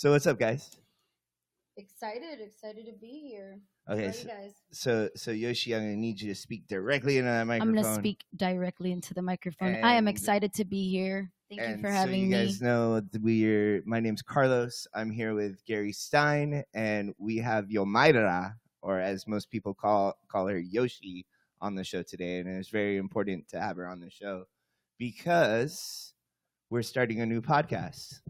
So 0.00 0.12
what's 0.12 0.26
up, 0.26 0.38
guys? 0.38 0.78
Excited, 1.76 2.40
excited 2.40 2.86
to 2.86 2.92
be 2.98 3.20
here. 3.28 3.60
Okay, 3.86 4.12
so, 4.12 4.28
guys? 4.28 4.54
so 4.72 5.10
so 5.14 5.30
Yoshi, 5.30 5.74
I'm 5.74 5.82
gonna 5.82 5.96
need 5.96 6.18
you 6.22 6.28
to 6.30 6.34
speak 6.34 6.66
directly 6.66 7.18
into 7.18 7.28
that 7.28 7.46
microphone. 7.46 7.76
I'm 7.76 7.82
going 7.82 7.94
to 7.96 8.00
speak 8.00 8.24
directly 8.34 8.92
into 8.92 9.12
the 9.12 9.20
microphone. 9.20 9.84
I 9.84 9.92
am 9.92 10.08
excited 10.08 10.54
to 10.54 10.64
be 10.64 10.88
here. 10.88 11.30
Thank 11.50 11.60
you 11.60 11.66
And 11.66 11.82
for 11.82 11.88
so 11.88 11.92
having 11.92 12.20
you 12.22 12.28
me. 12.28 12.46
guys 12.46 12.62
know 12.62 13.02
we're 13.20 13.82
my 13.84 14.00
name's 14.00 14.22
Carlos. 14.22 14.86
I'm 14.94 15.10
here 15.10 15.34
with 15.34 15.62
Gary 15.66 15.92
Stein, 15.92 16.64
and 16.72 17.12
we 17.18 17.36
have 17.36 17.66
Yomaira, 17.66 18.54
or 18.80 19.00
as 19.00 19.26
most 19.26 19.50
people 19.50 19.74
call 19.74 20.16
call 20.28 20.46
her 20.46 20.58
Yoshi, 20.58 21.26
on 21.60 21.74
the 21.74 21.84
show 21.84 22.02
today. 22.02 22.38
And 22.38 22.48
it's 22.48 22.70
very 22.70 22.96
important 22.96 23.50
to 23.50 23.60
have 23.60 23.76
her 23.76 23.86
on 23.86 24.00
the 24.00 24.08
show 24.08 24.44
because 24.96 26.14
we're 26.70 26.80
starting 26.80 27.20
a 27.20 27.26
new 27.26 27.42
podcast, 27.42 28.20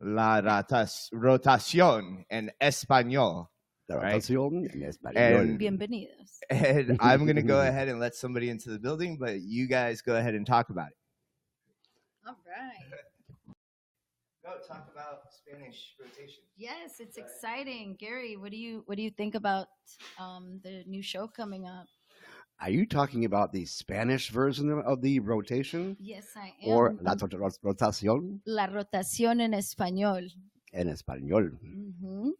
La 0.00 0.40
Ratas, 0.40 1.08
Rotación 1.12 2.24
en 2.28 2.52
Español. 2.60 3.48
La 3.88 3.96
Right. 4.00 4.14
rotación 4.14 4.68
en 4.72 4.82
español. 4.82 5.40
And- 5.50 5.58
Bienvenidos. 5.58 6.40
And 6.50 6.98
I'm 7.00 7.24
going 7.24 7.36
to 7.36 7.42
go 7.42 7.60
ahead 7.66 7.88
and 7.88 7.98
let 8.00 8.14
somebody 8.14 8.50
into 8.50 8.70
the 8.70 8.78
building, 8.78 9.16
but 9.18 9.40
you 9.40 9.66
guys 9.68 10.02
go 10.02 10.16
ahead 10.16 10.34
and 10.34 10.44
talk 10.46 10.70
about 10.70 10.88
it. 10.90 10.96
All 12.26 12.36
right. 12.46 13.54
Go 14.44 14.52
talk 14.66 14.88
about 14.92 15.32
Spanish 15.32 15.94
rotation. 16.00 16.42
Yes, 16.56 17.00
it's 17.00 17.16
exciting. 17.16 17.96
Gary, 17.98 18.36
what 18.36 18.50
do 18.50 18.56
you 18.56 18.82
what 18.86 18.96
do 18.96 19.02
you 19.02 19.10
think 19.10 19.34
about 19.34 19.68
um, 20.18 20.60
the 20.62 20.84
new 20.86 21.02
show 21.02 21.26
coming 21.28 21.66
up? 21.66 21.86
Are 22.60 22.70
you 22.70 22.86
talking 22.86 23.24
about 23.26 23.52
the 23.52 23.66
Spanish 23.66 24.30
version 24.30 24.70
of- 24.70 25.02
the 25.02 25.20
rotation 25.20 25.96
Yes, 26.00 26.34
I 26.36 26.54
am. 26.62 26.70
or 26.72 26.96
la 27.02 27.12
rot- 27.12 27.34
rot- 27.34 27.58
rotación 27.62 28.40
La 28.46 28.66
rotación 28.66 29.40
en 29.40 29.52
español. 29.52 30.30
en 30.72 30.88
español? 30.88 31.58
hmm 31.60 32.30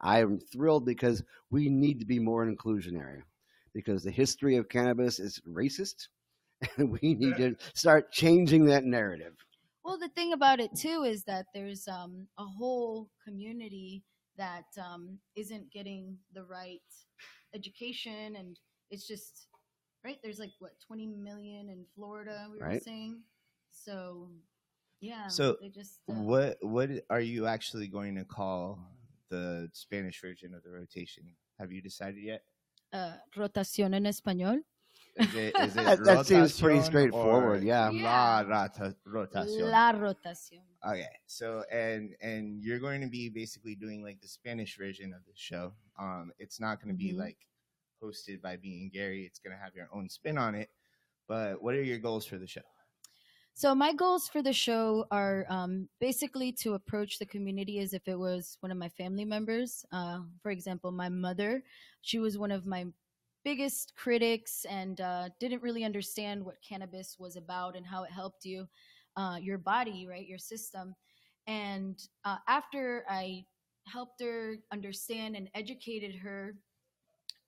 I 0.00 0.20
am 0.20 0.38
thrilled 0.40 0.84
because 0.84 1.22
we 1.50 1.68
need 1.68 2.00
to 2.00 2.04
be 2.06 2.18
more 2.18 2.46
inclusionary 2.46 3.22
because 3.72 4.02
the 4.02 4.10
history 4.10 4.56
of 4.56 4.68
cannabis 4.68 5.18
is 5.20 5.40
racist 5.46 6.08
and 6.76 6.90
we 7.00 7.14
need 7.14 7.36
to 7.36 7.56
start 7.74 8.10
changing 8.12 8.64
that 8.66 8.84
narrative. 8.84 9.34
Well, 9.84 9.98
the 9.98 10.08
thing 10.10 10.32
about 10.32 10.60
it 10.60 10.74
too 10.76 11.02
is 11.04 11.24
that 11.24 11.46
there's 11.54 11.86
um, 11.88 12.28
a 12.38 12.44
whole 12.44 13.10
community 13.24 14.02
that 14.36 14.64
um, 14.78 15.18
isn't 15.36 15.70
getting 15.72 16.16
the 16.32 16.44
right 16.44 16.80
education, 17.54 18.36
and 18.36 18.58
it's 18.92 19.06
just 19.08 19.48
right. 20.04 20.18
There's 20.22 20.38
like 20.38 20.52
what 20.60 20.78
20 20.86 21.06
million 21.06 21.68
in 21.68 21.84
Florida. 21.96 22.46
We 22.52 22.58
were 22.60 22.66
Right. 22.66 22.82
saying, 22.84 23.22
so 23.70 24.28
yeah. 25.00 25.26
So 25.28 25.56
they 25.60 25.68
just 25.70 26.00
uh, 26.08 26.14
What 26.14 26.58
what 26.60 26.90
are 27.10 27.20
you 27.20 27.46
actually 27.46 27.88
going 27.88 28.14
to 28.16 28.24
call 28.24 28.78
the 29.30 29.68
Spanish 29.72 30.20
version 30.20 30.54
of 30.54 30.62
the 30.62 30.70
rotation? 30.70 31.34
Have 31.58 31.72
you 31.72 31.82
decided 31.82 32.22
yet? 32.22 32.42
uh, 32.92 33.16
rotación 33.34 33.94
en 33.94 34.04
español. 34.04 34.60
Is 35.16 35.34
it, 35.34 35.54
is 35.58 35.76
it 35.76 35.84
That, 35.86 36.04
that 36.04 36.26
seems 36.26 36.60
pretty 36.60 36.82
straightforward. 36.82 37.62
or 37.62 37.64
Yeah. 37.64 37.88
La 37.90 38.42
rota, 38.42 38.94
rotación. 39.06 39.70
La 39.70 39.92
rotación. 39.92 40.60
Okay, 40.86 41.08
so 41.26 41.64
and 41.72 42.14
and 42.20 42.62
you're 42.62 42.80
going 42.80 43.00
to 43.00 43.08
be 43.08 43.30
basically 43.30 43.74
doing 43.74 44.02
like 44.02 44.20
the 44.20 44.28
Spanish 44.28 44.76
version 44.76 45.14
of 45.14 45.24
the 45.24 45.32
show. 45.34 45.72
Um, 45.98 46.32
it's 46.38 46.60
not 46.60 46.80
going 46.82 46.92
to 46.94 46.98
be 46.98 47.12
Mhm. 47.14 47.18
like 47.18 47.38
hosted 48.02 48.40
by 48.42 48.58
and 48.62 48.92
Gary. 48.92 49.24
It's 49.24 49.38
going 49.38 49.56
to 49.56 49.62
have 49.62 49.74
your 49.74 49.88
own 49.92 50.08
spin 50.08 50.38
on 50.38 50.54
it. 50.54 50.70
But 51.28 51.62
what 51.62 51.74
are 51.74 51.82
your 51.82 51.98
goals 51.98 52.26
for 52.26 52.36
the 52.38 52.46
show? 52.46 52.62
So 53.54 53.74
my 53.74 53.92
goals 53.92 54.28
for 54.28 54.42
the 54.42 54.52
show 54.52 55.06
are 55.10 55.44
um, 55.48 55.88
basically 56.00 56.52
to 56.52 56.74
approach 56.74 57.18
the 57.18 57.26
community 57.26 57.80
as 57.80 57.92
if 57.92 58.08
it 58.08 58.18
was 58.18 58.56
one 58.60 58.72
of 58.72 58.78
my 58.78 58.88
family 58.88 59.26
members. 59.26 59.84
Uh, 59.92 60.20
for 60.42 60.50
example, 60.50 60.90
my 60.90 61.10
mother, 61.10 61.62
she 62.00 62.18
was 62.18 62.38
one 62.38 62.50
of 62.50 62.66
my 62.66 62.86
biggest 63.44 63.92
critics 63.94 64.64
and 64.70 65.00
uh, 65.00 65.28
didn't 65.38 65.62
really 65.62 65.84
understand 65.84 66.42
what 66.42 66.62
cannabis 66.66 67.16
was 67.18 67.36
about 67.36 67.76
and 67.76 67.86
how 67.86 68.04
it 68.04 68.10
helped 68.10 68.44
you, 68.44 68.66
uh, 69.16 69.36
your 69.40 69.58
body, 69.58 70.06
right, 70.08 70.26
your 70.26 70.38
system. 70.38 70.94
And 71.46 72.00
uh, 72.24 72.36
after 72.48 73.04
I 73.10 73.44
helped 73.86 74.22
her 74.22 74.56
understand 74.72 75.36
and 75.36 75.48
educated 75.54 76.14
her, 76.14 76.54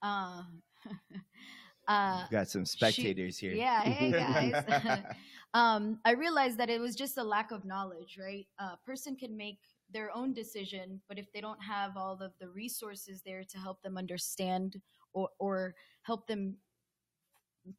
uh, 0.05 0.43
uh, 1.89 2.29
got 2.31 2.49
some 2.49 2.65
spectators 2.65 3.39
here. 3.39 3.53
yeah, 3.53 3.83
hey 3.83 4.13
guys. 4.13 5.03
um, 5.55 5.99
I 6.05 6.13
realized 6.13 6.59
that 6.59 6.71
it 6.71 6.81
was 6.81 6.95
just 6.95 7.19
a 7.19 7.25
lack 7.25 7.51
of 7.51 7.65
knowledge, 7.65 8.19
right? 8.21 8.47
A 8.59 8.77
person 8.85 9.17
can 9.17 9.37
make 9.37 9.59
their 9.91 10.15
own 10.15 10.33
decision, 10.33 11.01
but 11.09 11.19
if 11.19 11.33
they 11.33 11.41
don't 11.41 11.63
have 11.63 11.97
all 11.97 12.19
of 12.21 12.33
the 12.41 12.49
resources 12.49 13.23
there 13.25 13.45
to 13.45 13.59
help 13.59 13.83
them 13.83 13.97
understand 13.97 14.81
or, 15.13 15.29
or 15.39 15.75
help 16.03 16.27
them 16.27 16.57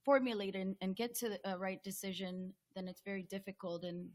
formulate 0.03 0.55
and, 0.55 0.75
and 0.81 0.95
get 0.95 1.13
to 1.15 1.29
the 1.29 1.57
right 1.57 1.83
decision, 1.83 2.53
then 2.75 2.87
it's 2.87 3.01
very 3.05 3.23
difficult. 3.23 3.83
And 3.83 4.07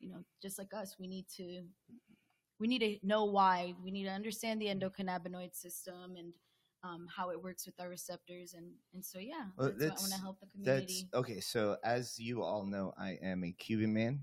you 0.00 0.10
know, 0.10 0.24
just 0.40 0.58
like 0.58 0.74
us, 0.74 0.96
we 0.98 1.06
need 1.06 1.26
to 1.36 1.62
we 2.58 2.66
need 2.66 2.80
to 2.80 3.06
know 3.06 3.24
why. 3.24 3.74
We 3.82 3.90
need 3.90 4.04
to 4.04 4.10
understand 4.10 4.60
the 4.60 4.66
endocannabinoid 4.66 5.54
system 5.54 6.16
and 6.16 6.32
um, 6.82 7.06
how 7.14 7.30
it 7.30 7.42
works 7.42 7.66
with 7.66 7.78
our 7.80 7.88
receptors, 7.88 8.54
and 8.54 8.66
and 8.92 9.04
so 9.04 9.18
yeah, 9.18 9.44
Well, 9.56 9.72
that's, 9.76 9.90
what 9.90 9.98
I 9.98 10.02
want 10.02 10.12
to 10.12 10.20
help 10.20 10.40
the 10.40 10.46
That's 10.64 10.80
community. 10.80 11.08
okay. 11.14 11.40
So 11.40 11.76
as 11.84 12.18
you 12.18 12.42
all 12.42 12.64
know, 12.64 12.92
I 12.98 13.18
am 13.22 13.44
a 13.44 13.52
Cuban 13.52 13.92
man, 13.92 14.20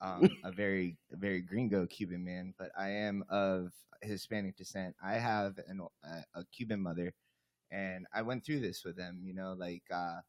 um, 0.00 0.28
a 0.44 0.52
very 0.52 0.96
a 1.12 1.16
very 1.16 1.40
gringo 1.40 1.86
Cuban 1.86 2.24
man, 2.24 2.54
but 2.58 2.70
I 2.78 2.90
am 2.90 3.24
of 3.28 3.72
Hispanic 4.02 4.56
descent. 4.56 4.94
I 5.04 5.14
have 5.14 5.58
an, 5.68 5.80
a, 6.04 6.40
a 6.40 6.44
Cuban 6.52 6.80
mother, 6.80 7.12
and 7.70 8.06
I 8.14 8.22
went 8.22 8.44
through 8.44 8.60
this 8.60 8.84
with 8.84 8.96
them. 8.96 9.20
You 9.22 9.34
know, 9.34 9.54
like 9.58 9.84
uh, 9.92 10.20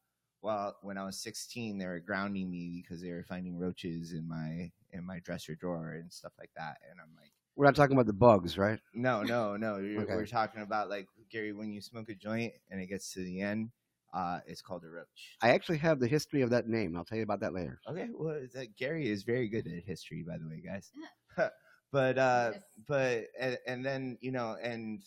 well, 0.42 0.76
when 0.82 0.98
I 0.98 1.04
was 1.04 1.18
16, 1.18 1.78
they 1.78 1.86
were 1.86 2.00
grounding 2.00 2.50
me 2.50 2.82
because 2.82 3.02
they 3.02 3.10
were 3.10 3.24
finding 3.24 3.58
roaches 3.58 4.12
in 4.12 4.28
my 4.28 4.70
in 4.92 5.04
my 5.04 5.20
dresser 5.20 5.54
drawer 5.54 5.92
and 5.92 6.12
stuff 6.12 6.32
like 6.38 6.50
that, 6.56 6.78
and 6.90 7.00
I'm 7.00 7.14
like. 7.16 7.30
We're 7.56 7.66
not 7.66 7.74
talking 7.74 7.94
about 7.94 8.06
the 8.06 8.14
bugs, 8.14 8.56
right? 8.56 8.78
No, 8.94 9.22
no, 9.22 9.56
no. 9.56 9.74
Okay. 10.02 10.14
We're 10.14 10.24
talking 10.24 10.62
about 10.62 10.88
like 10.88 11.08
Gary, 11.30 11.52
when 11.52 11.72
you 11.72 11.80
smoke 11.80 12.08
a 12.08 12.14
joint 12.14 12.52
and 12.70 12.80
it 12.80 12.86
gets 12.86 13.12
to 13.14 13.20
the 13.20 13.40
end, 13.40 13.70
uh, 14.12 14.40
it's 14.46 14.62
called 14.62 14.84
a 14.84 14.88
roach. 14.88 15.36
I 15.42 15.50
actually 15.50 15.78
have 15.78 16.00
the 16.00 16.08
history 16.08 16.42
of 16.42 16.50
that 16.50 16.68
name. 16.68 16.96
I'll 16.96 17.04
tell 17.04 17.18
you 17.18 17.24
about 17.24 17.40
that 17.40 17.54
later. 17.54 17.80
Okay, 17.88 18.08
well, 18.12 18.40
that 18.54 18.76
Gary 18.76 19.08
is 19.08 19.22
very 19.22 19.48
good 19.48 19.66
at 19.66 19.84
history, 19.84 20.24
by 20.26 20.36
the 20.38 20.46
way, 20.48 20.60
guys. 20.64 20.90
but 21.92 22.18
uh, 22.18 22.50
Yes. 22.52 22.62
but 22.88 23.24
and, 23.38 23.58
and 23.66 23.84
then 23.84 24.18
you 24.20 24.32
know, 24.32 24.56
and 24.62 25.02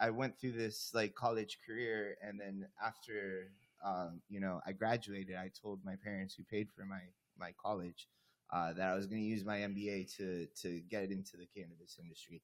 I 0.00 0.10
went 0.10 0.38
through 0.38 0.52
this 0.52 0.90
like 0.94 1.14
college 1.14 1.58
career, 1.66 2.16
and 2.22 2.40
then 2.40 2.66
after 2.84 3.52
um, 3.84 4.20
you 4.28 4.40
know 4.40 4.60
I 4.66 4.72
graduated, 4.72 5.36
I 5.36 5.50
told 5.60 5.84
my 5.84 5.94
parents 6.02 6.34
who 6.34 6.42
paid 6.44 6.68
for 6.74 6.84
my 6.84 7.00
my 7.38 7.52
college 7.62 8.08
uh, 8.52 8.72
that 8.72 8.88
I 8.88 8.94
was 8.94 9.06
going 9.06 9.22
to 9.22 9.28
use 9.28 9.44
my 9.44 9.58
MBA 9.58 10.16
to 10.16 10.46
to 10.62 10.80
get 10.90 11.10
into 11.10 11.36
the 11.36 11.46
cannabis 11.46 11.98
industry. 12.00 12.42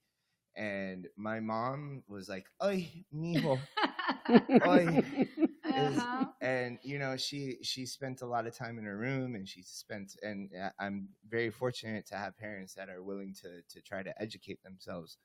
And 0.57 1.09
my 1.17 1.41
mom 1.41 2.03
was 2.09 2.29
like, 2.29 2.47
"Ay, 2.61 3.05
mijo." 3.15 3.67
Oy. 4.67 5.01
Uh-huh. 5.77 6.33
and 6.41 6.79
you 6.83 6.99
know 6.99 7.17
she 7.17 7.59
she 7.63 7.87
spent 7.87 8.23
a 8.23 8.27
lot 8.27 8.47
of 8.47 8.57
time 8.57 8.79
in 8.79 8.85
her 8.85 8.97
room 8.97 9.35
and 9.35 9.49
she 9.49 9.63
spent 9.63 10.17
and 10.23 10.51
uh, 10.61 10.71
i'm 10.79 11.09
very 11.29 11.51
fortunate 11.51 12.07
to 12.07 12.17
have 12.17 12.37
parents 12.37 12.75
that 12.75 12.89
are 12.89 13.03
willing 13.03 13.35
to 13.35 13.61
to 13.69 13.81
try 13.83 14.03
to 14.03 14.13
educate 14.23 14.63
themselves 14.63 15.19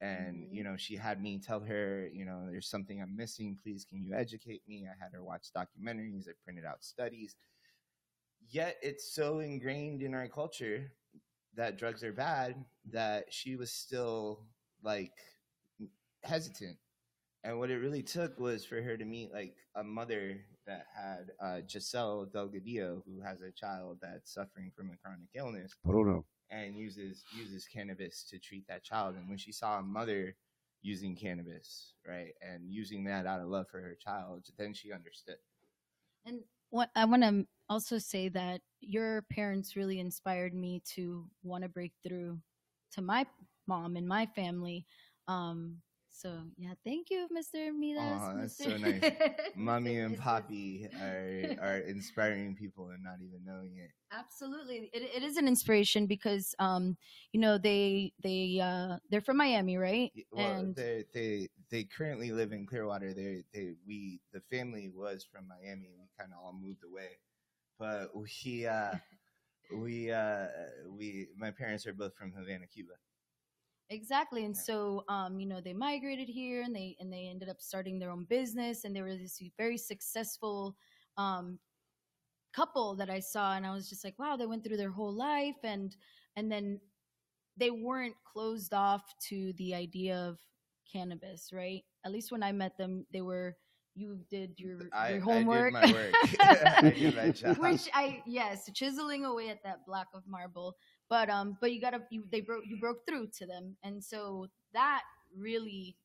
and 0.00 0.46
Mhm. 0.46 0.50
you 0.50 0.64
know 0.64 0.76
she 0.76 0.96
had 0.96 1.22
me 1.22 1.38
tell 1.38 1.60
her 1.60 2.08
you 2.12 2.24
know 2.24 2.46
there's 2.50 2.68
something 2.68 3.00
i'm 3.02 3.16
missing 3.16 3.56
please 3.62 3.84
can 3.88 4.02
you 4.04 4.14
educate 4.14 4.62
me 4.68 4.86
i 4.86 4.94
had 5.02 5.12
her 5.12 5.22
watch 5.22 5.48
documentaries 5.56 6.28
i 6.28 6.32
printed 6.44 6.64
out 6.64 6.82
studies 6.84 7.36
yet 8.50 8.76
it's 8.82 9.14
so 9.14 9.40
ingrained 9.40 10.02
in 10.02 10.14
our 10.14 10.28
culture 10.28 10.92
that 11.54 11.78
drugs 11.78 12.04
are 12.04 12.12
bad 12.12 12.64
that 12.90 13.26
she 13.32 13.56
was 13.56 13.72
still 13.72 14.44
like 14.82 15.12
hesitant 16.22 16.78
and 17.46 17.58
what 17.60 17.70
it 17.70 17.78
really 17.78 18.02
took 18.02 18.40
was 18.40 18.64
for 18.64 18.82
her 18.82 18.96
to 18.96 19.04
meet 19.04 19.32
like 19.32 19.54
a 19.76 19.84
mother 19.84 20.40
that 20.66 20.86
had 20.92 21.30
uh, 21.40 21.60
Giselle 21.68 22.26
Delgadillo, 22.34 23.02
who 23.06 23.20
has 23.24 23.40
a 23.40 23.52
child 23.52 23.98
that's 24.02 24.34
suffering 24.34 24.72
from 24.76 24.90
a 24.90 24.96
chronic 24.96 25.28
illness 25.32 25.72
Bruno. 25.84 26.24
and 26.50 26.76
uses 26.76 27.22
uses 27.38 27.68
cannabis 27.72 28.24
to 28.30 28.40
treat 28.40 28.66
that 28.66 28.82
child. 28.82 29.14
And 29.14 29.28
when 29.28 29.38
she 29.38 29.52
saw 29.52 29.78
a 29.78 29.82
mother 29.82 30.34
using 30.82 31.14
cannabis, 31.14 31.94
right, 32.06 32.32
and 32.42 32.68
using 32.68 33.04
that 33.04 33.26
out 33.26 33.40
of 33.40 33.46
love 33.46 33.66
for 33.70 33.80
her 33.80 33.94
child, 33.94 34.44
then 34.58 34.74
she 34.74 34.92
understood. 34.92 35.38
And 36.24 36.40
what 36.70 36.90
I 36.96 37.04
want 37.04 37.22
to 37.22 37.46
also 37.68 37.98
say 37.98 38.28
that 38.30 38.60
your 38.80 39.22
parents 39.30 39.76
really 39.76 40.00
inspired 40.00 40.52
me 40.52 40.82
to 40.94 41.28
want 41.44 41.62
to 41.62 41.68
break 41.68 41.92
through 42.02 42.40
to 42.92 43.02
my 43.02 43.24
mom 43.66 43.96
and 43.96 44.06
my 44.06 44.26
family. 44.26 44.86
Um, 45.28 45.78
so 46.10 46.32
yeah, 46.56 46.72
thank 46.84 47.10
you, 47.10 47.28
Mr. 47.30 47.72
Midas. 47.78 48.02
Aw, 48.02 48.34
that's 48.36 48.60
Mr. 48.60 48.64
so 48.64 48.76
nice. 48.78 49.12
Mommy 49.54 49.98
and. 49.98 50.18
Poppy 50.18 50.88
are 51.00 51.56
are 51.60 51.78
inspiring 51.78 52.54
people 52.54 52.88
and 52.88 53.02
not 53.02 53.16
even 53.22 53.44
knowing 53.44 53.76
it. 53.76 53.90
Absolutely, 54.12 54.88
it, 54.94 55.02
it 55.02 55.22
is 55.22 55.36
an 55.36 55.46
inspiration 55.46 56.06
because 56.06 56.54
um, 56.58 56.96
you 57.32 57.40
know 57.40 57.58
they 57.58 58.12
they 58.22 58.60
uh, 58.62 58.96
they're 59.10 59.20
from 59.20 59.36
Miami, 59.36 59.76
right? 59.76 60.10
Well, 60.32 60.46
and 60.46 60.74
they 60.74 61.04
they 61.12 61.48
they 61.70 61.84
currently 61.84 62.32
live 62.32 62.52
in 62.52 62.66
Clearwater. 62.66 63.12
They 63.12 63.44
they 63.52 63.74
we 63.86 64.20
the 64.32 64.40
family 64.50 64.90
was 64.94 65.26
from 65.30 65.46
Miami. 65.48 65.90
We 65.98 66.06
kind 66.18 66.32
of 66.32 66.38
all 66.42 66.54
moved 66.54 66.82
away, 66.84 67.18
but 67.78 68.16
we 68.16 68.66
uh 68.66 68.94
we 69.76 70.10
uh 70.10 70.46
we 70.88 71.28
my 71.36 71.50
parents 71.50 71.86
are 71.86 71.92
both 71.92 72.14
from 72.16 72.32
Havana, 72.32 72.66
Cuba. 72.66 72.94
Exactly. 73.90 74.44
And 74.44 74.56
so 74.56 75.04
um, 75.08 75.38
you 75.38 75.46
know, 75.46 75.60
they 75.60 75.72
migrated 75.72 76.28
here 76.28 76.62
and 76.62 76.74
they 76.74 76.96
and 77.00 77.12
they 77.12 77.28
ended 77.30 77.48
up 77.48 77.60
starting 77.60 77.98
their 77.98 78.10
own 78.10 78.24
business 78.24 78.84
and 78.84 78.94
they 78.94 79.02
were 79.02 79.16
this 79.16 79.40
very 79.56 79.78
successful 79.78 80.76
um 81.16 81.58
couple 82.54 82.96
that 82.96 83.10
I 83.10 83.20
saw 83.20 83.54
and 83.54 83.66
I 83.66 83.72
was 83.72 83.88
just 83.88 84.02
like, 84.02 84.18
wow, 84.18 84.36
they 84.36 84.46
went 84.46 84.64
through 84.64 84.78
their 84.78 84.90
whole 84.90 85.12
life 85.12 85.56
and 85.62 85.94
and 86.36 86.50
then 86.50 86.80
they 87.56 87.70
weren't 87.70 88.16
closed 88.24 88.74
off 88.74 89.02
to 89.28 89.52
the 89.56 89.74
idea 89.74 90.16
of 90.16 90.38
cannabis, 90.90 91.50
right? 91.52 91.82
At 92.04 92.12
least 92.12 92.32
when 92.32 92.42
I 92.42 92.52
met 92.52 92.76
them, 92.76 93.06
they 93.12 93.20
were 93.20 93.56
you 93.94 94.18
did 94.30 94.58
your, 94.58 94.78
I- 94.92 95.06
I 95.06 95.12
did 95.12 95.22
homework. 95.22 95.72
my 95.72 95.90
work. 95.92 96.14
I 96.40 96.90
did 96.90 97.16
my 97.16 97.30
job. 97.30 97.58
Which 97.58 97.88
I 97.94 98.22
yes, 98.26 98.68
chiseling 98.74 99.24
away 99.24 99.48
at 99.48 99.62
that 99.64 99.86
block 99.86 100.08
of 100.14 100.22
marble. 100.26 100.76
But 101.08 101.30
um, 101.30 101.56
but 101.60 101.72
you 101.72 101.80
gotta 101.80 102.02
you 102.10 102.24
they 102.30 102.40
broke 102.40 102.64
you 102.66 102.78
broke 102.78 103.06
through 103.06 103.28
to 103.38 103.46
them, 103.46 103.76
and 103.82 104.02
so 104.02 104.48
that 104.72 105.02
really 105.36 105.96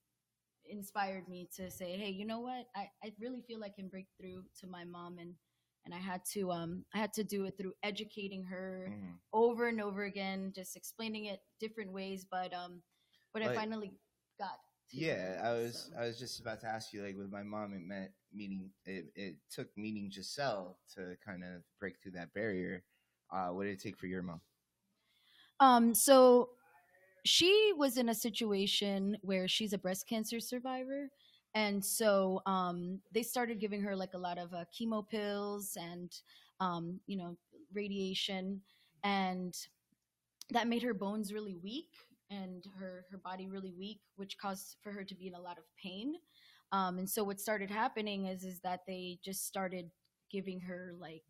inspired 0.69 1.27
me 1.27 1.47
to 1.57 1.71
say, 1.71 1.97
hey, 1.97 2.09
you 2.09 2.25
know 2.25 2.39
what? 2.39 2.67
I 2.75 2.89
I 3.03 3.13
really 3.19 3.41
feel 3.41 3.63
I 3.63 3.69
can 3.69 3.87
break 3.89 4.07
through 4.19 4.43
to 4.61 4.67
my 4.67 4.83
mom, 4.83 5.17
and 5.19 5.33
and 5.85 5.93
I 5.93 5.97
had 5.97 6.21
to 6.33 6.51
um 6.51 6.85
I 6.93 6.99
had 6.99 7.13
to 7.13 7.23
do 7.23 7.45
it 7.45 7.57
through 7.57 7.73
educating 7.83 8.43
her 8.45 8.87
Mhm. 8.89 9.17
over 9.33 9.67
and 9.67 9.81
over 9.81 10.03
again, 10.03 10.51
just 10.55 10.75
explaining 10.75 11.25
it 11.25 11.41
different 11.59 11.91
ways. 11.91 12.25
But 12.29 12.53
um, 12.53 12.81
but 13.33 13.41
I 13.41 13.49
finally 13.49 13.93
got. 14.39 14.59
Yeah, 14.91 15.13
it, 15.33 15.39
I 15.41 15.53
was 15.53 15.89
so. 15.89 15.97
I 15.97 16.05
was 16.07 16.19
just 16.19 16.39
about 16.39 16.61
to 16.61 16.67
ask 16.67 16.93
you 16.93 17.03
like 17.03 17.17
with 17.17 17.31
my 17.31 17.43
mom 17.43 17.73
it 17.73 17.81
meant 17.81 18.11
meeting 18.33 18.71
it, 18.85 19.05
it 19.15 19.35
took 19.49 19.67
meeting 19.77 20.11
Giselle 20.11 20.77
to 20.95 21.15
kind 21.25 21.43
of 21.43 21.63
break 21.79 21.95
through 22.01 22.13
that 22.13 22.33
barrier. 22.33 22.83
Uh 23.31 23.49
what 23.49 23.63
did 23.65 23.73
it 23.73 23.81
take 23.81 23.97
for 23.97 24.07
your 24.07 24.21
mom? 24.23 24.41
Um, 25.61 25.95
so 25.95 26.49
she 27.23 27.71
was 27.77 27.97
in 27.97 28.09
a 28.09 28.15
situation 28.15 29.17
where 29.21 29.47
she's 29.47 29.73
a 29.73 29.77
breast 29.77 30.07
cancer 30.07 30.39
survivor. 30.39 31.09
And 31.53 31.83
so 31.83 32.41
um, 32.45 32.99
they 33.13 33.23
started 33.23 33.59
giving 33.59 33.81
her 33.81 33.95
like 33.95 34.13
a 34.15 34.17
lot 34.17 34.37
of 34.37 34.53
uh, 34.53 34.65
chemo 34.73 35.07
pills 35.07 35.77
and, 35.79 36.11
um, 36.59 36.99
you 37.05 37.17
know, 37.17 37.37
radiation. 37.73 38.61
And 39.03 39.55
that 40.49 40.67
made 40.67 40.83
her 40.83 40.93
bones 40.93 41.31
really 41.33 41.55
weak 41.55 41.89
and 42.29 42.65
her, 42.79 43.05
her 43.11 43.17
body 43.17 43.47
really 43.47 43.73
weak, 43.77 43.99
which 44.15 44.37
caused 44.37 44.77
for 44.81 44.91
her 44.91 45.03
to 45.03 45.15
be 45.15 45.27
in 45.27 45.35
a 45.35 45.41
lot 45.41 45.57
of 45.57 45.63
pain. 45.81 46.15
Um, 46.71 46.97
and 46.97 47.09
so 47.09 47.23
what 47.23 47.39
started 47.39 47.69
happening 47.69 48.27
is, 48.27 48.43
is 48.43 48.61
that 48.61 48.81
they 48.87 49.19
just 49.23 49.45
started 49.45 49.91
giving 50.31 50.61
her 50.61 50.93
like 50.99 51.23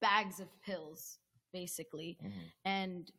bags 0.00 0.40
of 0.40 0.48
pills, 0.64 1.18
basically. 1.52 2.18
And 2.64 3.10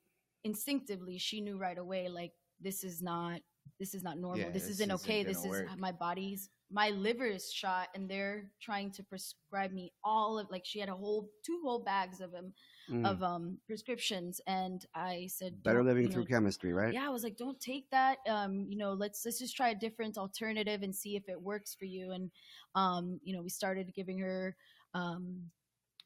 instinctively 0.44 1.18
she 1.18 1.42
knew 1.42 1.58
right 1.58 1.78
away 1.78 2.08
like 2.08 2.32
this 2.62 2.84
is 2.84 3.02
not 3.02 3.42
this 3.80 3.94
is 3.94 4.02
not 4.04 4.18
normal. 4.18 4.40
Yeah, 4.40 4.50
this, 4.52 4.64
this 4.64 4.72
isn't 4.72 4.92
isn't 4.92 5.06
okay. 5.06 5.24
this 5.24 5.38
gonna 5.38 5.54
is 5.54 5.62
work. 5.70 5.80
my 5.80 5.92
body's 5.92 6.50
my 6.72 6.90
liver 6.90 7.26
is 7.26 7.52
shot 7.52 7.88
and 7.96 8.10
they're 8.10 8.50
trying 8.62 8.92
to 8.92 9.04
prescribe 9.04 9.72
me 9.72 9.92
all 10.04 10.40
of 10.40 10.50
like 10.50 10.64
she 10.66 10.80
had 10.80 10.90
a 10.90 10.94
whole 10.96 11.30
two 11.46 11.60
whole 11.64 11.80
bags 11.84 12.22
of 12.22 12.32
them 12.32 12.54
Mm. 12.90 13.06
of 13.06 13.22
um 13.22 13.58
prescriptions. 13.68 14.40
And 14.48 14.86
i 14.96 15.28
said 15.30 15.62
Better 15.62 15.84
living 15.84 16.04
you 16.04 16.08
know, 16.08 16.14
through 16.14 16.26
chemistry, 16.28 16.72
right? 16.72 16.94
yeah 16.94 17.06
i 17.06 17.10
was 17.10 17.22
like 17.24 17.36
don't 17.36 17.60
take 17.60 17.90
that. 17.92 18.20
Um 18.30 18.66
you 18.70 18.78
know 18.78 18.94
let's 18.94 19.24
let's 19.26 19.40
just 19.40 19.58
try 19.58 19.70
a 19.72 19.76
different 19.76 20.18
alternative 20.18 20.82
and 20.84 20.96
see 20.96 21.18
if 21.18 21.28
it 21.28 21.42
works 21.42 21.76
for 21.76 21.84
you. 21.84 22.12
And 22.14 22.32
um 22.76 23.20
you 23.24 23.36
know 23.36 23.42
we 23.42 23.50
started 23.50 23.94
giving 23.94 24.20
her 24.20 24.56
um 24.94 25.42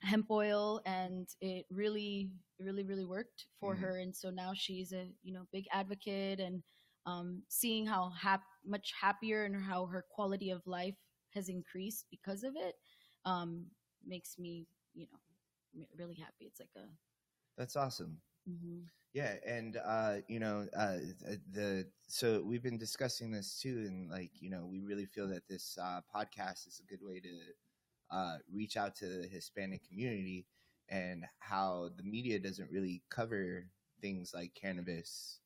hemp 0.01 0.27
oil 0.31 0.81
and 0.85 1.27
it 1.41 1.65
really 1.69 2.29
really 2.59 2.83
really 2.83 3.05
worked 3.05 3.45
for 3.59 3.75
Mhm. 3.75 3.75
her 3.75 3.97
and 3.99 4.15
so 4.15 4.29
now 4.29 4.51
she's 4.53 4.91
a 4.93 5.07
you 5.23 5.33
know 5.33 5.43
big 5.51 5.65
advocate 5.71 6.39
and 6.39 6.63
um 7.05 7.41
seeing 7.49 7.85
how 7.85 8.11
hap- 8.19 8.43
much 8.65 8.93
happier 8.99 9.43
and 9.45 9.55
how 9.61 9.85
her 9.85 10.05
quality 10.09 10.49
of 10.49 10.61
life 10.65 10.95
has 11.33 11.49
increased 11.49 12.05
because 12.11 12.43
of 12.43 12.53
it 12.55 12.75
um 13.25 13.65
makes 14.05 14.37
me 14.37 14.67
you 14.93 15.07
know 15.11 15.85
really 15.97 16.15
happy 16.15 16.45
it's 16.45 16.59
like 16.59 16.69
a 16.77 16.87
That's 17.57 17.75
awesome. 17.75 18.19
mhm. 18.47 18.89
Yeah, 19.13 19.35
and 19.45 19.77
uh, 19.83 20.17
you 20.27 20.39
know, 20.39 20.67
uh, 20.75 20.97
the 21.51 21.87
so 22.07 22.41
we've 22.45 22.63
been 22.63 22.77
discussing 22.77 23.31
this 23.31 23.59
too, 23.59 23.85
and 23.87 24.09
like 24.09 24.31
you 24.39 24.49
know, 24.49 24.65
we 24.65 24.81
really 24.81 25.05
feel 25.05 25.27
that 25.29 25.47
this 25.47 25.77
uh, 25.81 26.01
podcast 26.13 26.67
is 26.67 26.81
a 26.83 26.89
good 26.89 27.03
way 27.03 27.19
to 27.19 27.29
uh, 28.11 28.37
reach 28.53 28.77
out 28.77 28.95
to 28.97 29.07
the 29.07 29.27
Hispanic 29.27 29.87
community, 29.87 30.45
and 30.89 31.25
how 31.39 31.89
the 31.97 32.03
media 32.03 32.39
doesn't 32.39 32.69
really 32.71 33.01
cover 33.09 33.65
things 34.01 34.33
like 34.33 34.53
cannabis, 34.53 35.39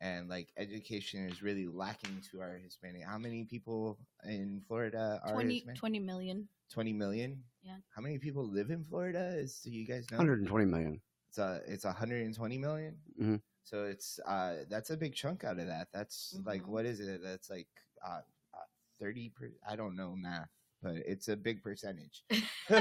and 0.00 0.28
like 0.28 0.48
education 0.56 1.28
is 1.28 1.42
really 1.42 1.66
lacking 1.66 2.20
to 2.30 2.40
our 2.40 2.56
Hispanic. 2.62 3.04
How 3.04 3.18
many 3.18 3.44
people 3.44 3.98
in 4.24 4.62
Florida 4.66 5.20
are 5.24 5.34
20, 5.34 5.54
Hispanic? 5.54 5.78
20 5.78 6.00
million 6.00 6.48
20 6.70 6.92
million. 6.92 7.42
Yeah. 7.62 7.76
How 7.94 8.02
many 8.02 8.18
people 8.18 8.44
live 8.44 8.70
in 8.70 8.84
Florida? 8.84 9.34
Is 9.36 9.60
do 9.60 9.70
you 9.70 9.86
guys 9.86 10.10
know? 10.10 10.18
120 10.18 10.64
million. 10.66 11.00
It's 11.28 11.38
a 11.38 11.60
it's 11.66 11.84
120 11.84 12.58
million. 12.58 12.96
Mhm. 13.20 13.40
So 13.64 13.84
it's 13.84 14.18
uh 14.26 14.64
that's 14.68 14.90
a 14.90 14.96
big 14.96 15.14
chunk 15.14 15.44
out 15.44 15.58
of 15.58 15.66
that. 15.66 15.88
That's 15.92 16.38
like 16.44 16.62
Mhm. 16.62 16.68
what 16.68 16.86
is 16.86 17.00
it? 17.00 17.22
That's 17.22 17.50
like 17.50 17.68
uh, 18.04 18.22
uh 18.54 18.66
30 19.00 19.30
per, 19.30 19.52
I 19.68 19.76
don't 19.76 19.96
know 19.96 20.14
math, 20.16 20.50
but 20.82 20.94
it's 21.06 21.28
a 21.28 21.36
big 21.36 21.62
percentage. 21.62 22.24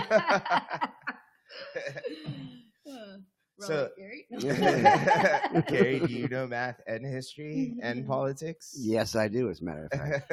So- 3.62 3.90
Gary? 3.98 4.26
Gary, 5.68 6.00
do 6.00 6.14
you 6.14 6.30
know 6.30 6.48
math 6.48 6.80
and 6.88 7.06
history 7.06 7.76
and 7.82 8.08
politics? 8.08 8.74
Yes, 8.80 9.18
I 9.18 9.28
do, 9.28 9.50
as 9.50 9.60
a 9.60 9.66
matter 9.66 9.90
of 9.92 10.00
fact. 10.00 10.32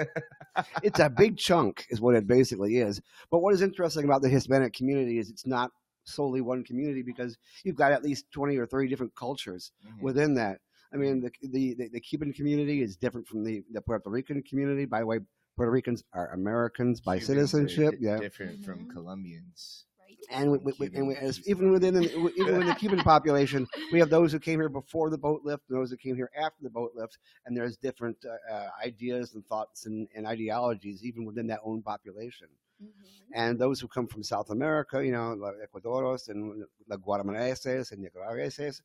it's 0.84 1.00
a 1.00 1.10
big 1.10 1.36
chunk, 1.36 1.86
is 1.90 2.00
what 2.00 2.14
it 2.14 2.28
basically 2.28 2.76
is. 2.76 3.00
But 3.30 3.40
what 3.40 3.52
is 3.52 3.62
interesting 3.62 4.04
about 4.04 4.22
the 4.22 4.28
Hispanic 4.28 4.74
community 4.74 5.18
is 5.18 5.28
it's 5.28 5.44
not 5.44 5.72
solely 6.04 6.40
one 6.40 6.62
community 6.62 7.02
because 7.02 7.36
you've 7.64 7.74
got 7.74 7.90
at 7.90 8.04
least 8.04 8.30
20 8.30 8.56
or 8.58 8.66
30 8.66 8.86
different 8.88 9.14
cultures 9.16 9.72
Mhm. 9.84 10.02
within 10.02 10.34
that. 10.34 10.60
I 10.94 10.96
mean, 10.96 11.20
the, 11.20 11.32
the, 11.42 11.74
the, 11.74 11.88
the 11.94 12.00
Cuban 12.00 12.32
community 12.32 12.80
is 12.80 12.96
different 12.96 13.26
from 13.26 13.42
the, 13.42 13.64
the 13.72 13.80
Puerto 13.80 14.08
Rican 14.08 14.40
community. 14.44 14.84
By 14.84 15.00
the 15.00 15.06
way, 15.06 15.18
Puerto 15.56 15.72
Ricans 15.72 16.04
are 16.12 16.30
Americans 16.32 17.00
by 17.00 17.18
Cubans 17.18 17.26
citizenship. 17.50 17.98
di- 17.98 18.04
Yeah. 18.06 18.18
different 18.18 18.62
from 18.64 18.86
Mhm. 18.86 18.90
Colombians. 18.92 19.86
Right. 19.98 20.16
And, 20.30 20.52
we, 20.52 20.58
we, 20.58 20.72
we- 20.78 20.94
and 20.94 21.08
we, 21.08 21.14
as, 21.16 21.46
even 21.48 21.70
within 21.72 21.94
the, 21.94 22.02
even 22.04 22.22
within 22.24 22.66
the 22.66 22.74
Cuban 22.74 22.98
population, 23.00 23.66
we 23.92 23.98
have 23.98 24.10
those 24.10 24.32
who 24.32 24.38
came 24.38 24.60
here 24.60 24.68
before 24.68 25.08
the 25.08 25.16
boat 25.18 25.42
lift, 25.44 25.64
and 25.68 25.78
those 25.78 25.90
who 25.90 25.96
came 25.96 26.14
here 26.14 26.30
after 26.36 26.62
the 26.62 26.68
boat 26.70 26.92
lift, 26.94 27.18
and 27.46 27.56
there's 27.56 27.76
different 27.78 28.18
uh, 28.24 28.52
uh, 28.52 28.68
ideas 28.84 29.34
and 29.34 29.46
thoughts 29.46 29.86
and, 29.86 30.08
and 30.14 30.26
ideologies 30.26 31.02
even 31.04 31.24
within 31.24 31.46
that 31.46 31.60
own 31.64 31.82
population. 31.82 32.48
Mhm. 32.82 32.90
And 33.32 33.58
those 33.58 33.80
who 33.80 33.88
come 33.88 34.06
from 34.06 34.22
South 34.22 34.50
America, 34.50 35.04
you 35.04 35.12
know, 35.12 35.32
like 35.32 35.54
Ecuadorians 35.56 36.28
and 36.28 36.64
the 36.86 36.98
Guatemalaenses 36.98 37.92
and 37.92 38.02
Nicaraguenses, 38.02 38.82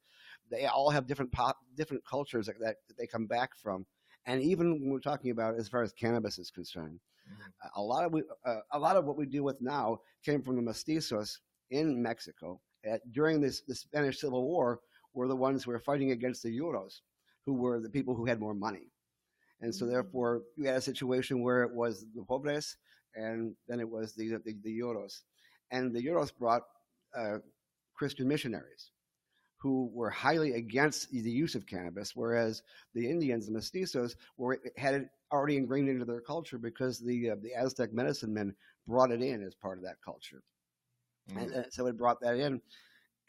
they 0.49 0.65
all 0.67 0.89
have 0.89 1.05
different 1.05 1.31
pop, 1.33 1.57
different 1.75 2.05
cultures 2.05 2.45
that, 2.47 2.57
that 2.59 2.77
they 2.97 3.07
come 3.07 3.25
back 3.27 3.55
from. 3.57 3.85
And 4.25 4.41
even 4.41 4.79
when 4.81 4.89
we're 4.91 4.99
talking 4.99 5.31
about 5.31 5.55
as 5.57 5.67
far 5.69 5.81
as 5.81 5.91
cannabis 5.93 6.37
is 6.39 6.51
concerned, 6.51 6.99
Mhm. 7.29 7.53
a 7.75 7.81
lot 7.81 8.05
of 8.05 8.13
we, 8.13 8.23
uh, 8.45 8.61
a 8.71 8.79
lot 8.79 8.95
of 8.97 9.05
what 9.05 9.17
we 9.17 9.25
deal 9.25 9.43
with 9.43 9.61
now 9.61 10.01
came 10.23 10.41
from 10.41 10.55
the 10.55 10.61
mestizos 10.61 11.39
in 11.69 12.01
Mexico 12.01 12.61
at, 12.83 13.01
during 13.11 13.41
this 13.41 13.61
the 13.61 13.75
Spanish 13.75 14.19
Civil 14.19 14.43
War. 14.45 14.81
Were 15.13 15.27
the 15.27 15.35
ones 15.35 15.63
who 15.63 15.71
were 15.71 15.79
fighting 15.79 16.11
against 16.11 16.41
the 16.43 16.57
Euros, 16.57 17.01
who 17.45 17.53
were 17.53 17.81
the 17.81 17.89
people 17.89 18.15
who 18.15 18.25
had 18.25 18.39
more 18.39 18.53
money, 18.53 18.91
and 19.61 19.73
so 19.75 19.85
Mm. 19.85 19.89
therefore 19.89 20.43
you 20.55 20.65
had 20.65 20.77
a 20.77 20.81
situation 20.81 21.41
where 21.41 21.63
it 21.63 21.73
was 21.73 22.05
the 22.15 22.23
pobres, 22.23 22.77
and 23.15 23.55
then 23.67 23.79
it 23.81 23.89
was 23.89 24.13
the 24.15 24.29
the, 24.37 24.53
the 24.63 24.79
Euros, 24.79 25.23
and 25.71 25.93
the 25.93 26.01
Euros 26.05 26.31
brought 26.37 26.63
uh, 27.13 27.39
Christian 27.93 28.27
missionaries 28.27 28.91
who 29.61 29.91
were 29.93 30.09
highly 30.09 30.53
against 30.53 31.11
the 31.11 31.29
use 31.29 31.53
of 31.53 31.67
cannabis, 31.67 32.15
whereas 32.15 32.63
the 32.95 33.07
Indians, 33.07 33.45
the 33.45 33.53
mestizos, 33.53 34.15
were 34.37 34.59
had 34.75 34.95
it 34.95 35.07
already 35.31 35.55
ingrained 35.55 35.87
into 35.87 36.03
their 36.05 36.21
culture 36.21 36.57
because 36.57 36.99
the 36.99 37.31
uh, 37.31 37.35
the 37.41 37.53
Aztec 37.53 37.93
medicine 37.93 38.33
men 38.33 38.55
brought 38.87 39.11
it 39.11 39.21
in 39.21 39.43
as 39.43 39.53
part 39.53 39.77
of 39.77 39.83
that 39.83 39.97
culture, 40.03 40.41
and 41.35 41.53
uh, 41.53 41.63
so 41.69 41.85
it 41.85 41.97
brought 41.97 42.19
that 42.21 42.37
in, 42.37 42.59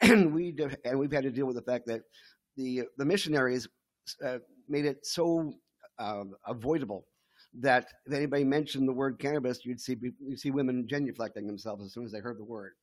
and 0.01 0.33
we 0.33 0.55
and 0.85 0.97
we've 0.97 1.11
had 1.11 1.23
to 1.23 1.31
deal 1.31 1.45
with 1.45 1.55
the 1.55 1.61
fact 1.61 1.85
that 1.85 2.01
the 2.57 2.83
the 2.97 3.05
missionaries 3.05 3.67
uh, 4.25 4.39
made 4.67 4.85
it 4.85 5.05
so 5.05 5.53
um, 5.99 6.33
avoidable 6.47 7.05
that 7.59 7.87
if 8.07 8.13
anybody 8.13 8.43
mentioned 8.43 8.87
the 8.87 8.93
word 8.93 9.19
cannabis, 9.19 9.63
you'd 9.63 9.79
see 9.79 9.95
you 10.19 10.35
see 10.35 10.49
women 10.49 10.87
genuflecting 10.91 11.45
themselves 11.45 11.85
as 11.85 11.93
soon 11.93 12.05
as 12.05 12.11
they 12.11 12.19
heard 12.19 12.39
the 12.39 12.43
word. 12.43 12.73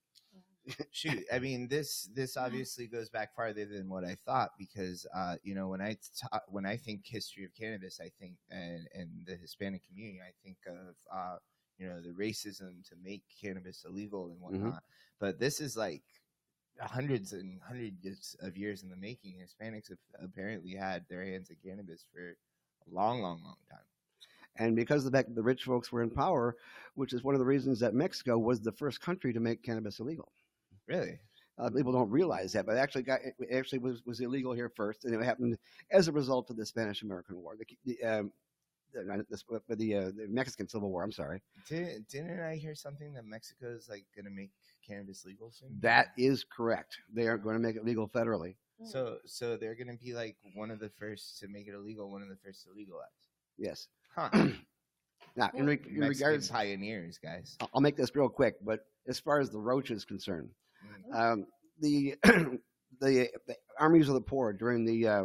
Shoot 0.91 1.25
i 1.33 1.39
mean 1.39 1.69
this 1.69 2.09
this 2.15 2.37
obviously 2.37 2.87
goes 2.87 3.09
back 3.09 3.35
farther 3.35 3.65
than 3.65 3.89
what 3.89 4.05
i 4.05 4.17
thought 4.27 4.51
because 4.59 5.07
uh 5.15 5.37
you 5.43 5.55
know 5.55 5.69
when 5.69 5.81
i 5.81 5.97
ta- 6.21 6.41
when 6.49 6.67
i 6.67 6.77
think 6.77 7.03
history 7.05 7.45
of 7.45 7.51
cannabis 7.55 8.01
i 8.01 8.11
think 8.21 8.35
and 8.51 8.87
and 8.95 9.09
the 9.27 9.37
hispanic 9.37 9.83
community 9.87 10.21
i 10.21 10.33
think 10.43 10.57
of 10.67 10.95
uh 11.13 11.37
you 11.81 11.89
know 11.89 12.01
the 12.01 12.11
racism 12.11 12.87
to 12.89 12.95
make 13.03 13.23
cannabis 13.43 13.85
illegal 13.89 14.27
and 14.27 14.41
whatnot. 14.41 14.83
But 15.19 15.41
this 15.41 15.61
is 15.61 15.77
like 15.77 16.03
hundreds 16.79 17.33
and 17.33 17.59
hundreds 17.67 18.37
of 18.41 18.57
years 18.57 18.83
in 18.83 18.91
the 18.91 18.97
making. 18.97 19.37
Hispanics 19.43 19.89
have 19.89 19.99
apparently 20.23 20.75
had 20.75 21.07
their 21.09 21.25
hands 21.25 21.51
on 21.51 21.57
cannabis 21.65 22.05
for 22.13 22.21
a 22.21 22.95
long 22.95 23.23
long 23.23 23.41
long 23.43 23.57
time. 23.71 23.81
And 24.57 24.77
because 24.77 25.07
of 25.07 25.13
the 25.13 25.17
fact 25.19 25.29
that 25.29 25.35
the 25.35 25.43
rich 25.43 25.65
folks 25.65 25.91
were 25.91 26.03
in 26.03 26.11
power, 26.11 26.57
which 26.95 27.15
is 27.15 27.25
one 27.25 27.35
of 27.35 27.39
the 27.39 27.47
reasons 27.47 27.81
that 27.81 27.95
Mexico 27.95 28.37
was 28.37 28.61
the 28.61 28.73
first 28.73 29.01
country 29.01 29.33
to 29.33 29.41
make 29.41 29.63
cannabis 29.63 30.01
illegal. 30.01 30.33
Really 30.91 31.19
Uh, 31.59 31.69
people 31.71 31.93
don't 31.93 32.11
realize 32.11 32.53
that, 32.53 32.65
but 32.67 32.75
it 32.77 32.79
actually 32.79 33.03
got 33.03 33.21
it 33.23 33.35
actually 33.53 33.79
was, 33.79 34.03
was 34.07 34.21
illegal 34.21 34.53
here 34.55 34.71
first, 34.75 35.05
and 35.05 35.15
it 35.15 35.23
happened 35.23 35.57
as 35.93 36.09
a 36.09 36.13
result 36.13 36.49
of 36.51 36.57
the 36.57 36.65
Spanish 36.67 37.03
American 37.03 37.37
War, 37.37 37.55
the, 37.59 37.67
the, 37.85 38.03
um, 38.13 38.33
the, 38.95 39.05
not 39.05 39.19
this- 39.29 39.45
but 39.49 39.79
the, 39.79 39.95
uh, 39.95 40.05
the 40.17 40.27
Mexican 40.29 40.67
Civil 40.69 40.91
War. 40.91 41.03
I'm 41.05 41.13
sorry. 41.13 41.43
didn't, 41.69 42.09
didn't 42.09 42.41
i 42.41 42.55
hear 42.57 42.75
something 42.75 43.13
that 43.15 43.25
mexico 43.25 43.67
is 43.79 43.89
like 43.89 44.05
gonna 44.17 44.31
make 44.31 44.51
cannabis 44.87 45.25
legal 45.25 45.51
soon 45.51 45.69
That 45.81 46.07
is 46.17 46.45
correct. 46.57 46.97
They 47.15 47.27
are 47.29 47.39
going 47.39 47.57
to 47.57 47.63
make 47.67 47.77
it 47.77 47.85
legal 47.85 48.09
federally. 48.09 48.55
So 48.93 49.19
so 49.27 49.57
they're 49.59 49.75
gonna 49.81 50.01
be 50.09 50.13
like 50.15 50.37
one 50.55 50.71
of 50.75 50.79
the 50.85 50.89
first 51.01 51.39
to 51.41 51.49
make 51.49 51.67
it 51.69 51.75
illegal, 51.75 52.11
one 52.11 52.23
of 52.23 52.29
the 52.35 52.41
first 52.45 52.65
to 52.65 52.71
legalize. 52.75 53.19
Yes. 53.59 53.89
Huh. 54.17 54.31
Now, 55.37 55.49
in, 55.55 55.67
re- 55.67 55.79
in 55.87 56.01
regards, 56.01 56.49
pioneers, 56.49 57.17
guys. 57.19 57.57
I'll- 57.61 57.71
I'll 57.75 57.81
make 57.81 57.97
this 57.97 58.11
real 58.17 58.29
quick, 58.29 58.57
but 58.65 58.81
as 59.07 59.21
far 59.21 59.39
as 59.39 59.49
the 59.51 59.61
roach 59.61 59.91
is 59.93 60.05
concerned. 60.05 60.51
Um, 61.15 61.47
the, 61.81 62.15
the 63.01 63.29
the 63.47 63.57
armies 63.79 64.09
of 64.09 64.15
the 64.15 64.21
poor 64.21 64.53
during 64.53 64.85
the 64.85 65.09
uh, 65.09 65.25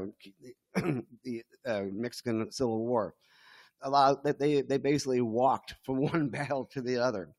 the 1.24 1.43
uh, 1.65 1.84
Mexican 1.91 2.51
Civil 2.51 2.86
War 2.86 3.13
allowed 3.81 4.24
that 4.24 4.39
they 4.39 4.62
they 4.62 4.77
basically 4.77 5.22
walked 5.22 5.75
from 5.86 6.01
one 6.01 6.29
battle 6.29 6.65
to 6.74 6.81
the 6.81 6.98
other, 6.98 7.29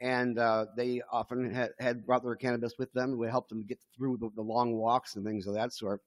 and 0.00 0.38
uh, 0.38 0.66
they 0.76 1.02
often 1.10 1.52
had, 1.52 1.70
had 1.78 2.06
brought 2.06 2.24
their 2.24 2.36
cannabis 2.36 2.74
with 2.78 2.92
them. 2.92 3.16
We 3.18 3.28
helped 3.28 3.48
them 3.48 3.64
get 3.66 3.78
through 3.96 4.18
the, 4.18 4.30
the 4.34 4.42
long 4.42 4.74
walks 4.74 5.16
and 5.16 5.24
things 5.24 5.46
of 5.46 5.54
that 5.54 5.72
sort. 5.72 6.00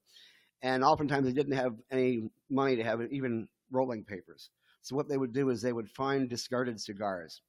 And 0.62 0.84
oftentimes 0.84 1.26
they 1.26 1.32
didn't 1.32 1.56
have 1.56 1.74
any 1.90 2.30
money 2.50 2.76
to 2.76 2.84
have 2.84 3.00
even 3.12 3.48
rolling 3.70 4.04
papers. 4.04 4.50
So 4.82 4.96
what 4.96 5.08
they 5.08 5.18
would 5.18 5.32
do 5.32 5.50
is 5.50 5.60
they 5.62 5.72
would 5.72 5.90
find 5.90 6.28
discarded 6.28 6.80
cigars, 6.80 7.42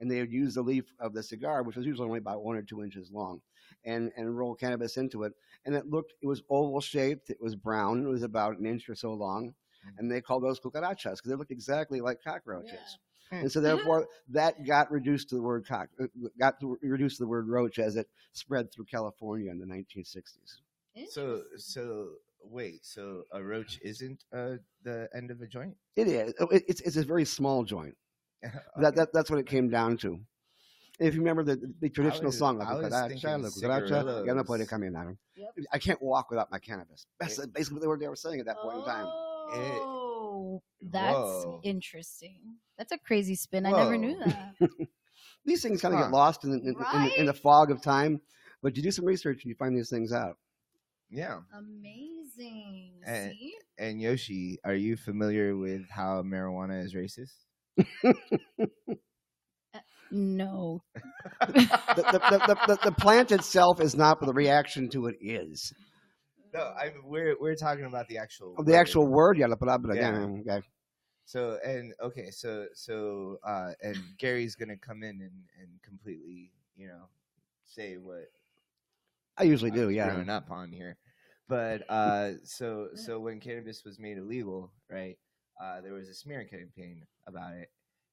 and 0.00 0.10
they 0.10 0.20
would 0.20 0.32
use 0.32 0.54
the 0.54 0.62
leaf 0.62 0.92
of 1.00 1.14
the 1.14 1.22
cigar, 1.22 1.62
which 1.62 1.76
was 1.76 1.86
usually 1.86 2.06
only 2.06 2.18
about 2.18 2.44
one 2.44 2.56
or 2.56 2.62
two 2.62 2.82
inches 2.82 3.10
long, 3.12 3.40
and 3.84 4.10
and 4.16 4.36
roll 4.36 4.54
cannabis 4.54 4.96
into 4.96 5.22
it. 5.24 5.32
And 5.64 5.74
it 5.74 5.86
looked, 5.86 6.14
it 6.22 6.26
was 6.26 6.42
oval 6.50 6.80
shaped, 6.80 7.30
it 7.30 7.40
was 7.40 7.54
brown, 7.54 8.04
it 8.04 8.08
was 8.08 8.22
about 8.22 8.58
an 8.58 8.66
inch 8.66 8.88
or 8.88 8.94
so 8.94 9.12
long, 9.12 9.54
and 9.98 10.10
they 10.10 10.20
called 10.20 10.42
those 10.42 10.58
cucarachas 10.60 11.16
because 11.16 11.30
they 11.30 11.34
looked 11.36 11.50
exactly 11.52 12.00
like 12.00 12.22
cockroaches. 12.22 12.98
And 13.30 13.50
so 13.50 13.60
therefore 13.60 14.06
that 14.28 14.66
got 14.66 14.90
reduced 14.90 15.30
to 15.30 15.36
the 15.36 15.42
word 15.42 15.66
cock, 15.66 15.88
uh, 16.00 16.06
got 16.38 16.60
to, 16.60 16.78
reduced 16.82 17.16
to 17.16 17.22
the 17.22 17.28
word 17.28 17.48
roach 17.48 17.78
as 17.78 17.96
it 17.96 18.06
spread 18.32 18.70
through 18.72 18.84
California 18.86 19.50
in 19.50 19.58
the 19.58 19.66
1960s. 19.66 20.58
So 21.08 21.42
so 21.56 22.10
wait, 22.42 22.84
so 22.84 23.22
a 23.32 23.42
roach 23.42 23.78
isn't 23.82 24.24
uh 24.34 24.56
the 24.82 25.08
end 25.14 25.30
of 25.30 25.40
a 25.40 25.46
joint? 25.46 25.76
It 25.96 26.08
is. 26.08 26.34
Oh, 26.40 26.48
It's 26.50 26.80
it's 26.82 26.96
a 26.96 27.04
very 27.04 27.24
small 27.24 27.64
joint. 27.64 27.96
That, 28.76 28.96
that 28.96 29.12
that's 29.12 29.30
what 29.30 29.38
it 29.38 29.46
came 29.46 29.70
down 29.70 29.96
to. 29.98 30.20
If 31.06 31.14
you 31.14 31.20
remember 31.20 31.42
the, 31.44 31.56
the 31.80 31.88
traditional 31.90 32.26
was- 32.26 32.38
song, 32.38 32.58
La 32.58 32.64
I 32.66 32.74
was 32.74 32.86
cucaracha, 32.92 33.08
thinking 33.08 33.42
la 33.42 33.48
cucaracha, 33.48 34.26
ya 34.26 34.34
no 34.34 34.44
puede 34.44 34.60
cigarillos. 34.66 34.68
caminar. 34.68 35.16
Yep. 35.36 35.50
I 35.72 35.78
can't 35.78 36.00
walk 36.02 36.30
without 36.30 36.50
my 36.50 36.58
cannabis. 36.58 37.06
That's 37.20 37.38
It- 37.38 37.52
basically 37.52 37.76
what 37.76 37.80
they 37.82 37.86
were, 37.88 37.98
they 37.98 38.08
were 38.08 38.16
saying 38.16 38.40
at 38.40 38.46
that 38.46 38.58
point 38.58 38.78
in 38.78 38.84
time. 38.84 39.06
Oh, 39.54 40.62
that's 40.80 41.12
Whoa. 41.14 41.60
interesting. 41.62 42.56
That's 42.78 42.92
a 42.92 42.98
crazy 42.98 43.34
spin. 43.34 43.66
I 43.66 43.70
never 43.72 43.96
knew 43.98 44.18
that. 44.24 44.54
These 45.44 45.62
things 45.62 45.80
kind 45.80 45.92
of 45.94 45.98
Huh. 46.00 46.06
get 46.06 46.12
lost 46.12 46.44
in, 46.44 46.52
in, 46.52 46.60
in, 46.60 46.68
in, 46.68 46.74
the, 47.04 47.20
in 47.20 47.26
the 47.26 47.34
fog 47.34 47.70
of 47.70 47.82
time, 47.82 48.20
but 48.62 48.76
you 48.76 48.82
do 48.82 48.90
some 48.92 49.04
research 49.04 49.42
and 49.42 49.50
you 49.50 49.56
find 49.56 49.76
these 49.76 49.90
things 49.90 50.12
out. 50.12 50.38
yeah. 51.10 51.40
Amazing. 51.56 53.00
And- 53.04 53.32
See? 53.32 53.54
And 53.78 54.00
Yoshi, 54.00 54.58
are 54.64 54.74
you 54.74 54.96
familiar 54.96 55.56
with 55.56 55.88
how 55.90 56.22
marijuana 56.22 56.84
is 56.84 56.94
racist? 56.94 57.34
No. 60.12 60.82
The, 61.48 62.02
the, 62.02 62.02
the, 62.18 62.38
the, 62.46 62.56
the, 62.68 62.78
the 62.84 62.92
plant 62.92 63.32
itself 63.32 63.80
is 63.80 63.94
not, 63.96 64.20
but 64.20 64.26
the 64.26 64.32
reaction 64.32 64.88
to 64.90 65.06
it 65.06 65.16
is. 65.20 65.72
No, 66.54 66.60
I 66.60 66.92
we're 67.04 67.36
we're 67.40 67.54
talking 67.56 67.84
about 67.84 68.08
the 68.08 68.18
actual 68.18 68.54
Oh, 68.58 68.62
the 68.62 68.72
word. 68.72 68.78
actual 68.78 69.06
word, 69.06 69.38
yeah, 69.38 69.46
la 69.46 69.56
palabra, 69.56 69.94
Yeah. 69.96 70.26
yeah. 70.44 70.52
okay. 70.54 70.66
So 71.24 71.58
and 71.64 71.94
okay, 72.02 72.30
so 72.30 72.66
so 72.74 73.38
uh 73.46 73.72
and 73.82 73.96
Gary's 74.18 74.54
gonna 74.54 74.76
come 74.76 75.02
in 75.02 75.20
and 75.20 75.32
and 75.60 75.82
completely, 75.82 76.50
you 76.76 76.88
know, 76.88 77.08
say 77.64 77.96
what 77.96 78.30
I 79.38 79.44
usually 79.44 79.70
I 79.72 79.74
do, 79.74 79.86
was 79.86 79.96
yeah. 79.96 80.10
growing 80.10 80.28
up 80.30 80.50
on 80.50 80.70
here. 80.72 80.96
But 81.48 81.82
uh 81.88 82.32
so 82.44 82.88
so 82.94 83.18
when 83.20 83.40
cannabis 83.40 83.84
was 83.84 83.98
made 83.98 84.18
illegal, 84.18 84.72
right? 84.90 85.16
Uh 85.62 85.80
there 85.80 85.94
was 85.94 86.08
a 86.08 86.14
smear 86.14 86.44
campaign 86.44 87.02
about 87.26 87.54
it 87.54 87.70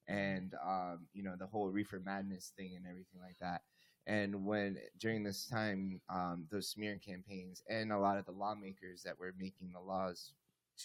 and 0.10 0.56
um 0.66 1.08
you 1.14 1.24
know 1.24 1.36
the 1.40 1.48
whole 1.48 1.70
reefer 1.70 2.02
madness 2.06 2.54
thing 2.58 2.74
and 2.78 2.86
everything 2.88 3.22
like 3.22 3.40
that. 3.42 3.62
And 4.08 4.46
when 4.46 4.78
during 5.00 5.24
this 5.24 5.46
time 5.48 6.02
um 6.10 6.48
those 6.52 6.70
smear 6.70 7.00
campaigns 7.06 7.64
and 7.70 7.94
a 7.94 8.00
lot 8.00 8.18
of 8.18 8.26
the 8.26 8.32
lawmakers 8.34 9.04
that 9.04 9.20
were 9.20 9.34
making 9.40 9.72
the 9.74 9.82
laws 9.82 10.34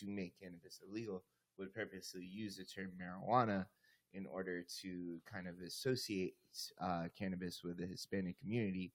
to 0.00 0.08
make 0.08 0.34
cannabis 0.40 0.80
illegal 0.88 1.24
would 1.58 1.74
purposely 1.74 2.24
use 2.24 2.56
the 2.56 2.64
term 2.64 2.92
marijuana 3.00 3.66
in 4.14 4.26
order 4.26 4.64
to 4.82 5.20
kind 5.30 5.48
of 5.48 5.54
associate 5.66 6.34
uh, 6.80 7.04
cannabis 7.18 7.62
with 7.64 7.78
the 7.78 7.86
Hispanic 7.86 8.38
community, 8.40 8.92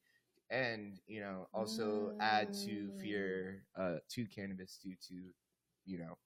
and 0.49 0.99
you 1.07 1.21
know 1.21 1.47
also 1.53 2.11
add 2.19 2.53
to 2.65 2.91
fear 2.99 3.63
uh, 3.77 3.95
to 4.09 4.25
cannabis 4.27 4.79
due 4.83 4.95
to 5.07 5.15
you 5.85 5.97
know 5.99 6.17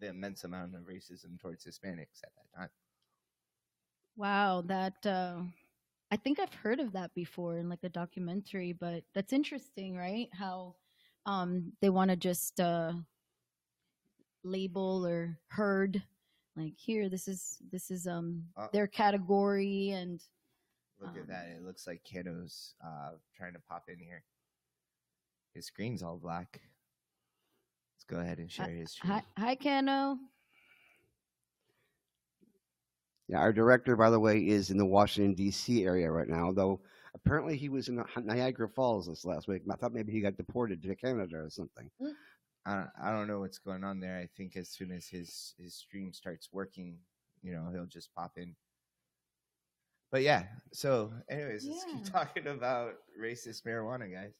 the 0.00 0.08
immense 0.08 0.44
amount 0.44 0.74
of 0.74 0.82
racism 0.82 1.40
towards 1.40 1.64
Hispanics 1.64 2.22
at 2.24 2.32
that 2.36 2.58
time. 2.58 2.70
Wow, 4.18 4.62
that 4.66 5.06
uh 5.06 5.36
I 6.10 6.16
think 6.16 6.40
I've 6.40 6.52
heard 6.54 6.80
of 6.80 6.92
that 6.92 7.14
before 7.14 7.58
in 7.58 7.68
like 7.68 7.84
a 7.84 7.88
documentary, 7.88 8.72
but 8.72 9.04
that's 9.14 9.32
interesting, 9.32 9.96
right? 9.96 10.28
How 10.32 10.74
um 11.24 11.72
they 11.80 11.88
want 11.88 12.10
to 12.10 12.16
just 12.16 12.58
uh 12.58 12.92
label 14.42 15.06
or 15.06 15.38
herd 15.48 16.02
like 16.56 16.74
here 16.76 17.08
this 17.08 17.28
is 17.28 17.58
this 17.70 17.90
is 17.90 18.06
um 18.06 18.44
Uh, 18.56 18.66
their 18.72 18.86
category 18.88 19.90
and 19.90 20.20
Look 21.00 21.14
at 21.14 21.22
Um, 21.22 21.26
that! 21.28 21.46
It 21.56 21.62
looks 21.62 21.86
like 21.86 22.02
Kano's 22.02 22.74
uh, 22.84 23.12
trying 23.36 23.52
to 23.52 23.60
pop 23.60 23.84
in 23.88 24.00
here. 24.00 24.24
His 25.54 25.66
screen's 25.66 26.02
all 26.02 26.18
black. 26.18 26.60
Let's 27.94 28.04
go 28.08 28.18
ahead 28.18 28.38
and 28.40 28.50
share 28.50 28.68
his 28.68 28.90
screen. 28.90 29.12
hi 29.12 29.22
hi 29.36 29.54
Kano. 29.54 30.18
Yeah, 33.28 33.38
our 33.38 33.52
director, 33.52 33.94
by 33.94 34.10
the 34.10 34.20
way, 34.20 34.38
is 34.38 34.70
in 34.70 34.78
the 34.78 34.86
Washington 34.86 35.34
D.C. 35.34 35.84
area 35.84 36.10
right 36.10 36.28
now. 36.28 36.50
Though 36.50 36.80
apparently 37.14 37.56
he 37.56 37.68
was 37.68 37.88
in 37.88 38.02
Niagara 38.24 38.68
Falls 38.68 39.06
this 39.06 39.24
last 39.24 39.48
week. 39.48 39.62
I 39.70 39.76
thought 39.76 39.92
maybe 39.92 40.12
he 40.12 40.20
got 40.20 40.36
deported 40.36 40.82
to 40.82 40.94
Canada 40.94 41.36
or 41.36 41.50
something. 41.50 41.90
I 42.66 42.74
don't, 42.74 42.90
I 43.02 43.12
don't 43.12 43.28
know 43.28 43.40
what's 43.40 43.58
going 43.58 43.84
on 43.84 44.00
there. 44.00 44.18
I 44.18 44.28
think 44.36 44.56
as 44.56 44.68
soon 44.68 44.92
as 44.92 45.06
his 45.06 45.54
his 45.58 45.74
stream 45.74 46.12
starts 46.12 46.48
working, 46.52 46.98
you 47.42 47.52
know, 47.52 47.68
he'll 47.72 47.86
just 47.86 48.14
pop 48.14 48.32
in. 48.36 48.54
But 50.10 50.22
yeah, 50.22 50.44
so 50.72 51.12
anyways, 51.30 51.66
let's 51.66 51.84
keep 51.84 52.04
talking 52.10 52.46
about 52.46 52.94
racist 53.20 53.64
marijuana, 53.64 54.10
guys. 54.12 54.32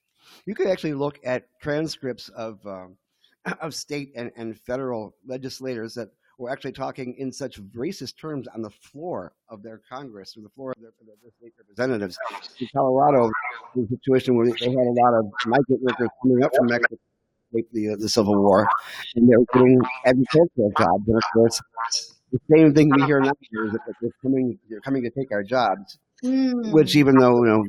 You 0.46 0.54
could 0.54 0.66
actually 0.66 0.94
look 0.94 1.18
at 1.24 1.48
transcripts 1.60 2.28
of 2.30 2.66
um, 2.66 2.96
of 3.60 3.74
state 3.74 4.12
and, 4.16 4.30
and 4.36 4.58
federal 4.58 5.14
legislators 5.26 5.94
that 5.94 6.08
were 6.38 6.50
actually 6.50 6.72
talking 6.72 7.14
in 7.18 7.32
such 7.32 7.60
racist 7.72 8.18
terms 8.18 8.46
on 8.54 8.62
the 8.62 8.70
floor 8.70 9.32
of 9.48 9.62
their 9.62 9.80
Congress, 9.90 10.36
or 10.36 10.42
the 10.42 10.48
floor 10.50 10.72
of 10.72 10.80
their, 10.80 10.90
of 10.90 11.06
their 11.22 11.32
state 11.38 11.52
representatives. 11.58 12.18
In 12.60 12.68
Colorado, 12.72 13.30
the 13.74 13.86
situation 13.88 14.36
where 14.36 14.46
they 14.46 14.66
had 14.66 14.74
a 14.74 14.96
lot 15.02 15.14
of 15.18 15.26
migrant 15.46 15.82
workers 15.82 16.08
coming 16.22 16.42
up 16.42 16.52
from 16.56 16.66
Mexico 16.66 16.96
the, 17.52 17.96
the 17.98 18.08
Civil 18.08 18.40
War, 18.40 18.68
and 19.14 19.28
they 19.28 19.36
were 19.36 19.44
getting 19.52 19.80
agricultural 20.04 20.72
jobs. 20.78 21.08
And 21.08 21.16
of 21.16 21.22
course, 21.32 21.62
the 22.32 22.40
same 22.54 22.74
thing 22.74 22.90
we 22.94 23.04
hear 23.04 23.20
now 23.20 23.32
is 23.40 23.72
that 23.72 23.80
they're 24.00 24.10
coming, 24.22 24.58
they're 24.68 24.80
coming 24.80 25.02
to 25.02 25.10
take 25.10 25.32
our 25.32 25.42
jobs. 25.42 25.98
Mm. 26.22 26.72
Which, 26.72 26.96
even 26.96 27.16
though 27.16 27.44
you 27.44 27.48
know 27.48 27.64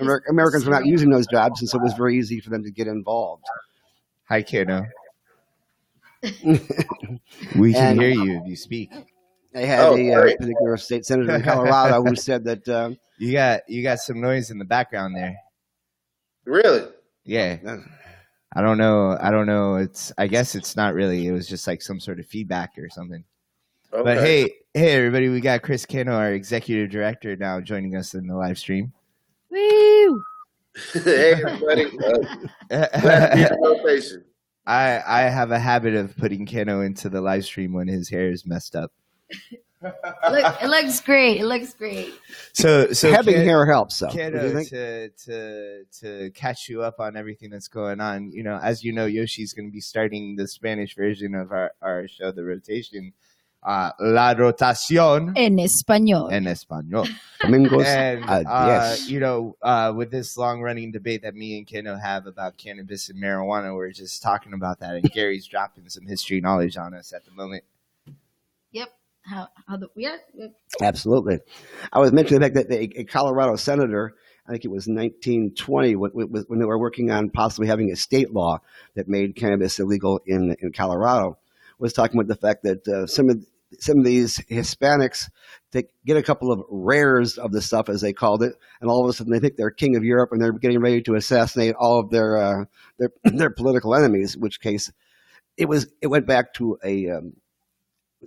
Amer- 0.00 0.24
Americans 0.28 0.64
were 0.64 0.72
not 0.72 0.86
using 0.86 1.10
those 1.10 1.26
jobs, 1.26 1.60
and 1.60 1.68
so 1.68 1.78
it 1.78 1.82
was 1.82 1.94
very 1.94 2.18
easy 2.18 2.40
for 2.40 2.50
them 2.50 2.64
to 2.64 2.70
get 2.70 2.86
involved. 2.88 3.44
Hi, 4.28 4.42
Kano. 4.42 4.86
We 7.56 7.72
can 7.72 7.92
And- 7.92 8.00
hear 8.00 8.10
you 8.10 8.40
if 8.40 8.46
you 8.48 8.56
speak. 8.56 8.90
I 9.54 9.60
had 9.60 9.80
Oh, 9.80 9.96
a 9.96 10.12
uh, 10.12 10.22
particular 10.36 10.76
state 10.76 11.06
senator 11.06 11.36
in 11.36 11.42
Colorado 11.42 12.02
who 12.02 12.16
said 12.16 12.42
that 12.44 12.68
um, 12.68 12.98
You 13.18 13.32
got 13.32 13.60
you 13.68 13.82
got 13.84 14.00
some 14.00 14.20
noise 14.20 14.50
in 14.50 14.58
the 14.58 14.64
background 14.64 15.14
there. 15.14 15.36
Really? 16.44 16.88
Yeah. 17.24 17.58
I 18.56 18.60
don't 18.62 18.78
know. 18.78 19.16
I 19.20 19.30
don't 19.30 19.46
know. 19.46 19.76
It's. 19.76 20.12
I 20.18 20.26
guess 20.26 20.54
it's 20.54 20.76
not 20.76 20.94
really. 20.94 21.26
It 21.26 21.32
was 21.32 21.48
just 21.48 21.66
like 21.66 21.82
some 21.82 21.98
sort 22.00 22.18
of 22.20 22.26
feedback 22.26 22.72
or 22.78 22.88
something. 22.88 23.24
Okay. 23.92 24.02
But 24.02 24.18
hey, 24.18 24.50
hey, 24.74 24.92
everybody! 24.92 25.28
We 25.28 25.40
got 25.40 25.62
Chris 25.62 25.86
Kano, 25.86 26.12
our 26.12 26.32
executive 26.32 26.90
director, 26.90 27.34
now 27.36 27.60
joining 27.60 27.96
us 27.96 28.14
in 28.14 28.26
the 28.26 28.36
live 28.36 28.58
stream. 28.58 28.92
Woo! 29.50 30.22
hey, 30.92 31.32
everybody. 31.32 31.86
Uh, 32.70 32.86
glad 33.00 33.30
to 33.30 33.36
be 33.36 33.42
in 33.42 34.24
I. 34.66 35.02
I 35.06 35.20
have 35.22 35.50
a 35.50 35.58
habit 35.58 35.94
of 35.94 36.16
putting 36.16 36.46
Kano 36.46 36.80
into 36.80 37.08
the 37.08 37.20
live 37.20 37.44
stream 37.44 37.72
when 37.72 37.88
his 37.88 38.08
hair 38.08 38.30
is 38.30 38.46
messed 38.46 38.76
up. 38.76 38.92
Look, 39.82 40.62
it 40.62 40.68
looks 40.68 41.00
great. 41.00 41.40
It 41.40 41.44
looks 41.44 41.74
great. 41.74 42.14
So 42.52 42.92
so 42.92 43.10
having 43.10 43.34
Ken- 43.34 43.44
hair 43.44 43.66
helps. 43.66 43.96
So, 43.96 44.06
what 44.06 44.14
do 44.14 44.20
you 44.20 44.30
Kano, 44.30 44.64
to 44.64 45.08
to 45.10 45.84
to 46.00 46.30
catch 46.30 46.68
you 46.68 46.82
up 46.82 47.00
on 47.00 47.16
everything 47.16 47.50
that's 47.50 47.68
going 47.68 48.00
on. 48.00 48.30
You 48.32 48.42
know, 48.42 48.58
as 48.62 48.82
you 48.82 48.92
know, 48.92 49.06
Yoshi's 49.06 49.52
going 49.52 49.68
to 49.68 49.72
be 49.72 49.80
starting 49.80 50.36
the 50.36 50.48
Spanish 50.48 50.96
version 50.96 51.34
of 51.34 51.52
our 51.52 51.72
our 51.82 52.08
show, 52.08 52.32
The 52.32 52.44
Rotation, 52.44 53.12
uh, 53.64 53.90
La 53.98 54.34
Rotación 54.34 55.32
En 55.36 55.58
español. 55.58 56.32
en 56.32 56.44
español. 56.44 57.08
Domingos. 57.40 57.84
and 57.86 58.24
uh, 58.24 58.42
uh, 58.46 58.66
yes. 58.66 59.08
you 59.08 59.20
know, 59.20 59.56
uh, 59.62 59.92
with 59.94 60.10
this 60.10 60.36
long 60.36 60.60
running 60.60 60.92
debate 60.92 61.22
that 61.22 61.34
me 61.34 61.58
and 61.58 61.66
Keno 61.66 61.96
have 61.96 62.26
about 62.26 62.56
cannabis 62.56 63.08
and 63.08 63.22
marijuana, 63.22 63.74
we're 63.74 63.90
just 63.90 64.22
talking 64.22 64.52
about 64.52 64.80
that, 64.80 64.94
and 64.96 65.10
Gary's 65.12 65.46
dropping 65.46 65.88
some 65.88 66.06
history 66.06 66.40
knowledge 66.40 66.76
on 66.76 66.94
us 66.94 67.12
at 67.12 67.24
the 67.24 67.30
moment. 67.30 67.64
Yep. 68.72 68.88
How, 69.22 69.48
how 69.66 69.76
the, 69.78 69.88
yeah. 69.96 70.16
yeah. 70.34 70.48
Absolutely. 70.82 71.40
I 71.92 71.98
was 71.98 72.12
mentioning 72.12 72.40
the 72.40 72.46
fact 72.46 72.68
that 72.68 72.70
a, 72.70 73.00
a 73.00 73.04
Colorado 73.04 73.56
senator, 73.56 74.14
I 74.46 74.52
think 74.52 74.66
it 74.66 74.70
was 74.70 74.86
1920, 74.86 75.96
when, 75.96 76.10
when 76.10 76.44
when 76.48 76.58
they 76.58 76.66
were 76.66 76.78
working 76.78 77.10
on 77.10 77.30
possibly 77.30 77.66
having 77.66 77.90
a 77.90 77.96
state 77.96 78.34
law 78.34 78.60
that 78.94 79.08
made 79.08 79.34
cannabis 79.36 79.78
illegal 79.78 80.20
in, 80.26 80.54
in 80.60 80.72
Colorado, 80.72 81.38
was 81.78 81.94
talking 81.94 82.20
about 82.20 82.28
the 82.28 82.36
fact 82.40 82.64
that 82.64 82.86
uh, 82.86 83.06
some 83.06 83.30
of 83.30 83.44
some 83.80 83.98
of 83.98 84.04
these 84.04 84.38
Hispanics 84.50 85.28
they 85.72 85.84
get 86.06 86.16
a 86.16 86.22
couple 86.22 86.52
of 86.52 86.62
rares 86.70 87.36
of 87.36 87.52
the 87.52 87.60
stuff, 87.60 87.88
as 87.88 88.00
they 88.00 88.12
called 88.12 88.42
it, 88.42 88.54
and 88.80 88.88
all 88.88 89.02
of 89.02 89.10
a 89.10 89.12
sudden 89.12 89.32
they 89.32 89.40
think 89.40 89.56
they're 89.56 89.70
king 89.70 89.96
of 89.96 90.04
Europe 90.04 90.30
and 90.32 90.40
they're 90.40 90.52
getting 90.52 90.80
ready 90.80 91.02
to 91.02 91.14
assassinate 91.14 91.74
all 91.74 91.98
of 91.98 92.10
their 92.10 92.36
uh, 92.36 92.64
their 92.98 93.10
their 93.24 93.50
political 93.50 93.94
enemies. 93.94 94.36
In 94.36 94.40
which 94.40 94.60
case, 94.60 94.92
it 95.56 95.66
was 95.66 95.88
it 96.00 96.06
went 96.06 96.26
back 96.26 96.54
to 96.54 96.78
a 96.84 97.10
um, 97.10 97.34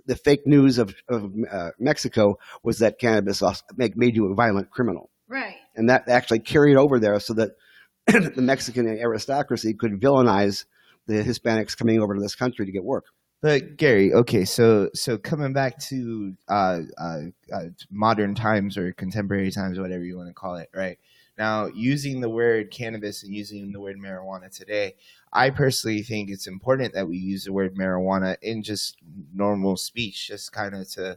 the 0.06 0.16
fake 0.16 0.46
news 0.46 0.78
of, 0.78 0.94
of 1.08 1.32
uh, 1.50 1.70
Mexico 1.78 2.38
was 2.62 2.78
that 2.78 2.98
cannabis 2.98 3.42
make, 3.76 3.96
made 3.96 4.14
you 4.14 4.30
a 4.30 4.34
violent 4.34 4.70
criminal. 4.70 5.10
Right. 5.26 5.56
And 5.74 5.90
that 5.90 6.08
actually 6.08 6.40
carried 6.40 6.76
over 6.76 6.98
there 7.00 7.18
so 7.20 7.34
that 7.34 7.50
the 8.06 8.42
Mexican 8.42 8.86
aristocracy 8.86 9.74
could 9.74 10.00
villainize 10.00 10.64
the 11.06 11.14
Hispanics 11.14 11.76
coming 11.76 12.00
over 12.00 12.14
to 12.14 12.20
this 12.20 12.34
country 12.34 12.66
to 12.66 12.72
get 12.72 12.84
work. 12.84 13.06
But 13.40 13.76
Gary, 13.76 14.12
okay, 14.12 14.44
so 14.44 14.90
so 14.94 15.16
coming 15.16 15.52
back 15.52 15.78
to 15.86 16.34
uh, 16.48 16.80
uh, 16.98 17.20
uh, 17.52 17.64
modern 17.88 18.34
times 18.34 18.76
or 18.76 18.92
contemporary 18.92 19.52
times, 19.52 19.78
whatever 19.78 20.02
you 20.02 20.16
want 20.16 20.28
to 20.28 20.34
call 20.34 20.56
it, 20.56 20.68
right? 20.74 20.98
Now, 21.38 21.66
using 21.66 22.20
the 22.20 22.28
word 22.28 22.72
cannabis 22.72 23.22
and 23.22 23.32
using 23.32 23.70
the 23.70 23.78
word 23.78 23.96
marijuana 23.96 24.50
today, 24.54 24.96
I 25.32 25.50
personally 25.50 26.02
think 26.02 26.30
it's 26.30 26.48
important 26.48 26.94
that 26.94 27.06
we 27.06 27.16
use 27.16 27.44
the 27.44 27.52
word 27.52 27.76
marijuana 27.76 28.36
in 28.42 28.64
just 28.64 28.96
normal 29.32 29.76
speech, 29.76 30.26
just 30.26 30.52
kind 30.52 30.74
of 30.74 30.90
to 30.94 31.16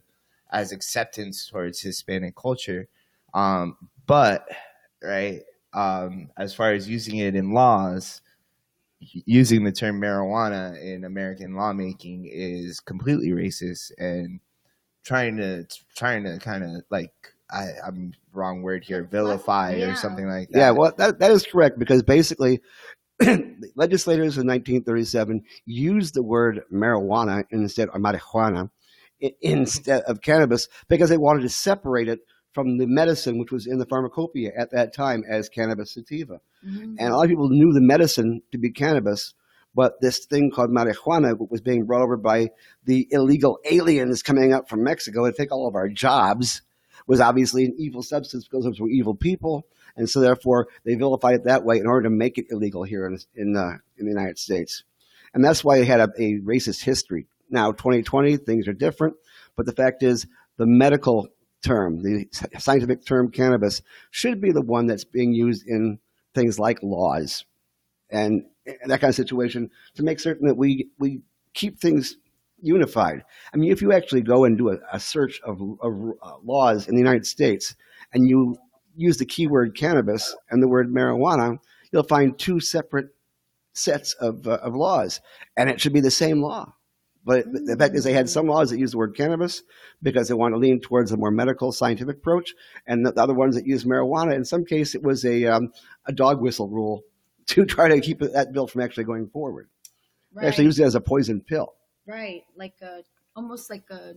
as 0.51 0.71
acceptance 0.71 1.49
towards 1.49 1.81
Hispanic 1.81 2.35
culture. 2.35 2.87
Um, 3.33 3.77
but 4.05 4.47
right, 5.01 5.41
um, 5.73 6.29
as 6.37 6.53
far 6.53 6.73
as 6.73 6.87
using 6.87 7.17
it 7.17 7.35
in 7.35 7.53
laws, 7.53 8.21
using 9.01 9.63
the 9.63 9.71
term 9.71 9.99
marijuana 9.99 10.79
in 10.81 11.03
American 11.03 11.55
lawmaking 11.55 12.29
is 12.31 12.79
completely 12.79 13.29
racist 13.29 13.91
and 13.97 14.39
trying 15.03 15.37
to 15.37 15.65
trying 15.95 16.23
to 16.23 16.37
kind 16.39 16.63
of 16.63 16.83
like 16.91 17.11
I, 17.51 17.67
I'm 17.85 18.13
wrong 18.33 18.61
word 18.61 18.83
here 18.83 19.03
vilify 19.03 19.75
Yeah. 19.75 19.91
or 19.91 19.95
something 19.95 20.27
like 20.27 20.49
that. 20.51 20.57
Yeah, 20.59 20.71
well, 20.71 20.93
that, 20.97 21.19
that 21.19 21.31
is 21.31 21.45
correct 21.45 21.77
because 21.79 22.01
basically, 22.01 22.61
legislators 23.75 24.37
in 24.37 24.47
1937 24.47 25.43
used 25.65 26.13
the 26.13 26.23
word 26.23 26.61
marijuana 26.71 27.43
instead 27.51 27.89
of 27.89 27.95
marijuana 27.95 28.69
instead 29.41 30.01
of 30.03 30.21
cannabis 30.21 30.67
because 30.89 31.09
they 31.09 31.17
wanted 31.17 31.41
to 31.41 31.49
separate 31.49 32.07
it 32.07 32.21
from 32.53 32.77
the 32.77 32.87
medicine 32.87 33.37
which 33.37 33.51
was 33.51 33.65
in 33.67 33.77
the 33.77 33.85
pharmacopoeia 33.85 34.51
at 34.57 34.71
that 34.71 34.93
time 34.93 35.23
as 35.29 35.49
cannabis 35.49 35.91
sativa. 35.91 36.41
Mhm. 36.65 36.95
And 36.99 37.13
a 37.13 37.15
lot 37.15 37.23
of 37.23 37.29
people 37.29 37.49
knew 37.49 37.73
the 37.73 37.81
medicine 37.81 38.41
to 38.51 38.57
be 38.57 38.71
cannabis, 38.71 39.33
but 39.73 40.01
this 40.01 40.25
thing 40.25 40.51
called 40.51 40.69
marijuana 40.69 41.35
was 41.49 41.61
being 41.61 41.85
brought 41.85 42.01
over 42.01 42.17
by 42.17 42.51
the 42.85 43.07
illegal 43.11 43.59
aliens 43.69 44.21
coming 44.21 44.53
up 44.53 44.67
from 44.69 44.83
Mexico 44.83 45.25
to 45.25 45.31
take 45.35 45.51
all 45.51 45.67
of 45.67 45.75
our 45.75 45.87
jobs 45.87 46.61
was 47.07 47.19
obviously 47.19 47.65
an 47.65 47.75
evil 47.77 48.03
substance 48.03 48.47
because 48.47 48.65
those 48.65 48.79
were 48.79 48.89
evil 48.89 49.15
people. 49.15 49.65
And 49.95 50.09
so 50.09 50.19
therefore 50.19 50.67
they 50.85 50.95
vilified 50.95 51.35
it 51.35 51.43
that 51.45 51.63
way 51.63 51.77
in 51.77 51.87
order 51.87 52.03
to 52.03 52.15
make 52.15 52.37
it 52.37 52.45
illegal 52.49 52.83
here 52.83 53.05
in, 53.05 53.19
in, 53.35 53.55
uh, 53.55 53.77
in 53.97 54.05
the 54.05 54.11
United 54.11 54.39
States. 54.39 54.83
And 55.33 55.43
that's 55.43 55.63
why 55.63 55.77
it 55.77 55.87
had 55.87 55.99
a, 55.99 56.09
a 56.17 56.39
racist 56.39 56.83
history. 56.83 57.27
Now, 57.49 57.71
2020, 57.71 58.37
things 58.37 58.67
are 58.67 58.73
different, 58.73 59.15
but 59.55 59.65
the 59.65 59.73
fact 59.73 60.03
is 60.03 60.25
the 60.57 60.65
medical 60.65 61.27
term, 61.61 62.01
the 62.01 62.27
scientific 62.59 63.05
term 63.05 63.31
cannabis, 63.31 63.81
should 64.09 64.41
be 64.41 64.51
the 64.51 64.61
one 64.61 64.87
that's 64.87 65.03
being 65.03 65.33
used 65.33 65.67
in 65.67 65.99
things 66.33 66.59
like 66.59 66.81
laws 66.81 67.45
and, 68.09 68.45
that 68.85 69.01
kind 69.01 69.09
of 69.09 69.15
situation 69.15 69.71
to 69.95 70.03
make 70.03 70.19
certain 70.19 70.47
that 70.47 70.55
we, 70.55 70.87
we 70.99 71.21
keep 71.55 71.79
things 71.79 72.17
unified. 72.61 73.23
I 73.51 73.57
mean, 73.57 73.71
if 73.71 73.81
you 73.81 73.91
actually 73.91 74.21
go 74.21 74.45
and 74.45 74.55
do 74.55 74.69
a, 74.69 74.77
a 74.93 74.99
search 74.99 75.41
of, 75.41 75.59
of 75.81 76.13
uh, 76.21 76.33
laws 76.43 76.87
in 76.87 76.93
the 76.93 77.01
United 77.01 77.25
States 77.25 77.75
and 78.13 78.29
you 78.29 78.57
use 78.95 79.17
the 79.17 79.25
keyword 79.25 79.75
cannabis 79.75 80.35
and 80.51 80.61
the 80.61 80.67
word 80.67 80.93
marijuana, 80.93 81.57
you'll 81.91 82.03
find 82.03 82.37
two 82.37 82.59
separate 82.59 83.09
sets 83.73 84.13
of, 84.13 84.47
uh, 84.47 84.59
of 84.61 84.75
laws, 84.75 85.21
and 85.57 85.69
it 85.69 85.81
should 85.81 85.93
be 85.93 86.01
the 86.01 86.11
same 86.11 86.41
law. 86.41 86.73
But 87.23 87.45
the- 87.51 87.75
fact 87.77 87.95
is, 87.95 88.03
they 88.03 88.13
had 88.13 88.29
some 88.29 88.47
laws 88.47 88.69
that 88.71 88.79
use 88.79 88.91
the 88.91 88.97
word 88.97 89.15
cannabis 89.15 89.63
because 90.01 90.27
they 90.27 90.33
want 90.33 90.53
to 90.53 90.57
lean 90.57 90.79
towards 90.79 91.11
a 91.11 91.17
more 91.17 91.31
medical, 91.31 91.71
scientific 91.71 92.17
approach, 92.17 92.53
and 92.87 93.05
the 93.05 93.13
other 93.21 93.33
ones 93.33 93.55
that 93.55 93.67
use 93.67 93.83
marijuana. 93.83 94.33
In 94.35 94.45
some 94.45 94.65
case, 94.65 94.95
it 94.95 95.03
was 95.03 95.23
a 95.25 95.45
um, 95.45 95.71
a 96.05 96.11
dog 96.11 96.41
whistle 96.41 96.67
rule 96.67 97.03
to 97.47 97.65
try 97.65 97.89
to 97.89 97.99
keep 98.01 98.19
that 98.19 98.51
bill 98.53 98.67
from 98.67 98.81
actually 98.81 99.03
going 99.03 99.27
forward. 99.29 99.69
They 100.35 100.47
actually 100.47 100.65
used 100.65 100.79
it 100.79 100.83
as 100.85 100.95
a 100.95 101.01
poison 101.01 101.41
pill. 101.41 101.73
right 102.07 102.43
like 102.55 102.73
a 102.81 103.03
almost 103.35 103.69
like 103.69 103.83
a 103.91 104.13